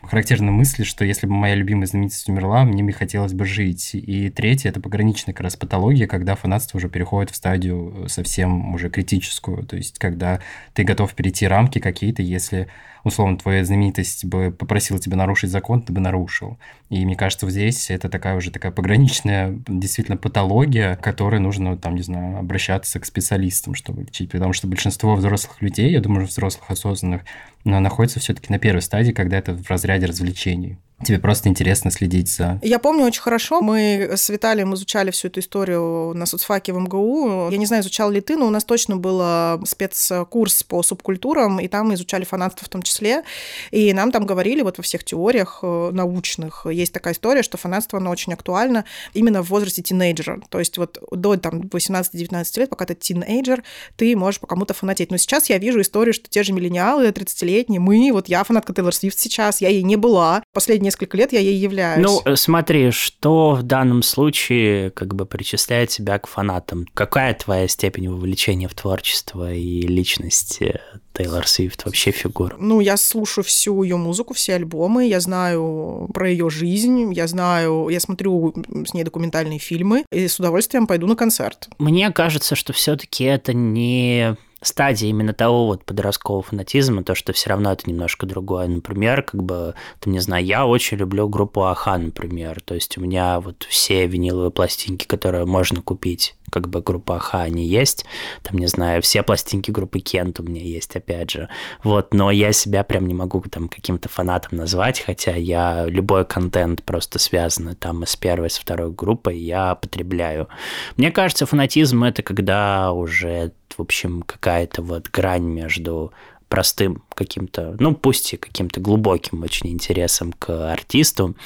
характерна 0.07 0.51
мысль, 0.51 0.85
что 0.85 1.05
если 1.05 1.27
бы 1.27 1.35
моя 1.35 1.55
любимая 1.55 1.87
знаменитость 1.87 2.29
умерла, 2.29 2.65
мне 2.65 2.83
бы 2.83 2.93
хотелось 2.93 3.33
бы 3.33 3.45
жить. 3.45 3.91
И 3.95 4.31
третье– 4.31 4.69
это 4.71 4.81
пограничная 4.81 5.35
как 5.35 5.45
раз 5.45 5.57
патология, 5.57 6.07
когда 6.07 6.35
фанатство 6.35 6.79
уже 6.79 6.89
переходит 6.89 7.31
в 7.31 7.37
стадию 7.37 8.05
э, 8.05 8.09
совсем 8.09 8.75
уже 8.75 8.91
критическую. 8.91 9.65
То 9.65 9.77
есть, 9.77 9.99
когда 9.99 10.41
ты 10.75 10.85
готов 10.85 11.15
перейти 11.15 11.47
рамки 11.47 11.79
какие-то, 11.79 12.23
если, 12.23 12.69
условно, 13.05 13.37
твоя 13.37 13.65
знаменитость 13.65 14.25
бы 14.25 14.51
попросила 14.51 14.99
тебя 14.99 15.17
нарушить 15.17 15.51
закон, 15.51 15.83
ты 15.83 15.93
бы 15.93 16.01
нарушил. 16.01 16.59
И 16.89 17.05
мне 17.05 17.17
кажется, 17.17 17.49
здесь 17.51 17.91
это 17.91 18.09
такая 18.09 18.37
уже 18.37 18.51
такая 18.51 18.73
пограничная 18.73 19.59
действительно 19.67 20.17
патология, 20.17 20.97
которой 20.97 21.41
нужно, 21.41 21.77
там, 21.77 21.95
не 21.95 22.03
знаю, 22.03 22.39
обращаться 22.39 23.01
к 23.01 23.05
специалистам, 23.05 23.75
чтобы 23.75 24.03
лечить. 24.03 24.31
Потому 24.31 24.53
что 24.53 24.67
большинство 24.67 25.17
взрослых 25.17 25.61
людей, 25.63 25.91
я 25.91 26.01
думаю, 26.01 26.27
взрослых 26.27 26.71
осознанных, 26.71 27.23
но 27.67 27.81
находится 27.81 28.21
все-таки 28.21 28.53
на 28.53 28.61
первой 28.61 28.81
стадии, 28.81 29.11
когда 29.11 29.37
это 29.37 29.53
в 29.53 29.69
разряде 29.69 30.07
развлечений. 30.07 30.79
Тебе 31.05 31.19
просто 31.19 31.51
интересно 31.51 31.91
следить 31.91 32.33
за... 32.33 32.59
Я 32.63 32.79
помню 32.79 33.05
очень 33.05 33.21
хорошо, 33.21 33.61
мы 33.61 34.13
с 34.17 34.31
Виталием 34.31 34.75
изучали 34.75 35.11
всю 35.11 35.29
эту 35.29 35.41
историю 35.41 36.15
на 36.15 36.25
соцфаке 36.25 36.73
в 36.73 36.79
МГУ. 36.79 37.51
Я 37.51 37.59
не 37.59 37.67
знаю, 37.67 37.83
изучал 37.83 38.11
ли 38.11 38.23
ты, 38.23 38.37
но 38.37 38.47
у 38.47 38.51
нас 38.51 38.65
точно 38.65 38.97
был 38.97 39.21
э, 39.23 39.59
спецкурс 39.67 40.63
по 40.63 40.83
субкультурам, 40.83 41.61
и 41.61 41.69
там 41.69 41.89
мы 41.89 41.95
изучали 41.95 42.25
фанатство 42.25 42.65
в 42.65 42.71
том 42.71 42.83
числе. 42.83 43.25
И 43.71 43.93
нам 43.93 44.11
там 44.11 44.25
говорили 44.25 44.63
вот 44.63 44.79
во 44.79 44.83
всех 44.83 45.05
теориях 45.05 45.59
э, 45.63 45.91
научных, 45.93 46.65
есть 46.65 46.95
такая 46.95 47.13
история, 47.13 47.43
что 47.43 47.59
фанатство, 47.59 47.99
оно 47.99 48.11
очень 48.11 48.33
актуально 48.33 48.87
именно 49.13 49.43
в 49.43 49.51
возрасте 49.51 49.83
тинейджера. 49.83 50.41
То 50.49 50.59
есть 50.59 50.79
вот 50.79 50.99
до 51.11 51.37
там 51.37 51.61
18-19 51.61 52.59
лет, 52.59 52.71
пока 52.71 52.87
ты 52.87 52.95
тинейджер, 52.95 53.65
ты 53.97 54.17
можешь 54.17 54.41
по 54.41 54.47
кому-то 54.47 54.73
фанатеть. 54.73 55.11
Но 55.11 55.19
сейчас 55.19 55.51
я 55.51 55.59
вижу 55.59 55.83
историю, 55.83 56.15
что 56.15 56.31
те 56.31 56.43
же 56.43 56.55
миллениалы, 56.55 57.09
30-летние, 57.09 57.81
мы, 57.81 58.11
вот 58.13 58.29
я 58.29 58.43
фанатка 58.45 58.73
Тейлор 58.73 58.95
Свифт 58.95 59.19
сейчас, 59.19 59.61
я 59.61 59.69
ей 59.69 59.83
не 59.83 59.97
была. 59.97 60.43
Последние 60.55 60.86
несколько 60.87 61.17
лет 61.17 61.33
я 61.33 61.41
ей 61.41 61.57
являюсь. 61.57 62.05
Ну, 62.05 62.23
э, 62.25 62.37
смотри, 62.37 62.91
что 62.91 63.53
в 63.53 63.63
данном 63.63 64.03
случае 64.03 64.91
как 64.91 65.15
бы 65.15 65.27
причисляет 65.27 65.91
тебя 65.91 66.19
к 66.19 66.27
фанатам? 66.27 66.87
Какая 66.95 67.35
твоя 67.35 67.69
степень 67.69 68.09
вовлечения 68.09 68.69
в 68.69 68.75
творчество 68.75 69.53
и 69.53 69.83
личность 69.83 70.63
э, 70.63 70.81
Тейлор 71.13 71.47
Свифт, 71.47 71.85
вообще 71.85 72.11
фигура? 72.11 72.57
Ну, 72.59 72.81
я 72.81 72.97
слушаю 72.97 73.45
всю 73.45 73.83
ее 73.83 73.97
музыку, 73.97 74.35
все 74.35 74.55
альбомы, 74.55 75.07
я 75.07 75.21
знаю 75.21 76.09
про 76.15 76.31
ее 76.31 76.49
жизнь, 76.49 77.13
я 77.13 77.27
знаю, 77.27 77.89
я 77.91 78.01
смотрю 78.01 78.55
с 78.87 78.95
ней 78.95 79.05
документальные 79.05 79.59
фильмы 79.59 80.05
и 80.11 80.29
с 80.29 80.39
удовольствием 80.39 80.87
пойду 80.87 81.07
на 81.07 81.17
концерт. 81.17 81.69
Мне 81.79 82.11
кажется, 82.11 82.55
что 82.55 82.73
все-таки 82.73 83.25
это 83.25 83.53
не 83.53 84.37
стадия 84.63 85.09
именно 85.09 85.33
того 85.33 85.67
вот 85.67 85.85
подросткового 85.85 86.43
фанатизма, 86.43 87.05
то, 87.05 87.15
что 87.15 87.33
все 87.33 87.51
равно 87.51 87.73
это 87.73 87.89
немножко 87.89 88.27
другое. 88.27 88.67
Например, 88.67 89.23
как 89.23 89.43
бы, 89.43 89.75
там, 90.01 90.13
не 90.13 90.21
знаю, 90.21 90.45
я 90.45 90.67
очень 90.67 90.97
люблю 90.97 91.29
группу 91.29 91.65
Аха, 91.65 91.97
например. 91.99 92.61
То 92.61 92.75
есть 92.75 92.97
у 92.99 93.01
меня 93.01 93.41
вот 93.41 93.67
все 93.69 94.07
виниловые 94.07 94.51
пластинки, 94.51 95.07
которые 95.07 95.45
можно 95.45 95.83
купить, 95.83 96.37
как 96.51 96.69
бы 96.69 96.81
группа 96.81 97.17
Аха, 97.17 97.43
они 97.43 97.67
есть. 97.67 98.07
Там, 98.43 98.59
не 98.59 98.67
знаю, 98.67 99.03
все 99.03 99.23
пластинки 99.23 99.71
группы 99.71 100.01
Кент 100.01 100.41
у 100.41 100.43
меня 100.43 100.63
есть, 100.63 100.97
опять 100.97 101.31
же. 101.31 101.49
Вот, 101.83 102.15
но 102.15 102.31
я 102.31 102.53
себя 102.53 102.83
прям 102.83 103.07
не 103.07 103.15
могу 103.15 103.41
там 103.43 103.69
каким-то 103.69 104.09
фанатом 104.09 104.59
назвать, 104.59 105.01
хотя 105.01 105.37
я 105.37 105.87
любой 105.87 106.25
контент 106.25 106.83
просто 106.83 107.19
связанный 107.19 107.75
там 107.75 108.05
с 108.07 108.17
первой, 108.17 108.51
с 108.51 108.59
второй 108.59 108.91
группой 108.91 109.39
я 109.39 109.75
потребляю. 109.75 110.49
Мне 110.97 111.11
кажется, 111.11 111.47
фанатизм 111.47 112.05
это 112.05 112.23
когда 112.23 112.93
уже, 112.93 113.53
в 113.77 113.83
общем, 113.83 114.23
какая-то 114.23 114.83
вот 114.83 115.09
грань 115.09 115.45
между 115.45 116.13
простым 116.49 117.03
каким-то, 117.15 117.77
ну 117.81 117.95
пусть 117.95 118.33
и 118.33 118.37
каким-то 118.37 118.81
глубоким 118.81 119.43
очень 119.43 119.69
интересом 119.71 120.33
к 120.33 120.73
артисту 120.73 121.37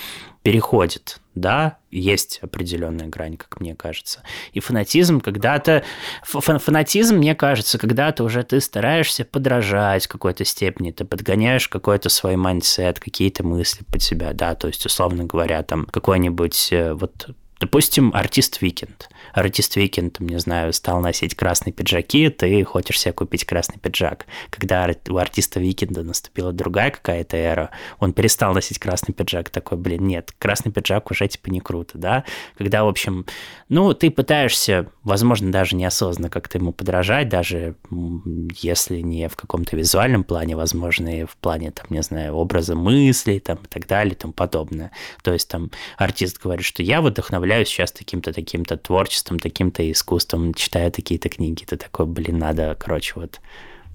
переходит, 0.43 1.21
да, 1.35 1.79
есть 1.91 2.39
определенная 2.43 3.09
грань, 3.09 3.37
как 3.37 3.61
мне 3.61 3.75
кажется. 3.75 4.23
И 4.53 4.61
фанатизм 4.61 5.21
когда-то, 5.21 5.85
фанатизм, 6.23 7.17
мне 7.17 7.35
кажется, 7.35 7.79
когда-то 7.79 8.25
уже 8.25 8.43
ты 8.43 8.61
стараешься 8.61 9.25
подражать 9.25 10.07
в 10.07 10.09
какой-то 10.09 10.45
степени, 10.45 10.93
ты 10.93 11.05
подгоняешь 11.05 11.69
какой-то 11.69 12.09
свой 12.09 12.37
mindset, 12.37 13.01
какие-то 13.01 13.45
мысли 13.45 13.85
под 13.85 14.03
себя, 14.03 14.33
да, 14.33 14.55
то 14.55 14.69
есть, 14.69 14.85
условно 14.87 15.25
говоря, 15.25 15.63
там 15.63 15.85
какой-нибудь 15.85 16.69
э, 16.73 16.95
вот 16.95 17.31
Допустим, 17.61 18.11
артист 18.15 18.63
Weeknd. 18.63 19.11
Артист 19.35 19.77
Weeknd, 19.77 20.19
не 20.19 20.39
знаю, 20.39 20.73
стал 20.73 21.01
носить 21.01 21.35
красные 21.35 21.75
пиджаки, 21.75 22.31
ты 22.31 22.65
хочешь 22.65 22.99
себе 22.99 23.13
купить 23.13 23.45
красный 23.45 23.79
пиджак. 23.79 24.25
Когда 24.49 24.89
у 25.11 25.17
артиста 25.19 25.61
Weeknd 25.61 25.97
а 25.97 26.03
наступила 26.03 26.55
другая 26.55 26.91
какая-то 26.91 27.37
эра, 27.37 27.71
он 27.99 28.15
перестал 28.15 28.55
носить 28.55 28.79
красный 28.79 29.15
пиджак, 29.15 29.51
такой, 29.51 29.77
блин, 29.77 30.07
нет, 30.07 30.33
красный 30.39 30.73
пиджак 30.73 31.11
уже 31.11 31.29
типа 31.29 31.51
не 31.51 31.61
круто, 31.61 31.99
да? 31.99 32.25
Когда, 32.57 32.83
в 32.83 32.89
общем, 32.89 33.27
ну, 33.69 33.93
ты 33.93 34.11
пытаешься, 34.11 34.87
возможно, 35.05 35.53
даже 35.53 35.77
неосознанно 35.77 36.31
как-то 36.31 36.57
ему 36.57 36.73
подражать, 36.73 37.29
даже 37.29 37.77
если 37.91 39.01
не 39.01 39.29
в 39.29 39.37
каком-то 39.37 39.77
визуальном 39.77 40.25
плане, 40.25 40.57
возможно, 40.57 41.21
и 41.21 41.25
в 41.25 41.37
плане, 41.37 41.73
там, 41.73 41.87
не 41.91 42.03
знаю, 42.03 42.35
образа 42.37 42.75
мыслей, 42.75 43.39
там, 43.39 43.59
и 43.59 43.67
так 43.69 43.87
далее, 43.87 44.15
и 44.15 44.17
тому 44.17 44.33
подобное. 44.33 44.93
То 45.23 45.35
есть, 45.35 45.49
там, 45.49 45.71
артист 45.99 46.41
говорит, 46.43 46.65
что 46.65 46.83
я 46.83 47.03
вдохновляюсь 47.51 47.69
сейчас 47.69 47.93
таким-то, 47.93 48.33
таким-то 48.33 48.77
творчеством, 48.77 49.39
таким-то 49.39 49.91
искусством, 49.91 50.55
читаю 50.55 50.93
такие-то 50.93 51.29
книги, 51.29 51.65
ты 51.65 51.77
такой, 51.77 52.07
блин, 52.07 52.39
надо, 52.39 52.77
короче, 52.79 53.15
вот 53.17 53.41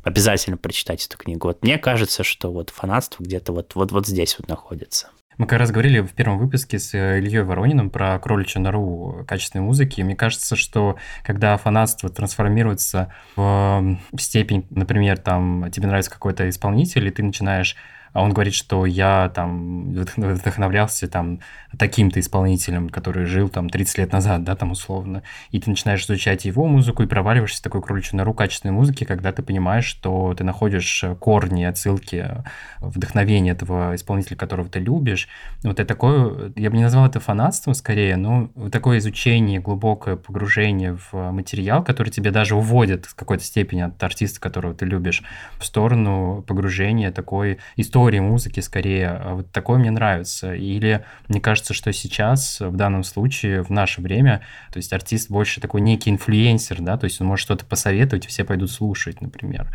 обязательно 0.03 0.57
прочитать 0.57 1.05
эту 1.05 1.17
книгу. 1.17 1.47
Вот 1.47 1.63
мне 1.63 1.77
кажется, 1.77 2.23
что 2.23 2.51
вот 2.51 2.69
фанатство 2.69 3.23
где-то 3.23 3.53
вот, 3.53 3.75
вот, 3.75 3.91
вот 3.91 4.07
здесь 4.07 4.35
вот 4.37 4.49
находится. 4.49 5.09
Мы 5.37 5.47
как 5.47 5.59
раз 5.59 5.71
говорили 5.71 6.01
в 6.01 6.13
первом 6.13 6.37
выпуске 6.37 6.79
с 6.79 6.93
э, 6.93 7.19
Ильей 7.19 7.43
Ворониным 7.43 7.89
про 7.89 8.19
кроличью 8.19 8.61
нору 8.61 9.25
качественной 9.27 9.63
музыки. 9.63 10.01
мне 10.01 10.15
кажется, 10.15 10.55
что 10.55 10.97
когда 11.23 11.57
фанатство 11.57 12.09
трансформируется 12.09 13.13
в 13.35 13.97
степень, 14.17 14.65
например, 14.69 15.17
там 15.17 15.71
тебе 15.71 15.87
нравится 15.87 16.11
какой-то 16.11 16.47
исполнитель, 16.49 17.07
и 17.07 17.11
ты 17.11 17.23
начинаешь 17.23 17.75
а 18.15 18.21
он 18.21 18.31
говорит, 18.31 18.53
что 18.53 18.85
я 18.85 19.29
там 19.35 19.91
вдохновлялся 19.91 21.09
там 21.09 21.41
таким-то 21.77 22.21
исполнителем, 22.21 22.87
который 22.87 23.25
жил 23.25 23.49
там 23.49 23.69
30 23.69 23.97
лет 23.97 24.13
назад, 24.13 24.45
да, 24.45 24.55
там 24.55 24.71
условно, 24.71 25.21
и 25.51 25.59
ты 25.59 25.69
начинаешь 25.69 26.05
изучать 26.05 26.45
его 26.45 26.65
музыку 26.65 27.03
и 27.03 27.07
проваливаешься 27.07 27.59
в 27.59 27.63
такой 27.63 27.81
кроличью 27.81 28.15
нору 28.15 28.33
качественной 28.33 28.73
музыки, 28.73 29.03
когда 29.03 29.33
ты 29.33 29.43
понимаешь, 29.43 29.83
что 29.83 30.33
ты 30.33 30.45
находишь 30.45 31.03
корни, 31.19 31.65
отсылки, 31.65 32.41
вдохновение 32.79 33.51
этого 33.51 33.95
исполнителя, 33.95 34.37
которого 34.37 34.69
ты 34.69 34.79
любишь. 34.79 35.27
Вот 35.63 35.81
это 35.81 35.85
такое, 35.85 36.53
я 36.55 36.69
бы 36.69 36.77
не 36.77 36.83
назвал 36.83 37.07
это 37.07 37.19
фанатством 37.19 37.73
скорее, 37.73 38.15
но 38.15 38.49
такое 38.71 38.99
изучение, 38.99 39.59
глубокое 39.59 40.15
погружение 40.15 40.97
в 41.11 41.31
материал, 41.31 41.83
который 41.83 42.11
тебе 42.11 42.31
даже 42.31 42.55
уводит 42.55 43.07
в 43.07 43.15
какой-то 43.15 43.43
степени 43.43 43.81
от 43.81 44.01
артиста, 44.01 44.39
которого 44.39 44.73
ты 44.73 44.85
любишь, 44.85 45.21
в 45.59 45.65
сторону 45.65 46.45
погружения 46.47 47.11
такой 47.11 47.57
истории 47.75 48.04
теории 48.05 48.19
музыки 48.19 48.59
скорее. 48.59 49.09
А 49.09 49.35
вот 49.35 49.51
такое 49.51 49.79
мне 49.79 49.89
нравится. 49.89 50.53
Или 50.53 51.03
мне 51.27 51.41
кажется, 51.41 51.73
что 51.73 51.91
сейчас, 51.91 52.59
в 52.59 52.75
данном 52.75 53.03
случае, 53.03 53.63
в 53.63 53.71
наше 53.71 54.01
время, 54.01 54.41
то 54.71 54.77
есть 54.77 54.93
артист 54.93 55.29
больше 55.31 55.59
такой 55.59 55.81
некий 55.81 56.11
инфлюенсер, 56.11 56.81
да, 56.81 56.97
то 56.97 57.05
есть 57.05 57.19
он 57.19 57.27
может 57.27 57.43
что-то 57.43 57.65
посоветовать, 57.65 58.25
и 58.25 58.27
все 58.27 58.43
пойдут 58.43 58.69
слушать, 58.69 59.21
например. 59.21 59.67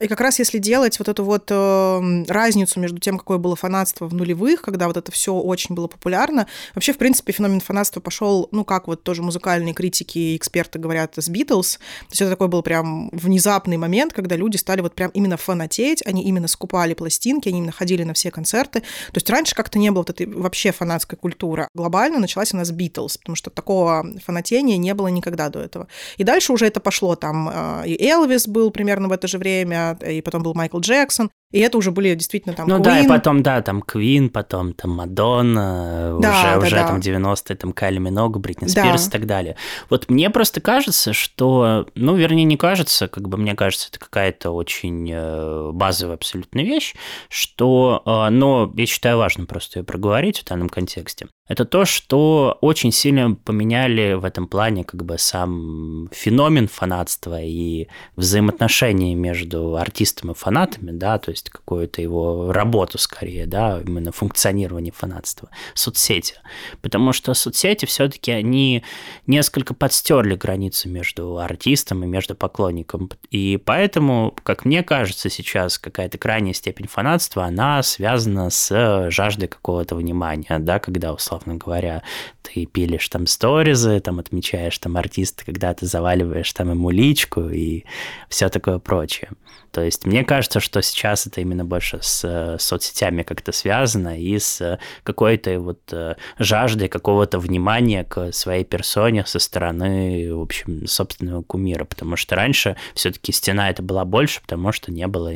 И 0.00 0.06
как 0.06 0.20
раз 0.20 0.38
если 0.38 0.58
делать 0.58 0.98
вот 0.98 1.08
эту 1.08 1.24
вот 1.24 1.50
э, 1.50 2.24
разницу 2.28 2.78
между 2.78 2.98
тем, 2.98 3.18
какое 3.18 3.38
было 3.38 3.56
фанатство 3.56 4.06
в 4.06 4.14
нулевых, 4.14 4.62
когда 4.62 4.86
вот 4.86 4.96
это 4.96 5.10
все 5.10 5.34
очень 5.34 5.74
было 5.74 5.88
популярно, 5.88 6.46
вообще, 6.74 6.92
в 6.92 6.98
принципе, 6.98 7.32
феномен 7.32 7.60
фанатства 7.60 8.00
пошел, 8.00 8.48
ну, 8.52 8.64
как 8.64 8.86
вот 8.86 9.02
тоже 9.02 9.22
музыкальные 9.22 9.74
критики 9.74 10.18
и 10.18 10.36
эксперты 10.36 10.78
говорят, 10.78 11.14
с 11.16 11.28
Битлз. 11.28 11.78
То 11.78 11.82
есть 12.10 12.22
это 12.22 12.30
такой 12.30 12.48
был 12.48 12.62
прям 12.62 13.10
внезапный 13.10 13.76
момент, 13.76 14.12
когда 14.12 14.36
люди 14.36 14.56
стали 14.56 14.82
вот 14.82 14.94
прям 14.94 15.10
именно 15.10 15.36
фанатеть, 15.36 16.06
они 16.06 16.22
именно 16.22 16.46
скупали 16.46 16.94
пластинки, 16.94 17.48
они 17.48 17.58
именно 17.58 17.72
ходили 17.72 18.04
на 18.04 18.14
все 18.14 18.30
концерты. 18.30 18.80
То 18.80 19.16
есть 19.16 19.28
раньше 19.30 19.56
как-то 19.56 19.78
не 19.78 19.90
было 19.90 20.00
вот 20.00 20.10
этой 20.10 20.26
вообще 20.26 20.70
фанатской 20.70 21.18
культуры. 21.18 21.68
Глобально 21.74 22.20
началась 22.20 22.54
она 22.54 22.64
с 22.64 22.70
Битлз, 22.70 23.18
потому 23.18 23.34
что 23.34 23.50
такого 23.50 24.06
фанатения 24.24 24.76
не 24.76 24.94
было 24.94 25.08
никогда 25.08 25.48
до 25.48 25.60
этого. 25.60 25.88
И 26.18 26.24
дальше 26.24 26.52
уже 26.52 26.66
это 26.66 26.78
пошло, 26.78 27.16
там 27.16 27.50
э, 27.52 27.88
и 27.88 28.06
Элвис 28.06 28.46
был 28.46 28.70
примерно 28.70 29.08
в 29.08 29.12
это 29.12 29.26
же 29.26 29.38
время, 29.38 29.87
и 29.92 30.20
потом 30.20 30.42
был 30.42 30.54
Майкл 30.54 30.80
Джексон. 30.80 31.30
И 31.50 31.60
это 31.60 31.78
уже 31.78 31.92
были 31.92 32.14
действительно 32.14 32.54
там 32.54 32.68
Ну 32.68 32.76
Queen. 32.76 32.82
да, 32.82 33.00
и 33.00 33.08
потом, 33.08 33.42
да, 33.42 33.62
там 33.62 33.80
Квин, 33.80 34.28
потом 34.28 34.74
там 34.74 34.90
Мадонна, 34.90 36.18
да, 36.20 36.30
уже, 36.30 36.42
да, 36.42 36.58
уже 36.58 36.76
да. 36.76 36.88
там 36.88 36.98
90-е, 36.98 37.56
там 37.56 37.72
Кайли 37.72 37.98
Миног, 37.98 38.38
Бритни 38.38 38.66
Спирс 38.66 39.04
да. 39.04 39.08
и 39.08 39.10
так 39.10 39.26
далее. 39.26 39.56
Вот 39.88 40.10
мне 40.10 40.28
просто 40.28 40.60
кажется, 40.60 41.14
что, 41.14 41.86
ну, 41.94 42.16
вернее, 42.16 42.44
не 42.44 42.58
кажется, 42.58 43.08
как 43.08 43.28
бы 43.28 43.38
мне 43.38 43.54
кажется, 43.54 43.88
это 43.88 43.98
какая-то 43.98 44.50
очень 44.50 45.10
э, 45.10 45.70
базовая 45.72 46.16
абсолютно 46.16 46.60
вещь, 46.60 46.94
что, 47.30 48.02
э, 48.04 48.28
но 48.30 48.70
я 48.76 48.84
считаю 48.84 49.16
важным 49.16 49.46
просто 49.46 49.78
ее 49.78 49.84
проговорить 49.84 50.40
в 50.40 50.44
данном 50.44 50.68
контексте. 50.68 51.28
Это 51.48 51.64
то, 51.64 51.86
что 51.86 52.58
очень 52.60 52.92
сильно 52.92 53.34
поменяли 53.34 54.12
в 54.12 54.24
этом 54.24 54.46
плане 54.46 54.84
как 54.84 55.02
бы 55.04 55.16
сам 55.16 56.10
феномен 56.12 56.68
фанатства 56.68 57.40
и 57.40 57.88
взаимоотношения 58.16 59.14
между 59.14 59.76
артистом 59.76 60.32
и 60.32 60.34
фанатами, 60.34 60.90
да, 60.90 61.18
то 61.18 61.30
есть 61.30 61.48
какую-то 61.48 62.02
его 62.02 62.52
работу 62.52 62.98
скорее, 62.98 63.46
да, 63.46 63.80
именно 63.80 64.12
функционирование 64.12 64.92
фанатства, 64.92 65.48
соцсети. 65.72 66.34
Потому 66.82 67.14
что 67.14 67.32
соцсети 67.32 67.86
все-таки 67.86 68.30
они 68.30 68.84
несколько 69.26 69.72
подстерли 69.72 70.34
границу 70.34 70.90
между 70.90 71.38
артистом 71.38 72.04
и 72.04 72.06
между 72.06 72.34
поклонником. 72.34 73.10
И 73.30 73.56
поэтому, 73.56 74.34
как 74.42 74.66
мне 74.66 74.82
кажется, 74.82 75.30
сейчас 75.30 75.78
какая-то 75.78 76.18
крайняя 76.18 76.52
степень 76.52 76.88
фанатства, 76.88 77.44
она 77.44 77.82
связана 77.82 78.50
с 78.50 79.10
жаждой 79.10 79.48
какого-то 79.48 79.94
внимания, 79.96 80.58
да, 80.58 80.78
когда, 80.78 81.14
условно 81.14 81.37
говоря, 81.46 82.02
ты 82.42 82.66
пилишь 82.66 83.08
там 83.08 83.26
сторизы, 83.26 84.00
там 84.00 84.18
отмечаешь 84.18 84.78
там 84.78 84.96
артиста, 84.96 85.44
когда 85.44 85.74
ты 85.74 85.86
заваливаешь 85.86 86.52
там 86.52 86.70
ему 86.70 86.90
личку 86.90 87.48
и 87.48 87.84
все 88.28 88.48
такое 88.48 88.78
прочее. 88.78 89.30
То 89.70 89.82
есть 89.82 90.06
мне 90.06 90.24
кажется, 90.24 90.60
что 90.60 90.80
сейчас 90.82 91.26
это 91.26 91.40
именно 91.40 91.64
больше 91.64 91.98
с 92.00 92.24
э, 92.24 92.58
соцсетями 92.58 93.22
как-то 93.22 93.52
связано 93.52 94.18
и 94.18 94.38
с 94.38 94.78
какой-то 95.02 95.60
вот 95.60 95.80
э, 95.92 96.16
жаждой 96.38 96.88
какого-то 96.88 97.38
внимания 97.38 98.04
к 98.04 98.32
своей 98.32 98.64
персоне 98.64 99.26
со 99.26 99.38
стороны, 99.38 100.34
в 100.34 100.40
общем, 100.40 100.86
собственного 100.86 101.42
кумира, 101.42 101.84
потому 101.84 102.16
что 102.16 102.34
раньше 102.34 102.76
все-таки 102.94 103.30
стена 103.30 103.68
это 103.68 103.82
была 103.82 104.04
больше, 104.04 104.40
потому 104.40 104.72
что 104.72 104.90
не 104.90 105.06
было 105.06 105.32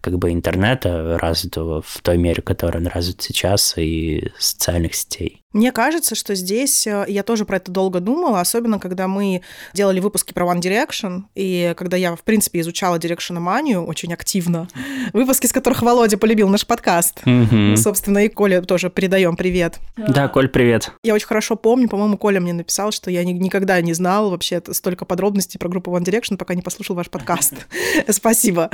как 0.00 0.18
бы 0.18 0.32
интернета 0.32 1.18
развитого 1.20 1.82
в 1.82 2.00
той 2.02 2.16
мере, 2.16 2.42
которой 2.42 2.78
он 2.78 2.86
развит 2.86 3.22
сейчас, 3.22 3.74
и 3.76 4.32
социальных 4.38 4.94
сетей. 4.94 5.43
Мне 5.54 5.70
кажется, 5.70 6.16
что 6.16 6.34
здесь, 6.34 6.84
э, 6.84 7.04
я 7.06 7.22
тоже 7.22 7.44
про 7.44 7.58
это 7.58 7.70
долго 7.70 8.00
думала, 8.00 8.40
особенно 8.40 8.80
когда 8.80 9.06
мы 9.06 9.40
делали 9.72 10.00
выпуски 10.00 10.32
про 10.32 10.44
One 10.46 10.60
Direction, 10.60 11.22
и 11.36 11.74
когда 11.76 11.96
я, 11.96 12.16
в 12.16 12.22
принципе, 12.22 12.58
изучала 12.60 12.98
дирекшономанию 12.98 13.84
очень 13.84 14.12
активно, 14.12 14.66
выпуски, 15.12 15.46
с 15.46 15.52
которых 15.52 15.82
Володя 15.82 16.18
полюбил 16.18 16.48
наш 16.48 16.66
подкаст. 16.66 17.22
Угу. 17.24 17.76
Собственно, 17.76 18.24
и 18.24 18.28
Коля 18.28 18.62
тоже 18.62 18.90
передаем 18.90 19.36
привет. 19.36 19.78
Да, 19.96 20.26
Коль, 20.26 20.48
привет. 20.48 20.90
Я 21.04 21.14
очень 21.14 21.28
хорошо 21.28 21.54
помню, 21.54 21.88
по-моему, 21.88 22.18
Коля 22.18 22.40
мне 22.40 22.52
написал, 22.52 22.90
что 22.90 23.12
я 23.12 23.24
никогда 23.24 23.80
не 23.80 23.92
знал 23.92 24.30
вообще 24.30 24.60
столько 24.72 25.04
подробностей 25.04 25.60
про 25.60 25.68
группу 25.68 25.96
One 25.96 26.02
Direction, 26.02 26.36
пока 26.36 26.54
не 26.54 26.62
послушал 26.62 26.96
ваш 26.96 27.10
подкаст. 27.10 27.54
Спасибо. 28.08 28.70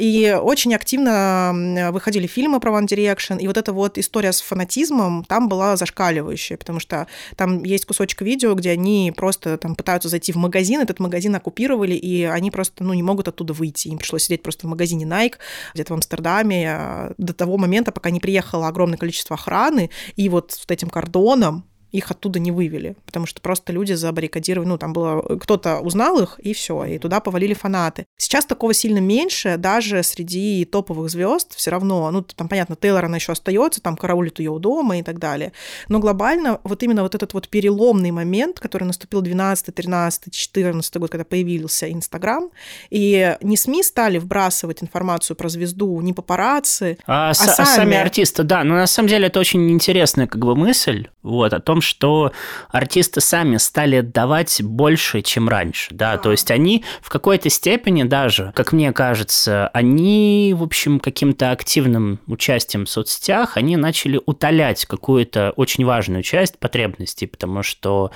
И 0.00 0.36
очень 0.42 0.74
активно 0.74 1.90
выходили 1.92 2.26
фильмы 2.26 2.58
про 2.58 2.72
One 2.72 2.86
Direction, 2.86 3.38
и 3.38 3.46
вот 3.46 3.56
эта 3.56 3.72
вот 3.72 3.98
история 3.98 4.32
с 4.32 4.40
фанатизмом 4.40 5.22
там 5.28 5.48
была 5.48 5.76
зашкаливающая 5.76 6.23
зашкаливающее, 6.24 6.58
потому 6.58 6.80
что 6.80 7.06
там 7.36 7.64
есть 7.64 7.86
кусочек 7.86 8.22
видео, 8.22 8.54
где 8.54 8.70
они 8.70 9.12
просто 9.14 9.56
там 9.58 9.74
пытаются 9.74 10.08
зайти 10.08 10.32
в 10.32 10.36
магазин, 10.36 10.80
этот 10.80 11.00
магазин 11.00 11.34
оккупировали, 11.34 11.94
и 11.94 12.24
они 12.24 12.50
просто, 12.50 12.84
ну, 12.84 12.94
не 12.94 13.02
могут 13.02 13.28
оттуда 13.28 13.52
выйти. 13.52 13.88
Им 13.88 13.98
пришлось 13.98 14.24
сидеть 14.24 14.42
просто 14.42 14.66
в 14.66 14.70
магазине 14.70 15.04
Nike 15.04 15.34
где-то 15.74 15.92
в 15.92 15.96
Амстердаме 15.96 16.70
а, 16.70 17.12
до 17.18 17.32
того 17.32 17.58
момента, 17.58 17.92
пока 17.92 18.10
не 18.10 18.20
приехало 18.20 18.68
огромное 18.68 18.98
количество 18.98 19.34
охраны, 19.34 19.90
и 20.16 20.28
вот 20.28 20.52
с 20.52 20.60
вот 20.60 20.70
этим 20.70 20.90
кордоном 20.90 21.64
их 21.94 22.10
оттуда 22.10 22.40
не 22.40 22.50
вывели, 22.50 22.96
потому 23.06 23.24
что 23.24 23.40
просто 23.40 23.72
люди 23.72 23.92
забаррикадировали, 23.92 24.68
ну, 24.68 24.78
там 24.78 24.92
было, 24.92 25.22
кто-то 25.38 25.78
узнал 25.78 26.20
их, 26.20 26.40
и 26.40 26.52
все, 26.52 26.84
и 26.84 26.98
туда 26.98 27.20
повалили 27.20 27.54
фанаты. 27.54 28.06
Сейчас 28.16 28.44
такого 28.46 28.74
сильно 28.74 28.98
меньше, 28.98 29.56
даже 29.58 30.02
среди 30.02 30.64
топовых 30.64 31.08
звезд 31.08 31.54
все 31.54 31.70
равно, 31.70 32.10
ну, 32.10 32.22
там, 32.22 32.48
понятно, 32.48 32.74
Тейлор, 32.74 33.04
она 33.04 33.18
еще 33.18 33.30
остается, 33.30 33.80
там 33.80 33.96
караулит 33.96 34.40
ее 34.40 34.50
у 34.50 34.58
дома 34.58 34.98
и 34.98 35.02
так 35.04 35.20
далее, 35.20 35.52
но 35.88 36.00
глобально 36.00 36.58
вот 36.64 36.82
именно 36.82 37.02
вот 37.02 37.14
этот 37.14 37.32
вот 37.32 37.48
переломный 37.48 38.10
момент, 38.10 38.58
который 38.58 38.84
наступил 38.84 39.20
12, 39.20 39.72
13, 39.72 40.34
14 40.34 40.96
год, 40.96 41.10
когда 41.10 41.24
появился 41.24 41.92
Инстаграм, 41.92 42.50
и 42.90 43.36
не 43.40 43.56
СМИ 43.56 43.84
стали 43.84 44.18
вбрасывать 44.18 44.82
информацию 44.82 45.36
про 45.36 45.48
звезду, 45.48 46.00
не 46.00 46.12
папарацци, 46.12 46.98
а, 47.06 47.30
а, 47.30 47.34
сами... 47.34 47.60
а 47.60 47.64
сами 47.66 47.96
артисты, 47.96 48.42
да, 48.42 48.64
но 48.64 48.74
на 48.74 48.88
самом 48.88 49.08
деле 49.08 49.28
это 49.28 49.38
очень 49.38 49.70
интересная 49.70 50.26
как 50.26 50.44
бы 50.44 50.56
мысль, 50.56 51.06
вот, 51.22 51.52
о 51.52 51.60
том, 51.60 51.82
что 51.84 52.32
артисты 52.70 53.20
сами 53.20 53.58
стали 53.58 53.96
отдавать 53.96 54.62
больше, 54.62 55.22
чем 55.22 55.48
раньше, 55.48 55.94
да, 55.94 56.18
то 56.18 56.30
есть 56.30 56.50
они 56.50 56.84
в 57.00 57.08
какой-то 57.08 57.50
степени 57.50 58.02
даже, 58.02 58.52
как 58.56 58.72
мне 58.72 58.92
кажется, 58.92 59.68
они, 59.68 60.54
в 60.56 60.62
общем, 60.62 60.98
каким-то 60.98 61.50
активным 61.50 62.18
участием 62.26 62.86
в 62.86 62.90
соцсетях, 62.90 63.56
они 63.56 63.76
начали 63.76 64.20
утолять 64.24 64.84
какую-то 64.86 65.52
очень 65.56 65.84
важную 65.84 66.22
часть 66.22 66.58
потребностей, 66.58 67.26
потому 67.26 67.62
что 67.62 68.10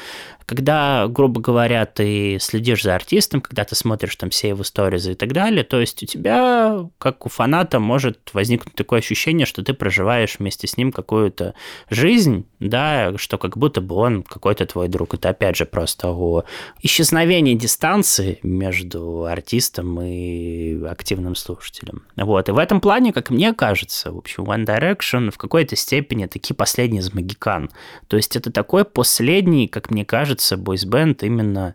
когда, 0.49 1.09
грубо 1.09 1.43
говоря, 1.43 1.85
ты 1.85 2.39
следишь 2.41 2.83
за 2.83 2.95
артистом, 2.95 3.43
когда 3.43 3.65
ты 3.65 3.75
смотришь 3.75 4.17
там 4.17 4.31
все 4.31 4.49
его 4.49 4.65
сторизы 4.65 5.13
и 5.13 5.15
так 5.15 5.35
далее, 5.35 5.63
то 5.63 5.79
есть 5.79 6.03
у 6.03 6.07
тебя, 6.07 6.89
как 6.97 7.27
у 7.27 7.29
фаната, 7.29 7.81
может 7.81 8.31
возникнуть 8.33 8.75
такое 8.75 9.01
ощущение, 9.01 9.45
что 9.45 9.63
ты 9.63 9.75
проживаешь 9.75 10.37
вместе 10.39 10.67
с 10.67 10.79
ним 10.79 10.91
какую-то 10.91 11.53
жизнь, 11.91 12.47
да, 12.61 13.13
что 13.19 13.37
как 13.37 13.59
будто 13.59 13.83
бы 13.83 13.95
он 13.97 14.23
какой-то 14.23 14.65
твой 14.65 14.89
друг. 14.89 15.13
Это 15.13 15.29
опять 15.29 15.55
же 15.55 15.67
просто 15.67 16.09
о 16.09 16.45
исчезновении 16.81 17.53
дистанции 17.53 18.39
между 18.43 19.27
артистом 19.27 20.01
и 20.01 20.83
активным 20.87 21.35
слушателем. 21.35 22.05
Вот. 22.17 22.49
И 22.49 22.53
в 22.53 22.59
этом 22.59 22.81
плане, 22.81 23.13
как 23.13 23.29
мне 23.29 23.53
кажется, 23.53 24.13
в 24.13 24.17
общем, 24.17 24.45
One 24.45 24.65
Direction 24.65 25.31
в 25.31 25.37
какой-то 25.37 25.77
степени 25.77 26.25
такие 26.25 26.57
последние 26.57 27.03
из 27.03 27.13
магикан. 27.13 27.69
То 28.07 28.17
есть 28.17 28.35
это 28.35 28.51
такой 28.51 28.87
последний, 28.87 29.69
как 29.69 29.91
мне 29.91 30.07
кажется, 30.07 30.38
кажется, 30.39 30.57
бойсбенд 30.57 31.23
именно 31.23 31.75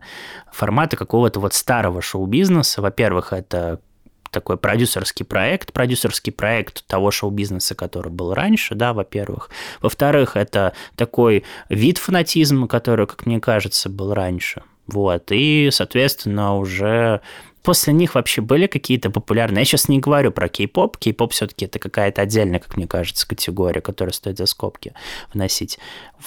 формата 0.50 0.96
какого-то 0.96 1.40
вот 1.40 1.54
старого 1.54 2.00
шоу-бизнеса. 2.00 2.80
Во-первых, 2.80 3.32
это 3.32 3.80
такой 4.30 4.56
продюсерский 4.56 5.24
проект, 5.24 5.72
продюсерский 5.72 6.32
проект 6.32 6.84
того 6.86 7.10
шоу-бизнеса, 7.10 7.74
который 7.74 8.10
был 8.10 8.34
раньше, 8.34 8.74
да, 8.74 8.92
во-первых. 8.92 9.50
Во-вторых, 9.80 10.36
это 10.36 10.72
такой 10.96 11.44
вид 11.68 11.98
фанатизма, 11.98 12.66
который, 12.66 13.06
как 13.06 13.26
мне 13.26 13.38
кажется, 13.38 13.88
был 13.88 14.14
раньше. 14.14 14.62
Вот, 14.86 15.30
и, 15.30 15.68
соответственно, 15.70 16.56
уже 16.56 17.20
после 17.64 17.92
них 17.92 18.14
вообще 18.14 18.42
были 18.42 18.68
какие-то 18.68 19.10
популярные? 19.10 19.62
Я 19.62 19.64
сейчас 19.64 19.88
не 19.88 19.98
говорю 19.98 20.30
про 20.30 20.48
кей-поп. 20.48 20.98
Кей-поп 20.98 21.32
все-таки 21.32 21.64
это 21.64 21.78
какая-то 21.78 22.22
отдельная, 22.22 22.60
как 22.60 22.76
мне 22.76 22.86
кажется, 22.86 23.26
категория, 23.26 23.80
которая 23.80 24.12
стоит 24.12 24.38
за 24.38 24.46
скобки 24.46 24.92
вносить. 25.32 25.78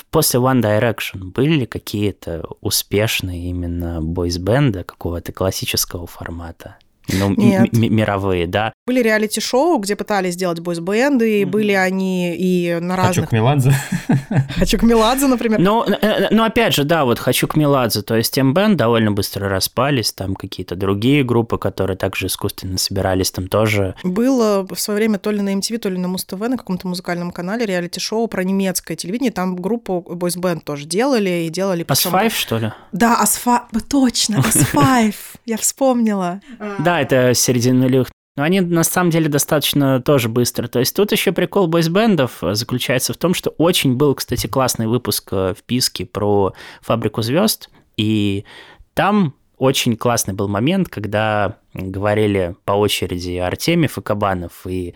После 0.09 0.39
One 0.39 0.61
Direction 0.61 1.31
были 1.31 1.59
ли 1.59 1.65
какие-то 1.65 2.43
успешные 2.59 3.49
именно 3.49 4.01
бойсбенды 4.01 4.83
какого-то 4.83 5.31
классического 5.31 6.07
формата? 6.07 6.77
Ну, 7.07 7.29
мировые, 7.37 8.47
да. 8.47 8.73
Были 8.85 9.01
реалити-шоу, 9.01 9.77
где 9.79 9.95
пытались 9.95 10.33
сделать 10.33 10.59
бойс-бенды, 10.59 11.41
mm-hmm. 11.41 11.45
были 11.45 11.71
они 11.73 12.35
и 12.35 12.77
на 12.79 12.95
разных... 12.95 13.15
Хочу 13.15 13.27
к 13.27 13.31
Меладзе. 13.31 13.73
Хочу 14.55 14.77
к 14.77 14.83
Меладзе, 14.83 15.27
например. 15.27 15.59
Ну, 15.59 15.83
э, 15.83 15.93
э, 16.01 16.27
ну, 16.31 16.43
опять 16.43 16.73
же, 16.73 16.83
да, 16.83 17.05
вот 17.05 17.19
Хочу 17.19 17.47
к 17.47 17.55
Меладзе, 17.55 18.01
то 18.01 18.15
есть 18.15 18.37
М-бенд 18.37 18.77
довольно 18.77 19.11
быстро 19.11 19.49
распались, 19.49 20.11
там 20.11 20.35
какие-то 20.35 20.75
другие 20.75 21.23
группы, 21.23 21.57
которые 21.57 21.97
также 21.97 22.27
искусственно 22.27 22.77
собирались, 22.77 23.31
там 23.31 23.47
тоже... 23.47 23.95
Было 24.03 24.65
в 24.69 24.79
свое 24.79 24.97
время 24.97 25.17
то 25.19 25.31
ли 25.31 25.41
на 25.41 25.53
MTV, 25.53 25.77
то 25.77 25.89
ли 25.89 25.97
на 25.97 26.07
Муз-ТВ, 26.07 26.39
на 26.39 26.57
каком-то 26.57 26.87
музыкальном 26.87 27.31
канале 27.31 27.65
реалити-шоу 27.65 28.27
про 28.27 28.43
немецкое 28.43 28.97
телевидение, 28.97 29.31
там 29.31 29.55
группу 29.55 30.01
бойс-бенд 30.01 30.63
тоже 30.63 30.85
делали, 30.85 31.45
и 31.45 31.49
делали... 31.49 31.85
As-Five, 31.85 32.31
что 32.31 32.57
ли? 32.57 32.71
Да, 32.91 33.19
As-Five, 33.23 33.81
точно, 33.89 34.35
As-Five, 34.35 35.15
я 35.45 35.57
вспомнила. 35.57 36.41
Да, 36.79 36.96
это 37.01 37.33
середина 37.33 37.81
нулевых. 37.81 38.09
Но 38.35 38.43
они 38.43 38.61
на 38.61 38.83
самом 38.83 39.09
деле 39.09 39.29
достаточно 39.29 39.99
тоже 39.99 40.29
быстро. 40.29 40.67
То 40.67 40.79
есть 40.79 40.95
тут 40.95 41.11
еще 41.11 41.31
прикол 41.31 41.67
бойсбендов 41.67 42.37
заключается 42.41 43.13
в 43.13 43.17
том, 43.17 43.33
что 43.33 43.49
очень 43.51 43.95
был, 43.95 44.13
кстати, 44.13 44.45
классный 44.45 44.85
выпуск 44.85 45.29
э, 45.31 45.55
в 45.57 45.63
Писке 45.63 46.05
про 46.05 46.53
фабрику 46.81 47.23
звезд, 47.23 47.71
и 47.97 48.45
там 48.93 49.33
очень 49.57 49.97
классный 49.97 50.35
был 50.35 50.47
момент, 50.47 50.87
когда 50.87 51.57
говорили 51.73 52.55
по 52.63 52.73
очереди 52.73 53.37
Артемьев 53.37 53.97
и 53.97 54.01
Кабанов, 54.01 54.67
и 54.67 54.93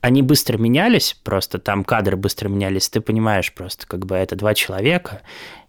они 0.00 0.22
быстро 0.22 0.56
менялись, 0.56 1.16
просто 1.24 1.58
там 1.58 1.82
кадры 1.82 2.16
быстро 2.16 2.48
менялись, 2.48 2.88
ты 2.88 3.00
понимаешь 3.00 3.52
просто, 3.52 3.88
как 3.88 4.06
бы 4.06 4.14
это 4.14 4.36
два 4.36 4.54
человека, 4.54 5.22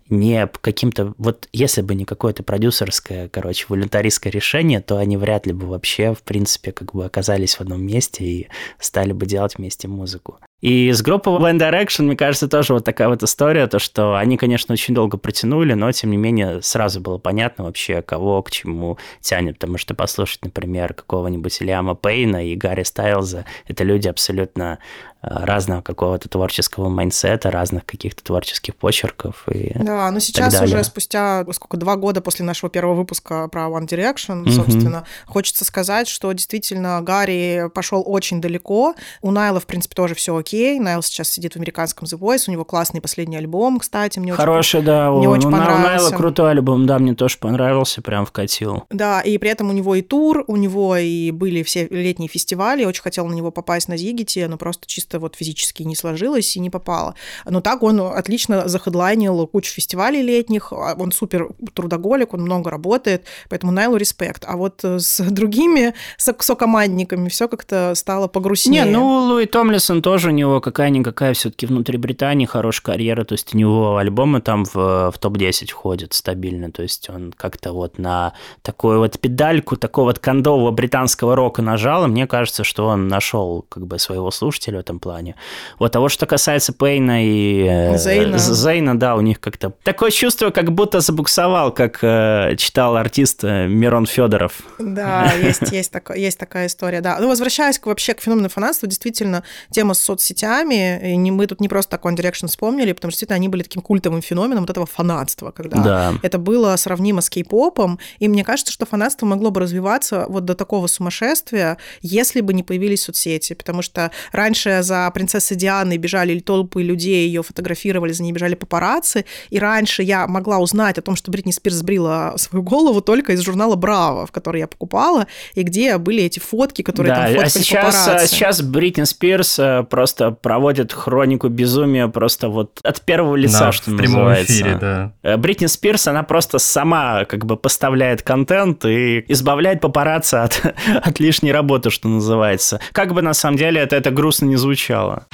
не 0.09 0.47
каким-то... 0.47 1.13
Вот 1.17 1.47
если 1.51 1.81
бы 1.81 1.95
не 1.95 2.05
какое-то 2.05 2.43
продюсерское, 2.43 3.29
короче, 3.29 3.65
волюнтаристское 3.69 4.31
решение, 4.31 4.81
то 4.81 4.97
они 4.97 5.17
вряд 5.17 5.45
ли 5.45 5.53
бы 5.53 5.67
вообще, 5.67 6.13
в 6.13 6.23
принципе, 6.23 6.71
как 6.71 6.93
бы 6.93 7.05
оказались 7.05 7.55
в 7.55 7.61
одном 7.61 7.85
месте 7.85 8.23
и 8.23 8.47
стали 8.79 9.11
бы 9.11 9.25
делать 9.25 9.57
вместе 9.57 9.87
музыку. 9.87 10.39
И 10.61 10.91
с 10.91 11.03
группой 11.03 11.33
One 11.33 11.59
Direction, 11.59 12.03
мне 12.03 12.15
кажется, 12.15 12.47
тоже 12.47 12.73
вот 12.73 12.83
такая 12.83 13.09
вот 13.09 13.21
история, 13.21 13.67
то, 13.67 13.77
что 13.77 14.15
они, 14.15 14.37
конечно, 14.37 14.73
очень 14.73 14.95
долго 14.95 15.17
протянули, 15.17 15.73
но, 15.73 15.91
тем 15.91 16.09
не 16.09 16.17
менее, 16.17 16.63
сразу 16.63 16.99
было 16.99 17.19
понятно 17.19 17.65
вообще, 17.65 18.01
кого 18.01 18.41
к 18.41 18.49
чему 18.49 18.97
тянет, 19.21 19.59
потому 19.59 19.77
что 19.77 19.93
послушать, 19.93 20.43
например, 20.43 20.95
какого-нибудь 20.95 21.61
Лиама 21.61 21.93
Пейна 21.93 22.47
и 22.47 22.55
Гарри 22.55 22.83
Стайлза, 22.83 23.45
это 23.67 23.83
люди 23.83 24.07
абсолютно 24.07 24.79
разного 25.21 25.81
какого-то 25.81 26.29
творческого 26.29 26.89
майнсета, 26.89 27.49
разных 27.49 27.85
каких-то 27.85 28.23
творческих 28.23 28.75
почерков 28.75 29.47
и 29.49 29.73
Да, 29.75 30.09
но 30.11 30.19
сейчас 30.19 30.61
уже 30.61 30.83
спустя 30.83 31.45
сколько, 31.53 31.77
два 31.77 31.95
года 31.95 32.21
после 32.21 32.45
нашего 32.45 32.69
первого 32.69 32.93
выпуска 32.95 33.47
про 33.47 33.63
One 33.63 33.87
Direction, 33.87 34.43
mm-hmm. 34.43 34.51
собственно, 34.51 35.05
хочется 35.25 35.65
сказать, 35.65 36.07
что 36.07 36.31
действительно 36.31 37.01
Гарри 37.01 37.69
пошел 37.73 38.03
очень 38.05 38.41
далеко. 38.41 38.95
У 39.21 39.31
Найла, 39.31 39.59
в 39.59 39.65
принципе, 39.65 39.95
тоже 39.95 40.13
все 40.15 40.33
окей. 40.47 40.79
Найл 40.79 41.01
сейчас 41.01 41.29
сидит 41.29 41.53
в 41.53 41.55
американском 41.57 42.05
The 42.05 42.17
Voice, 42.17 42.45
у 42.47 42.51
него 42.51 42.63
классный 42.63 43.01
последний 43.01 43.35
альбом, 43.35 43.79
кстати, 43.79 44.19
мне 44.19 44.31
Хороший, 44.33 44.77
очень, 44.77 44.85
да, 44.85 45.11
мне 45.11 45.27
у, 45.27 45.31
очень 45.31 45.49
у 45.49 45.51
понравился. 45.51 46.05
Найла 46.05 46.09
крутой 46.17 46.51
альбом, 46.51 46.85
да, 46.85 46.99
мне 46.99 47.13
тоже 47.15 47.37
понравился, 47.37 48.01
прям 48.01 48.25
вкатил. 48.25 48.85
Да, 48.89 49.21
и 49.21 49.37
при 49.37 49.49
этом 49.49 49.69
у 49.69 49.73
него 49.73 49.95
и 49.95 50.01
тур, 50.01 50.45
у 50.47 50.55
него 50.55 50.95
и 50.95 51.31
были 51.31 51.63
все 51.63 51.87
летние 51.87 52.29
фестивали, 52.29 52.85
очень 52.85 53.01
хотел 53.01 53.27
на 53.27 53.33
него 53.33 53.51
попасть 53.51 53.89
на 53.89 53.97
Зигите, 53.97 54.47
но 54.47 54.57
просто 54.57 54.87
чисто 54.87 55.19
вот 55.19 55.35
физически 55.35 55.83
не 55.83 55.95
сложилось 55.95 56.55
и 56.55 56.59
не 56.59 56.69
попало. 56.69 57.15
Но 57.45 57.59
так 57.59 57.83
он 57.83 57.99
отлично 57.99 58.69
захедлайнил 58.69 59.47
кучу 59.47 59.73
фестивалей 59.73 60.21
летних, 60.21 60.71
а 60.71 60.95
он 60.97 61.11
супер 61.11 61.49
трудоголик, 61.73 62.33
он 62.33 62.41
много 62.41 62.69
работает, 62.69 63.25
поэтому 63.49 63.73
Найлу 63.73 63.97
респект. 63.97 64.45
А 64.47 64.55
вот 64.55 64.83
с 64.83 65.19
другими 65.29 65.93
сокомандниками 66.17 67.27
все 67.27 67.49
как-то 67.49 67.93
стало 67.95 68.27
погрустнее. 68.27 68.85
Не, 68.85 68.91
ну 68.91 69.19
Луи 69.25 69.45
Томлисон 69.45 70.01
тоже 70.01 70.31
него 70.37 70.61
какая-никакая 70.61 71.33
все-таки 71.33 71.65
внутри 71.65 71.97
Британии 71.97 72.45
хорошая 72.45 72.83
карьера, 72.83 73.23
то 73.23 73.33
есть 73.33 73.53
у 73.53 73.57
него 73.57 73.97
альбомы 73.97 74.41
там 74.41 74.65
в, 74.65 75.11
в 75.11 75.13
топ-10 75.19 75.71
входят 75.71 76.13
стабильно, 76.13 76.71
то 76.71 76.83
есть 76.83 77.09
он 77.09 77.33
как-то 77.35 77.73
вот 77.73 77.97
на 77.97 78.33
такую 78.61 78.99
вот 78.99 79.19
педальку 79.19 79.75
такого 79.75 80.07
вот 80.07 80.19
кондового 80.19 80.71
британского 80.71 81.35
рока 81.35 81.61
нажал, 81.61 82.05
и 82.05 82.07
мне 82.07 82.27
кажется, 82.27 82.63
что 82.63 82.87
он 82.87 83.07
нашел 83.07 83.65
как 83.67 83.87
бы 83.87 83.99
своего 83.99 84.31
слушателя 84.31 84.77
в 84.77 84.81
этом 84.81 84.99
плане. 84.99 85.35
Вот, 85.79 85.95
а 85.95 85.99
вот 85.99 86.09
что 86.11 86.25
касается 86.25 86.73
Пейна 86.73 87.25
и 87.25 87.65
э, 87.67 87.97
Зейна. 87.97 88.37
Зейна, 88.37 88.99
да, 88.99 89.15
у 89.15 89.21
них 89.21 89.39
как-то 89.39 89.73
такое 89.83 90.11
чувство, 90.11 90.51
как 90.51 90.71
будто 90.71 90.99
забуксовал, 90.99 91.73
как 91.73 91.99
э, 92.03 92.55
читал 92.57 92.95
артист 92.95 93.43
э, 93.43 93.67
Мирон 93.67 94.05
Федоров. 94.05 94.61
Да, 94.79 95.31
есть, 95.41 95.71
есть, 95.71 95.91
такая 96.39 96.67
история, 96.67 97.01
да. 97.01 97.17
Ну, 97.19 97.27
возвращаясь 97.27 97.79
вообще 97.83 98.13
к 98.13 98.21
феномену 98.21 98.49
фанатства, 98.49 98.87
действительно, 98.87 99.43
тема 99.71 99.93
с 99.93 99.99
соцсетями, 100.27 101.13
и 101.13 101.15
не, 101.15 101.31
мы 101.31 101.47
тут 101.47 101.61
не 101.61 101.67
просто 101.67 101.91
так 101.91 102.05
One 102.05 102.15
Direction 102.15 102.47
вспомнили, 102.47 102.93
потому 102.93 103.11
что 103.11 103.17
действительно 103.17 103.35
они 103.35 103.47
были 103.47 103.63
таким 103.63 103.81
культовым 103.81 104.21
феноменом 104.21 104.61
вот 104.61 104.69
этого 104.69 104.85
фанатства, 104.85 105.51
когда 105.51 105.77
да. 105.83 106.13
это 106.21 106.37
было 106.37 106.75
сравнимо 106.75 107.21
с 107.21 107.29
кей-попом, 107.29 107.99
и 108.19 108.27
мне 108.27 108.43
кажется, 108.43 108.71
что 108.71 108.85
фанатство 108.85 109.25
могло 109.25 109.51
бы 109.51 109.61
развиваться 109.61 110.25
вот 110.29 110.45
до 110.45 110.55
такого 110.55 110.87
сумасшествия, 110.87 111.77
если 112.01 112.41
бы 112.41 112.53
не 112.53 112.63
появились 112.63 113.03
соцсети, 113.03 113.53
потому 113.53 113.81
что 113.81 114.11
раньше 114.31 114.79
за 114.81 115.09
принцессой 115.13 115.57
Дианой 115.57 115.97
бежали 115.97 116.39
толпы 116.39 116.81
людей, 116.81 117.27
ее 117.27 117.43
фотографировали, 117.43 118.13
за 118.13 118.23
ней 118.23 118.31
бежали 118.31 118.55
папарацци. 118.55 119.25
И 119.49 119.59
раньше 119.59 120.03
я 120.03 120.27
могла 120.27 120.59
узнать 120.59 120.97
о 120.97 121.01
том, 121.01 121.15
что 121.15 121.31
Бритни 121.31 121.51
Спирс 121.51 121.75
сбрила 121.75 122.33
свою 122.37 122.63
голову 122.63 123.01
только 123.01 123.33
из 123.33 123.41
журнала 123.41 123.75
«Браво», 123.75 124.25
в 124.25 124.31
который 124.31 124.61
я 124.61 124.67
покупала, 124.67 125.27
и 125.53 125.63
где 125.63 125.97
были 125.97 126.23
эти 126.23 126.39
фотки, 126.39 126.81
которые 126.81 127.13
да, 127.13 127.23
там 127.23 127.33
фоткали 127.33 127.45
а 127.45 127.49
сейчас, 127.49 127.95
папарацци. 127.95 128.27
сейчас 128.27 128.61
Бритни 128.61 129.03
Спирс 129.03 129.59
э, 129.59 129.83
просто 130.17 130.31
проводит 130.31 130.93
хронику 130.93 131.49
безумия 131.49 132.07
просто 132.07 132.49
вот 132.49 132.79
от 132.83 133.01
первого 133.01 133.35
лица, 133.35 133.59
да, 133.59 133.71
что 133.71 133.91
в 133.91 133.93
называется. 133.93 134.53
Эфире, 134.53 134.77
да. 134.79 135.13
Э, 135.23 135.37
Бритни 135.37 135.67
Спирс, 135.67 136.07
она 136.07 136.23
просто 136.23 136.59
сама 136.59 137.25
как 137.25 137.45
бы 137.45 137.55
поставляет 137.55 138.21
контент 138.21 138.85
и 138.85 139.23
избавляет 139.27 139.81
папарацци 139.81 140.35
от, 140.35 140.61
от 141.03 141.19
лишней 141.19 141.51
работы, 141.51 141.89
что 141.89 142.07
называется. 142.07 142.79
Как 142.91 143.13
бы 143.13 143.21
на 143.21 143.33
самом 143.33 143.57
деле 143.57 143.81
это, 143.81 143.95
это 143.95 144.11
грустно 144.11 144.45
не 144.45 144.55
звучало. 144.55 145.27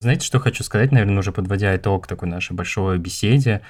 Знаете, 0.00 0.24
что 0.24 0.38
хочу 0.38 0.64
сказать, 0.64 0.92
наверное, 0.92 1.18
уже 1.18 1.30
подводя 1.30 1.76
итог 1.76 2.06
такой 2.06 2.28
нашей 2.28 2.54
большой 2.54 2.96
беседе. 2.96 3.60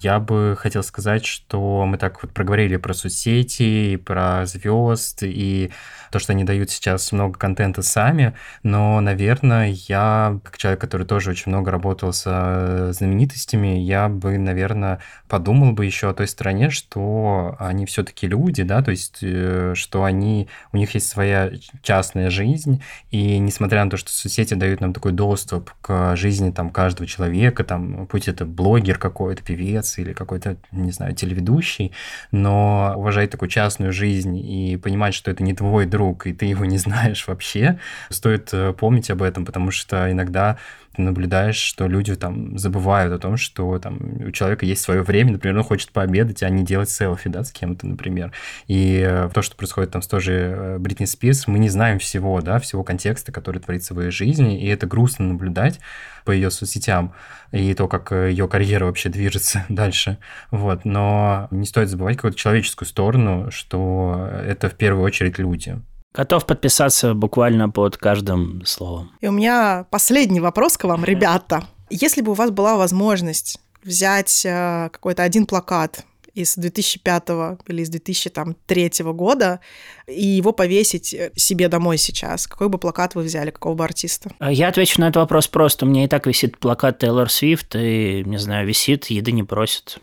Я 0.00 0.18
бы 0.18 0.56
хотел 0.58 0.82
сказать, 0.82 1.26
что 1.26 1.84
мы 1.84 1.98
так 1.98 2.22
вот 2.22 2.32
проговорили 2.32 2.76
про 2.76 2.94
соцсети, 2.94 3.96
про 3.96 4.46
звезд 4.46 5.22
и 5.22 5.72
то, 6.10 6.18
что 6.18 6.32
они 6.32 6.44
дают 6.44 6.70
сейчас 6.70 7.12
много 7.12 7.38
контента 7.38 7.82
сами, 7.82 8.34
но, 8.62 9.00
наверное, 9.00 9.74
я, 9.88 10.38
как 10.44 10.58
человек, 10.58 10.80
который 10.80 11.06
тоже 11.06 11.30
очень 11.30 11.50
много 11.50 11.70
работал 11.70 12.12
с 12.12 12.24
э, 12.26 12.92
знаменитостями, 12.92 13.78
я 13.78 14.08
бы, 14.08 14.36
наверное, 14.38 15.00
подумал 15.28 15.72
бы 15.72 15.86
еще 15.86 16.10
о 16.10 16.14
той 16.14 16.26
стороне, 16.26 16.70
что 16.70 17.56
они 17.58 17.86
все-таки 17.86 18.26
люди, 18.26 18.62
да, 18.62 18.82
то 18.82 18.90
есть, 18.90 19.18
э, 19.22 19.72
что 19.74 20.04
они, 20.04 20.48
у 20.72 20.76
них 20.76 20.94
есть 20.94 21.08
своя 21.08 21.52
частная 21.82 22.30
жизнь, 22.30 22.82
и 23.10 23.38
несмотря 23.38 23.84
на 23.84 23.90
то, 23.90 23.96
что 23.96 24.10
соцсети 24.10 24.54
дают 24.54 24.80
нам 24.80 24.92
такой 24.92 25.12
доступ 25.12 25.70
к 25.80 26.16
жизни 26.16 26.50
там 26.50 26.70
каждого 26.70 27.06
человека, 27.06 27.64
там, 27.64 28.06
пусть 28.06 28.28
это 28.28 28.44
блогер 28.44 28.98
какой-то, 28.98 29.42
певец 29.42 29.98
или 29.98 30.12
какой-то, 30.12 30.56
не 30.72 30.92
знаю, 30.92 31.14
телеведущий, 31.14 31.92
но 32.32 32.94
уважать 32.96 33.30
такую 33.30 33.48
частную 33.48 33.92
жизнь 33.92 34.36
и 34.36 34.76
понимать, 34.76 35.14
что 35.14 35.30
это 35.30 35.42
не 35.42 35.54
твой 35.54 35.86
друг, 35.86 35.99
друг, 36.00 36.26
и 36.26 36.32
ты 36.32 36.46
его 36.46 36.64
не 36.64 36.78
знаешь 36.78 37.28
вообще, 37.28 37.78
стоит 38.08 38.48
э, 38.54 38.72
помнить 38.72 39.10
об 39.10 39.22
этом, 39.22 39.44
потому 39.44 39.70
что 39.70 40.10
иногда 40.10 40.56
Ты 40.96 41.02
наблюдаешь, 41.02 41.56
что 41.56 41.86
люди 41.86 42.16
там 42.16 42.58
забывают 42.58 43.12
о 43.12 43.18
том, 43.18 43.36
что 43.36 43.78
там 43.78 43.98
у 44.26 44.30
человека 44.32 44.66
есть 44.66 44.82
свое 44.82 45.02
время, 45.02 45.32
например, 45.32 45.58
он 45.58 45.64
хочет 45.64 45.92
пообедать, 45.92 46.42
а 46.42 46.50
не 46.50 46.64
делать 46.64 46.90
селфи, 46.90 47.30
да, 47.30 47.44
с 47.44 47.52
кем-то, 47.52 47.86
например. 47.86 48.32
И 48.66 49.00
э, 49.06 49.30
то, 49.32 49.42
что 49.42 49.56
происходит 49.56 49.92
там 49.92 50.02
с 50.02 50.08
той 50.08 50.20
же 50.20 50.32
э, 50.32 50.78
Бритни 50.78 51.04
Спирс, 51.04 51.46
мы 51.46 51.60
не 51.60 51.68
знаем 51.68 51.98
всего, 51.98 52.40
да, 52.40 52.58
всего 52.58 52.82
контекста, 52.82 53.30
который 53.30 53.60
творится 53.60 53.94
в 53.94 54.00
ее 54.00 54.10
жизни, 54.10 54.60
и 54.60 54.66
это 54.66 54.86
грустно 54.88 55.26
наблюдать 55.26 55.80
по 56.24 56.32
ее 56.32 56.50
соцсетям 56.50 57.12
и 57.52 57.74
то, 57.74 57.86
как 57.86 58.12
ее 58.12 58.48
карьера 58.48 58.86
вообще 58.86 59.10
движется 59.10 59.64
дальше. 59.68 60.18
Вот. 60.50 60.84
Но 60.84 61.46
не 61.52 61.66
стоит 61.66 61.88
забывать 61.88 62.16
какую-то 62.16 62.38
человеческую 62.38 62.88
сторону, 62.88 63.50
что 63.50 64.28
это 64.44 64.68
в 64.68 64.74
первую 64.74 65.04
очередь 65.04 65.38
люди. 65.38 65.78
Готов 66.12 66.44
подписаться 66.44 67.14
буквально 67.14 67.70
под 67.70 67.96
каждым 67.96 68.64
словом. 68.64 69.12
И 69.20 69.28
у 69.28 69.32
меня 69.32 69.86
последний 69.90 70.40
вопрос 70.40 70.76
к 70.76 70.84
вам, 70.84 71.04
ребята. 71.04 71.64
Если 71.88 72.20
бы 72.20 72.32
у 72.32 72.34
вас 72.34 72.50
была 72.50 72.76
возможность 72.76 73.60
взять 73.84 74.44
э, 74.44 74.88
какой-то 74.92 75.22
один 75.22 75.46
плакат 75.46 76.04
из 76.34 76.56
2005 76.56 77.28
или 77.66 77.82
из 77.82 77.88
2003 77.88 78.92
года 79.04 79.60
и 80.06 80.26
его 80.26 80.52
повесить 80.52 81.14
э, 81.14 81.30
себе 81.36 81.68
домой 81.68 81.96
сейчас, 81.96 82.46
какой 82.46 82.68
бы 82.68 82.78
плакат 82.78 83.14
вы 83.14 83.22
взяли, 83.22 83.50
какого 83.50 83.74
бы 83.74 83.84
артиста? 83.84 84.30
А 84.38 84.52
я 84.52 84.68
отвечу 84.68 85.00
на 85.00 85.08
этот 85.08 85.16
вопрос 85.16 85.46
просто. 85.46 85.86
У 85.86 85.88
меня 85.88 86.04
и 86.04 86.08
так 86.08 86.26
висит 86.26 86.58
плакат 86.58 86.98
Тейлор 86.98 87.30
Свифт, 87.30 87.76
и, 87.76 88.24
не 88.26 88.38
знаю, 88.38 88.66
висит, 88.66 89.06
еды 89.06 89.32
не 89.32 89.44
просит. 89.44 89.98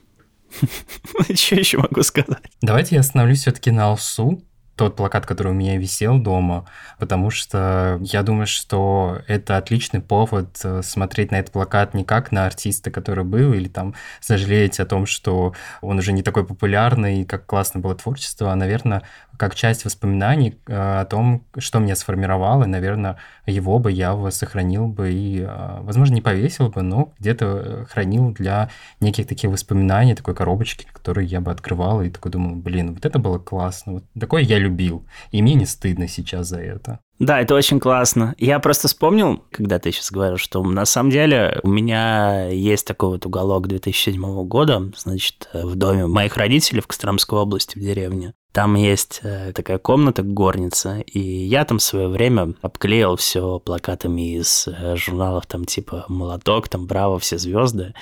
Что 1.33 1.55
еще 1.55 1.77
могу 1.79 2.01
сказать? 2.03 2.43
Давайте 2.61 2.95
я 2.95 3.01
остановлюсь 3.01 3.41
все-таки 3.41 3.71
на 3.71 3.87
Алсу 3.87 4.41
тот 4.77 4.95
плакат, 4.95 5.25
который 5.25 5.51
у 5.51 5.55
меня 5.55 5.77
висел 5.77 6.19
дома, 6.19 6.65
потому 6.99 7.31
что 7.31 7.99
я 8.01 8.23
думаю, 8.23 8.47
что 8.47 9.19
это 9.27 9.57
отличный 9.57 10.01
повод 10.01 10.59
э, 10.63 10.81
смотреть 10.83 11.31
на 11.31 11.39
этот 11.39 11.51
плакат 11.51 11.93
не 11.95 12.03
как 12.03 12.31
на 12.31 12.45
артиста, 12.45 12.91
который 12.91 13.23
был, 13.23 13.53
или 13.53 13.67
там 13.67 13.95
сожалеть 14.21 14.79
о 14.79 14.85
том, 14.85 15.05
что 15.07 15.53
он 15.81 15.97
уже 15.97 16.11
не 16.11 16.21
такой 16.21 16.45
популярный, 16.45 17.25
как 17.25 17.45
классно 17.47 17.79
было 17.79 17.95
творчество, 17.95 18.51
а, 18.51 18.55
наверное, 18.55 19.01
как 19.37 19.55
часть 19.55 19.85
воспоминаний 19.85 20.59
э, 20.67 21.01
о 21.01 21.05
том, 21.05 21.45
что 21.57 21.79
меня 21.79 21.95
сформировало, 21.95 22.63
и, 22.63 22.67
наверное, 22.67 23.17
его 23.45 23.79
бы 23.79 23.91
я 23.91 24.15
сохранил 24.31 24.87
бы 24.87 25.11
и, 25.11 25.41
э, 25.41 25.77
возможно, 25.81 26.15
не 26.15 26.21
повесил 26.21 26.69
бы, 26.69 26.81
но 26.81 27.13
где-то 27.19 27.85
хранил 27.89 28.31
для 28.31 28.69
неких 28.99 29.27
таких 29.27 29.51
воспоминаний, 29.51 30.15
такой 30.15 30.35
коробочки, 30.35 30.87
которые 30.91 31.27
я 31.27 31.41
бы 31.41 31.51
открывал 31.51 32.01
и 32.01 32.09
такой 32.09 32.31
думал, 32.31 32.55
блин, 32.55 32.93
вот 32.93 33.05
это 33.05 33.19
было 33.19 33.37
классно, 33.39 33.93
вот 33.93 34.03
такое 34.19 34.41
я 34.41 34.59
любил, 34.59 35.05
и 35.31 35.41
мне 35.41 35.53
не 35.53 35.65
стыдно 35.65 36.07
сейчас 36.07 36.47
за 36.47 36.59
это. 36.59 36.99
Да, 37.19 37.41
это 37.41 37.55
очень 37.55 37.79
классно. 37.79 38.35
Я 38.37 38.59
просто 38.59 38.87
вспомнил, 38.87 39.43
когда 39.51 39.79
ты 39.79 39.91
сейчас 39.91 40.11
говорил, 40.11 40.37
что 40.37 40.61
на 40.63 40.85
самом 40.85 41.09
деле 41.09 41.59
у 41.63 41.69
меня 41.69 42.47
есть 42.49 42.85
такой 42.85 43.09
вот 43.09 43.25
уголок 43.25 43.67
2007 43.67 44.45
года, 44.47 44.91
значит, 44.95 45.49
в 45.53 45.75
доме 45.75 46.05
моих 46.05 46.37
родителей 46.37 46.81
в 46.81 46.87
Костромской 46.87 47.39
области, 47.39 47.77
в 47.77 47.81
деревне. 47.81 48.33
Там 48.51 48.75
есть 48.75 49.19
э, 49.23 49.51
такая 49.53 49.77
комната, 49.77 50.23
горница, 50.23 50.99
и 51.01 51.19
я 51.19 51.63
там 51.63 51.77
в 51.77 51.83
свое 51.83 52.07
время 52.07 52.55
обклеил 52.61 53.15
все 53.15 53.59
плакатами 53.59 54.35
из 54.35 54.67
э, 54.67 54.95
журналов 54.95 55.45
там 55.45 55.65
типа 55.65 56.05
«Молоток», 56.07 56.67
там 56.67 56.87
«Браво», 56.87 57.19
«Все 57.19 57.37
звезды». 57.37 57.93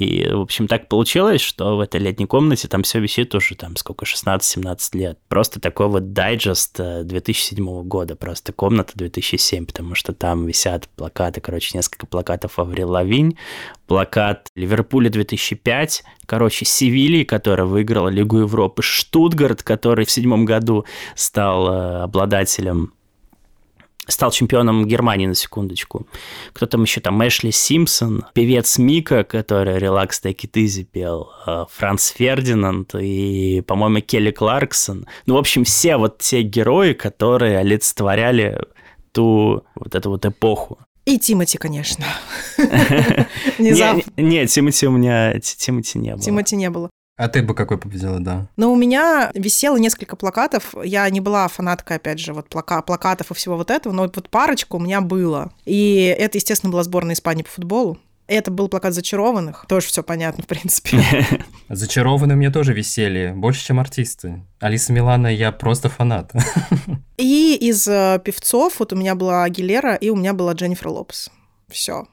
И, 0.00 0.26
в 0.32 0.40
общем, 0.40 0.66
так 0.66 0.88
получилось, 0.88 1.42
что 1.42 1.76
в 1.76 1.80
этой 1.80 2.00
летней 2.00 2.24
комнате 2.24 2.68
там 2.68 2.84
все 2.84 3.00
висит 3.00 3.34
уже 3.34 3.54
там 3.54 3.76
сколько, 3.76 4.06
16-17 4.06 4.96
лет. 4.96 5.18
Просто 5.28 5.60
такой 5.60 5.88
вот 5.88 6.14
дайджест 6.14 6.80
2007 6.80 7.68
э, 7.68 7.82
года, 7.82 8.16
просто 8.16 8.54
комната 8.54 8.92
2007, 8.94 9.66
потому 9.66 9.94
что 9.94 10.14
там 10.14 10.46
висят 10.46 10.88
плакаты, 10.96 11.42
короче, 11.42 11.76
несколько 11.76 12.06
плакатов 12.06 12.58
Аврил 12.58 12.90
Лавинь, 12.92 13.36
плакат 13.86 14.48
Ливерпуля 14.56 15.10
2005, 15.10 16.02
короче, 16.24 16.64
Севильи, 16.64 17.24
которая 17.24 17.66
выиграла 17.66 18.08
Лигу 18.08 18.38
Европы, 18.38 18.80
Штутгарт, 18.80 19.62
который 19.62 20.06
в 20.06 20.10
седьмом 20.10 20.46
году 20.46 20.86
стал 21.14 21.68
э, 21.68 22.02
обладателем 22.04 22.94
стал 24.10 24.30
чемпионом 24.30 24.86
Германии 24.86 25.26
на 25.26 25.34
секундочку. 25.34 26.06
Кто 26.52 26.66
там 26.66 26.82
еще 26.82 27.00
там? 27.00 27.26
Эшли 27.26 27.52
Симпсон, 27.52 28.24
певец 28.34 28.78
Мика, 28.78 29.24
который 29.24 29.78
«Relax, 29.78 30.10
take 30.22 30.40
it 30.44 30.52
easy» 30.52 30.84
пел, 30.84 31.30
э, 31.46 31.64
Франц 31.70 32.10
Фердинанд 32.10 32.94
и, 32.94 33.62
по-моему, 33.66 34.00
Келли 34.00 34.30
Кларксон. 34.30 35.06
Ну, 35.26 35.34
в 35.34 35.38
общем, 35.38 35.64
все 35.64 35.96
вот 35.96 36.18
те 36.18 36.42
герои, 36.42 36.92
которые 36.92 37.58
олицетворяли 37.58 38.60
ту 39.12 39.64
вот 39.74 39.94
эту 39.94 40.10
вот 40.10 40.26
эпоху. 40.26 40.78
И 41.06 41.18
Тимати, 41.18 41.58
конечно. 41.58 42.04
Нет, 43.58 44.50
Тимати 44.50 44.86
у 44.86 44.90
меня 44.90 45.38
Тимати 45.40 45.98
не 45.98 46.10
было. 46.10 46.22
Тимати 46.22 46.56
не 46.56 46.70
было. 46.70 46.90
А 47.20 47.28
ты 47.28 47.42
бы 47.42 47.54
какой 47.54 47.76
победила, 47.76 48.18
да? 48.18 48.46
Но 48.56 48.72
у 48.72 48.76
меня 48.76 49.30
висело 49.34 49.76
несколько 49.76 50.16
плакатов. 50.16 50.74
Я 50.82 51.08
не 51.10 51.20
была 51.20 51.46
фанаткой, 51.48 51.98
опять 51.98 52.18
же, 52.18 52.32
вот 52.32 52.48
плака 52.48 52.80
плакатов 52.80 53.30
и 53.30 53.34
всего 53.34 53.58
вот 53.58 53.70
этого, 53.70 53.92
но 53.92 54.04
вот 54.04 54.30
парочку 54.30 54.78
у 54.78 54.80
меня 54.80 55.02
было. 55.02 55.52
И 55.66 56.14
это, 56.18 56.38
естественно, 56.38 56.72
была 56.72 56.82
сборная 56.82 57.14
Испании 57.14 57.42
по 57.42 57.50
футболу. 57.50 57.98
Это 58.26 58.50
был 58.50 58.68
плакат 58.68 58.94
зачарованных. 58.94 59.66
Тоже 59.68 59.88
все 59.88 60.02
понятно, 60.02 60.44
в 60.44 60.46
принципе. 60.46 61.26
Зачарованные 61.68 62.36
мне 62.36 62.48
тоже 62.48 62.72
висели. 62.72 63.34
Больше, 63.36 63.66
чем 63.66 63.80
артисты. 63.80 64.42
Алиса 64.58 64.90
Милана, 64.94 65.26
я 65.26 65.52
просто 65.52 65.90
фанат. 65.90 66.32
И 67.18 67.54
из 67.60 67.86
э, 67.86 68.18
певцов 68.24 68.78
вот 68.78 68.94
у 68.94 68.96
меня 68.96 69.14
была 69.14 69.44
Агилера, 69.44 69.94
и 69.94 70.08
у 70.08 70.16
меня 70.16 70.32
была 70.32 70.54
Дженнифер 70.54 70.88
Лопес. 70.88 71.30
Все. 71.68 72.06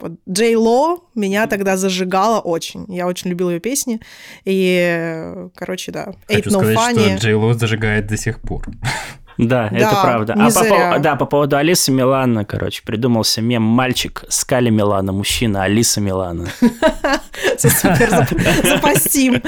Вот 0.00 0.12
Джей 0.28 0.56
Ло 0.56 1.00
меня 1.14 1.46
тогда 1.46 1.76
зажигала 1.76 2.40
очень. 2.40 2.86
Я 2.88 3.06
очень 3.06 3.30
любила 3.30 3.50
ее 3.50 3.60
песни. 3.60 4.00
И, 4.44 5.48
короче, 5.54 5.92
да. 5.92 6.14
Хочу 6.26 6.50
Ain't 6.50 6.52
сказать, 6.52 6.76
no 6.76 6.96
funny. 6.96 7.16
что 7.16 7.26
Джей 7.26 7.34
Ло 7.34 7.54
зажигает 7.54 8.06
до 8.06 8.16
сих 8.16 8.40
пор. 8.40 8.66
Да, 9.46 9.68
Да, 9.70 9.76
это 9.76 9.96
правда. 10.02 10.34
не 10.34 10.42
А 10.42 10.44
по, 10.46 10.50
зря. 10.50 10.70
пов- 10.96 10.98
да, 11.00 11.16
по 11.16 11.26
поводу 11.26 11.56
Алисы 11.56 11.90
Милана, 11.92 12.44
короче, 12.44 12.82
придумался 12.84 13.40
мем 13.42 13.62
«Мальчик 13.62 14.24
Скали 14.28 14.70
Милана, 14.70 15.12
мужчина 15.12 15.64
Алиса 15.64 16.00
Милана». 16.00 16.46
Супер 17.58 18.08
зап- 18.10 18.66
запастим. 18.68 19.42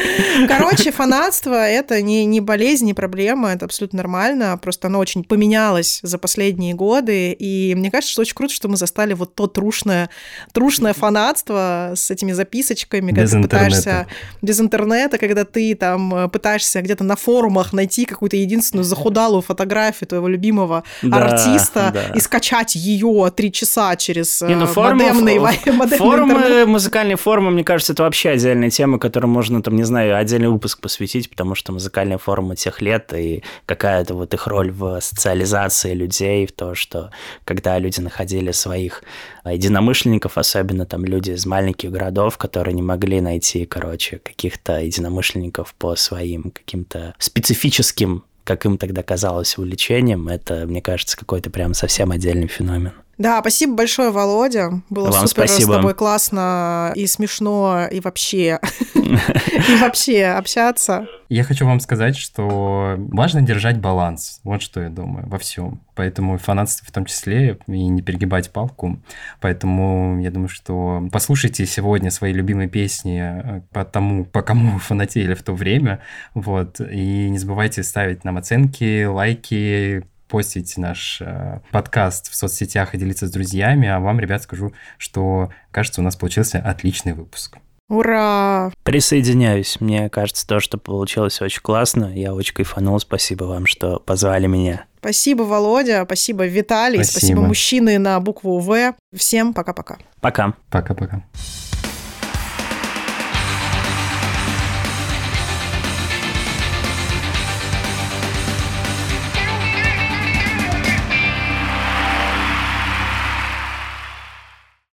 Короче, 0.49 0.93
фанатство— 0.93 1.55
это 1.55 2.01
не, 2.03 2.25
не 2.25 2.41
болезнь, 2.41 2.85
не 2.87 2.95
проблема, 2.95 3.51
это 3.51 3.65
абсолютно 3.65 3.99
нормально. 3.99 4.59
Просто 4.61 4.89
оно 4.89 4.99
очень 4.99 5.25
поменялось 5.25 6.01
за 6.03 6.19
последние 6.19 6.75
годы. 6.75 7.33
И 7.33 7.75
мне 7.77 7.91
кажется, 7.91 8.13
что 8.13 8.23
очень 8.23 8.35
круто, 8.35 8.53
что 8.53 8.69
мы 8.69 8.77
застали 8.77 9.15
вот 9.15 9.35
то 9.35 9.47
трушное, 9.47 10.11
трушное 10.53 10.93
фанатство 10.93 11.93
с 11.95 12.11
этими 12.11 12.33
записочками, 12.33 13.09
когда 13.11 13.23
Без 13.23 13.31
ты 13.31 13.37
интернета. 13.39 13.67
пытаешься 13.77 14.07
без 14.43 14.61
интернета, 14.61 15.19
когда 15.19 15.45
ты 15.45 15.75
там 15.75 16.15
э, 16.15 16.29
пытаешься 16.29 16.83
где-то 16.83 17.05
на 17.05 17.17
форумах 17.17 17.73
найти 17.73 18.05
какую-то 18.05 18.37
единственную 18.37 18.85
захудалую 18.85 19.43
фотографию 19.43 19.82
твоего 19.91 20.29
любимого 20.29 20.85
Да, 21.03 21.25
артиста 21.25 21.91
да. 21.93 22.05
и 22.15 22.21
скачать 22.21 22.75
ее 22.75 23.33
три 23.35 23.51
часа 23.51 23.97
через 23.97 24.41
Не, 24.43 24.55
ну 24.55 24.65
э, 24.65 24.69
форумы, 24.69 25.05
модемный, 25.05 25.39
модемный 25.39 25.73
интернет. 25.85 25.99
форумы, 25.99 26.67
музыкальные 26.67 27.17
форумы, 27.17 27.51
мне 27.51 27.65
кажется, 27.65 27.93
это 27.93 28.05
вообще 28.05 28.31
отдельная 28.31 28.71
тема, 28.71 28.99
которой 28.99 29.27
можно, 29.27 29.63
там, 29.63 29.77
не 29.77 29.85
знаю, 29.85 30.17
отдельный 30.17 30.49
выпуск 30.49 30.81
посвятить, 30.81 31.29
потому 31.31 31.55
что 31.55 31.73
музыкальные 31.73 32.19
форумы 32.19 32.55
тех 32.57 32.81
лет 32.81 33.13
и 33.15 33.43
какая-то 33.67 34.15
вот 34.15 34.35
их 34.35 34.47
роль 34.47 34.71
в 34.71 35.01
социализации 35.01 35.95
людей, 35.95 36.47
в 36.47 36.53
то, 36.53 36.75
что 36.75 37.11
когда 37.45 37.79
люди 37.79 38.01
находили 38.01 38.53
своих 38.53 39.03
а, 39.45 39.53
единомышленников, 39.53 40.39
особенно 40.39 40.87
там 40.87 41.05
люди 41.05 41.31
из 41.33 41.47
маленьких 41.47 41.91
городов, 41.91 42.39
которые 42.39 42.75
не 42.75 42.83
могли 42.83 43.21
найти, 43.21 43.65
короче, 43.65 44.19
каких-то 44.19 44.81
единомышленников 44.81 45.75
по 45.75 45.97
своим 45.97 46.51
каким-то 46.51 47.15
специфическим 47.19 48.25
как 48.45 48.67
им 48.67 48.79
тогда 48.79 49.03
казалось, 49.03 49.57
увлечением, 49.59 50.29
это, 50.29 50.67
мне 50.67 50.83
кажется, 50.83 51.17
какой-то 51.17 51.51
прям 51.51 51.75
совсем 51.75 52.11
отдельный 52.11 52.49
феномен. 52.49 52.93
Да, 53.19 53.41
спасибо 53.41 53.75
большое, 53.75 54.11
Володя. 54.11 54.83
Было 54.89 55.11
Вам 55.11 55.27
супер 55.27 55.47
спасибо. 55.47 55.73
с 55.73 55.77
тобой 55.77 55.95
классно 55.95 56.93
и 56.97 57.07
смешно, 57.07 57.87
и 57.91 58.01
вообще, 58.01 58.59
и 58.95 59.77
вообще 59.81 60.25
общаться. 60.25 61.07
Я 61.29 61.45
хочу 61.45 61.67
вам 61.67 61.81
сказать, 61.81 62.17
что 62.17 62.95
важно 62.99 63.43
держать 63.43 63.79
баланс. 63.79 64.41
Вот 64.45 64.63
что 64.63 64.81
я 64.81 64.89
думаю 64.89 65.29
во 65.29 65.39
всем. 65.39 65.83
Поэтому 65.95 66.39
фанатство 66.39 66.87
в 66.87 66.91
том 66.91 67.05
числе, 67.05 67.59
и 67.67 67.87
не 67.87 68.03
перегибать 68.03 68.51
палку. 68.51 68.99
Поэтому 69.41 70.21
я 70.21 70.31
думаю, 70.31 70.49
что 70.49 71.07
послушайте 71.13 71.67
сегодня 71.67 72.11
свои 72.11 72.33
любимые 72.33 72.69
песни 72.69 73.21
э, 73.23 73.61
по 73.73 73.85
тому, 73.85 74.25
по 74.25 74.43
кому 74.43 74.73
вы 74.73 74.79
фанатели 74.79 75.35
в 75.35 75.43
то 75.43 75.53
время. 75.53 76.01
Вот. 76.35 76.81
И 76.81 77.29
не 77.29 77.39
забывайте 77.39 77.83
ставить 77.83 78.25
нам 78.25 78.39
оценки, 78.39 79.05
лайки, 79.05 80.05
постить 80.33 80.79
наш 80.79 81.21
э, 81.21 81.61
подкаст 81.73 82.31
в 82.31 82.35
соцсетях 82.35 82.95
и 82.95 82.99
делиться 82.99 83.27
с 83.27 83.31
друзьями. 83.31 83.87
А 83.87 84.01
вам, 84.01 84.19
ребят, 84.19 84.43
скажу, 84.43 84.73
что, 84.97 85.51
кажется, 85.71 86.01
у 86.01 86.05
нас 86.05 86.17
получился 86.17 86.59
отличный 86.59 87.13
выпуск. 87.13 87.59
Ура! 87.91 88.73
Присоединяюсь. 88.83 89.79
Мне 89.79 90.09
кажется, 90.09 90.47
то, 90.47 90.59
что 90.59 90.79
получилось 90.79 91.43
очень 91.43 91.61
классно. 91.61 92.07
Я 92.15 92.33
очень 92.33 92.55
кайфанул. 92.55 92.99
Спасибо 92.99 93.45
вам, 93.45 93.67
что 93.67 93.99
позвали 93.99 94.47
меня. 94.47 94.87
Спасибо, 95.01 95.43
Володя. 95.43 96.05
Спасибо, 96.07 96.47
Виталий. 96.47 97.05
Спасибо, 97.05 97.19
Спасибо 97.19 97.41
мужчины 97.43 97.99
на 97.99 98.19
букву 98.19 98.59
В. 98.59 98.95
Всем 99.15 99.53
пока-пока. 99.53 99.99
Пока. 100.23 100.55
Пока-пока. 100.71 101.25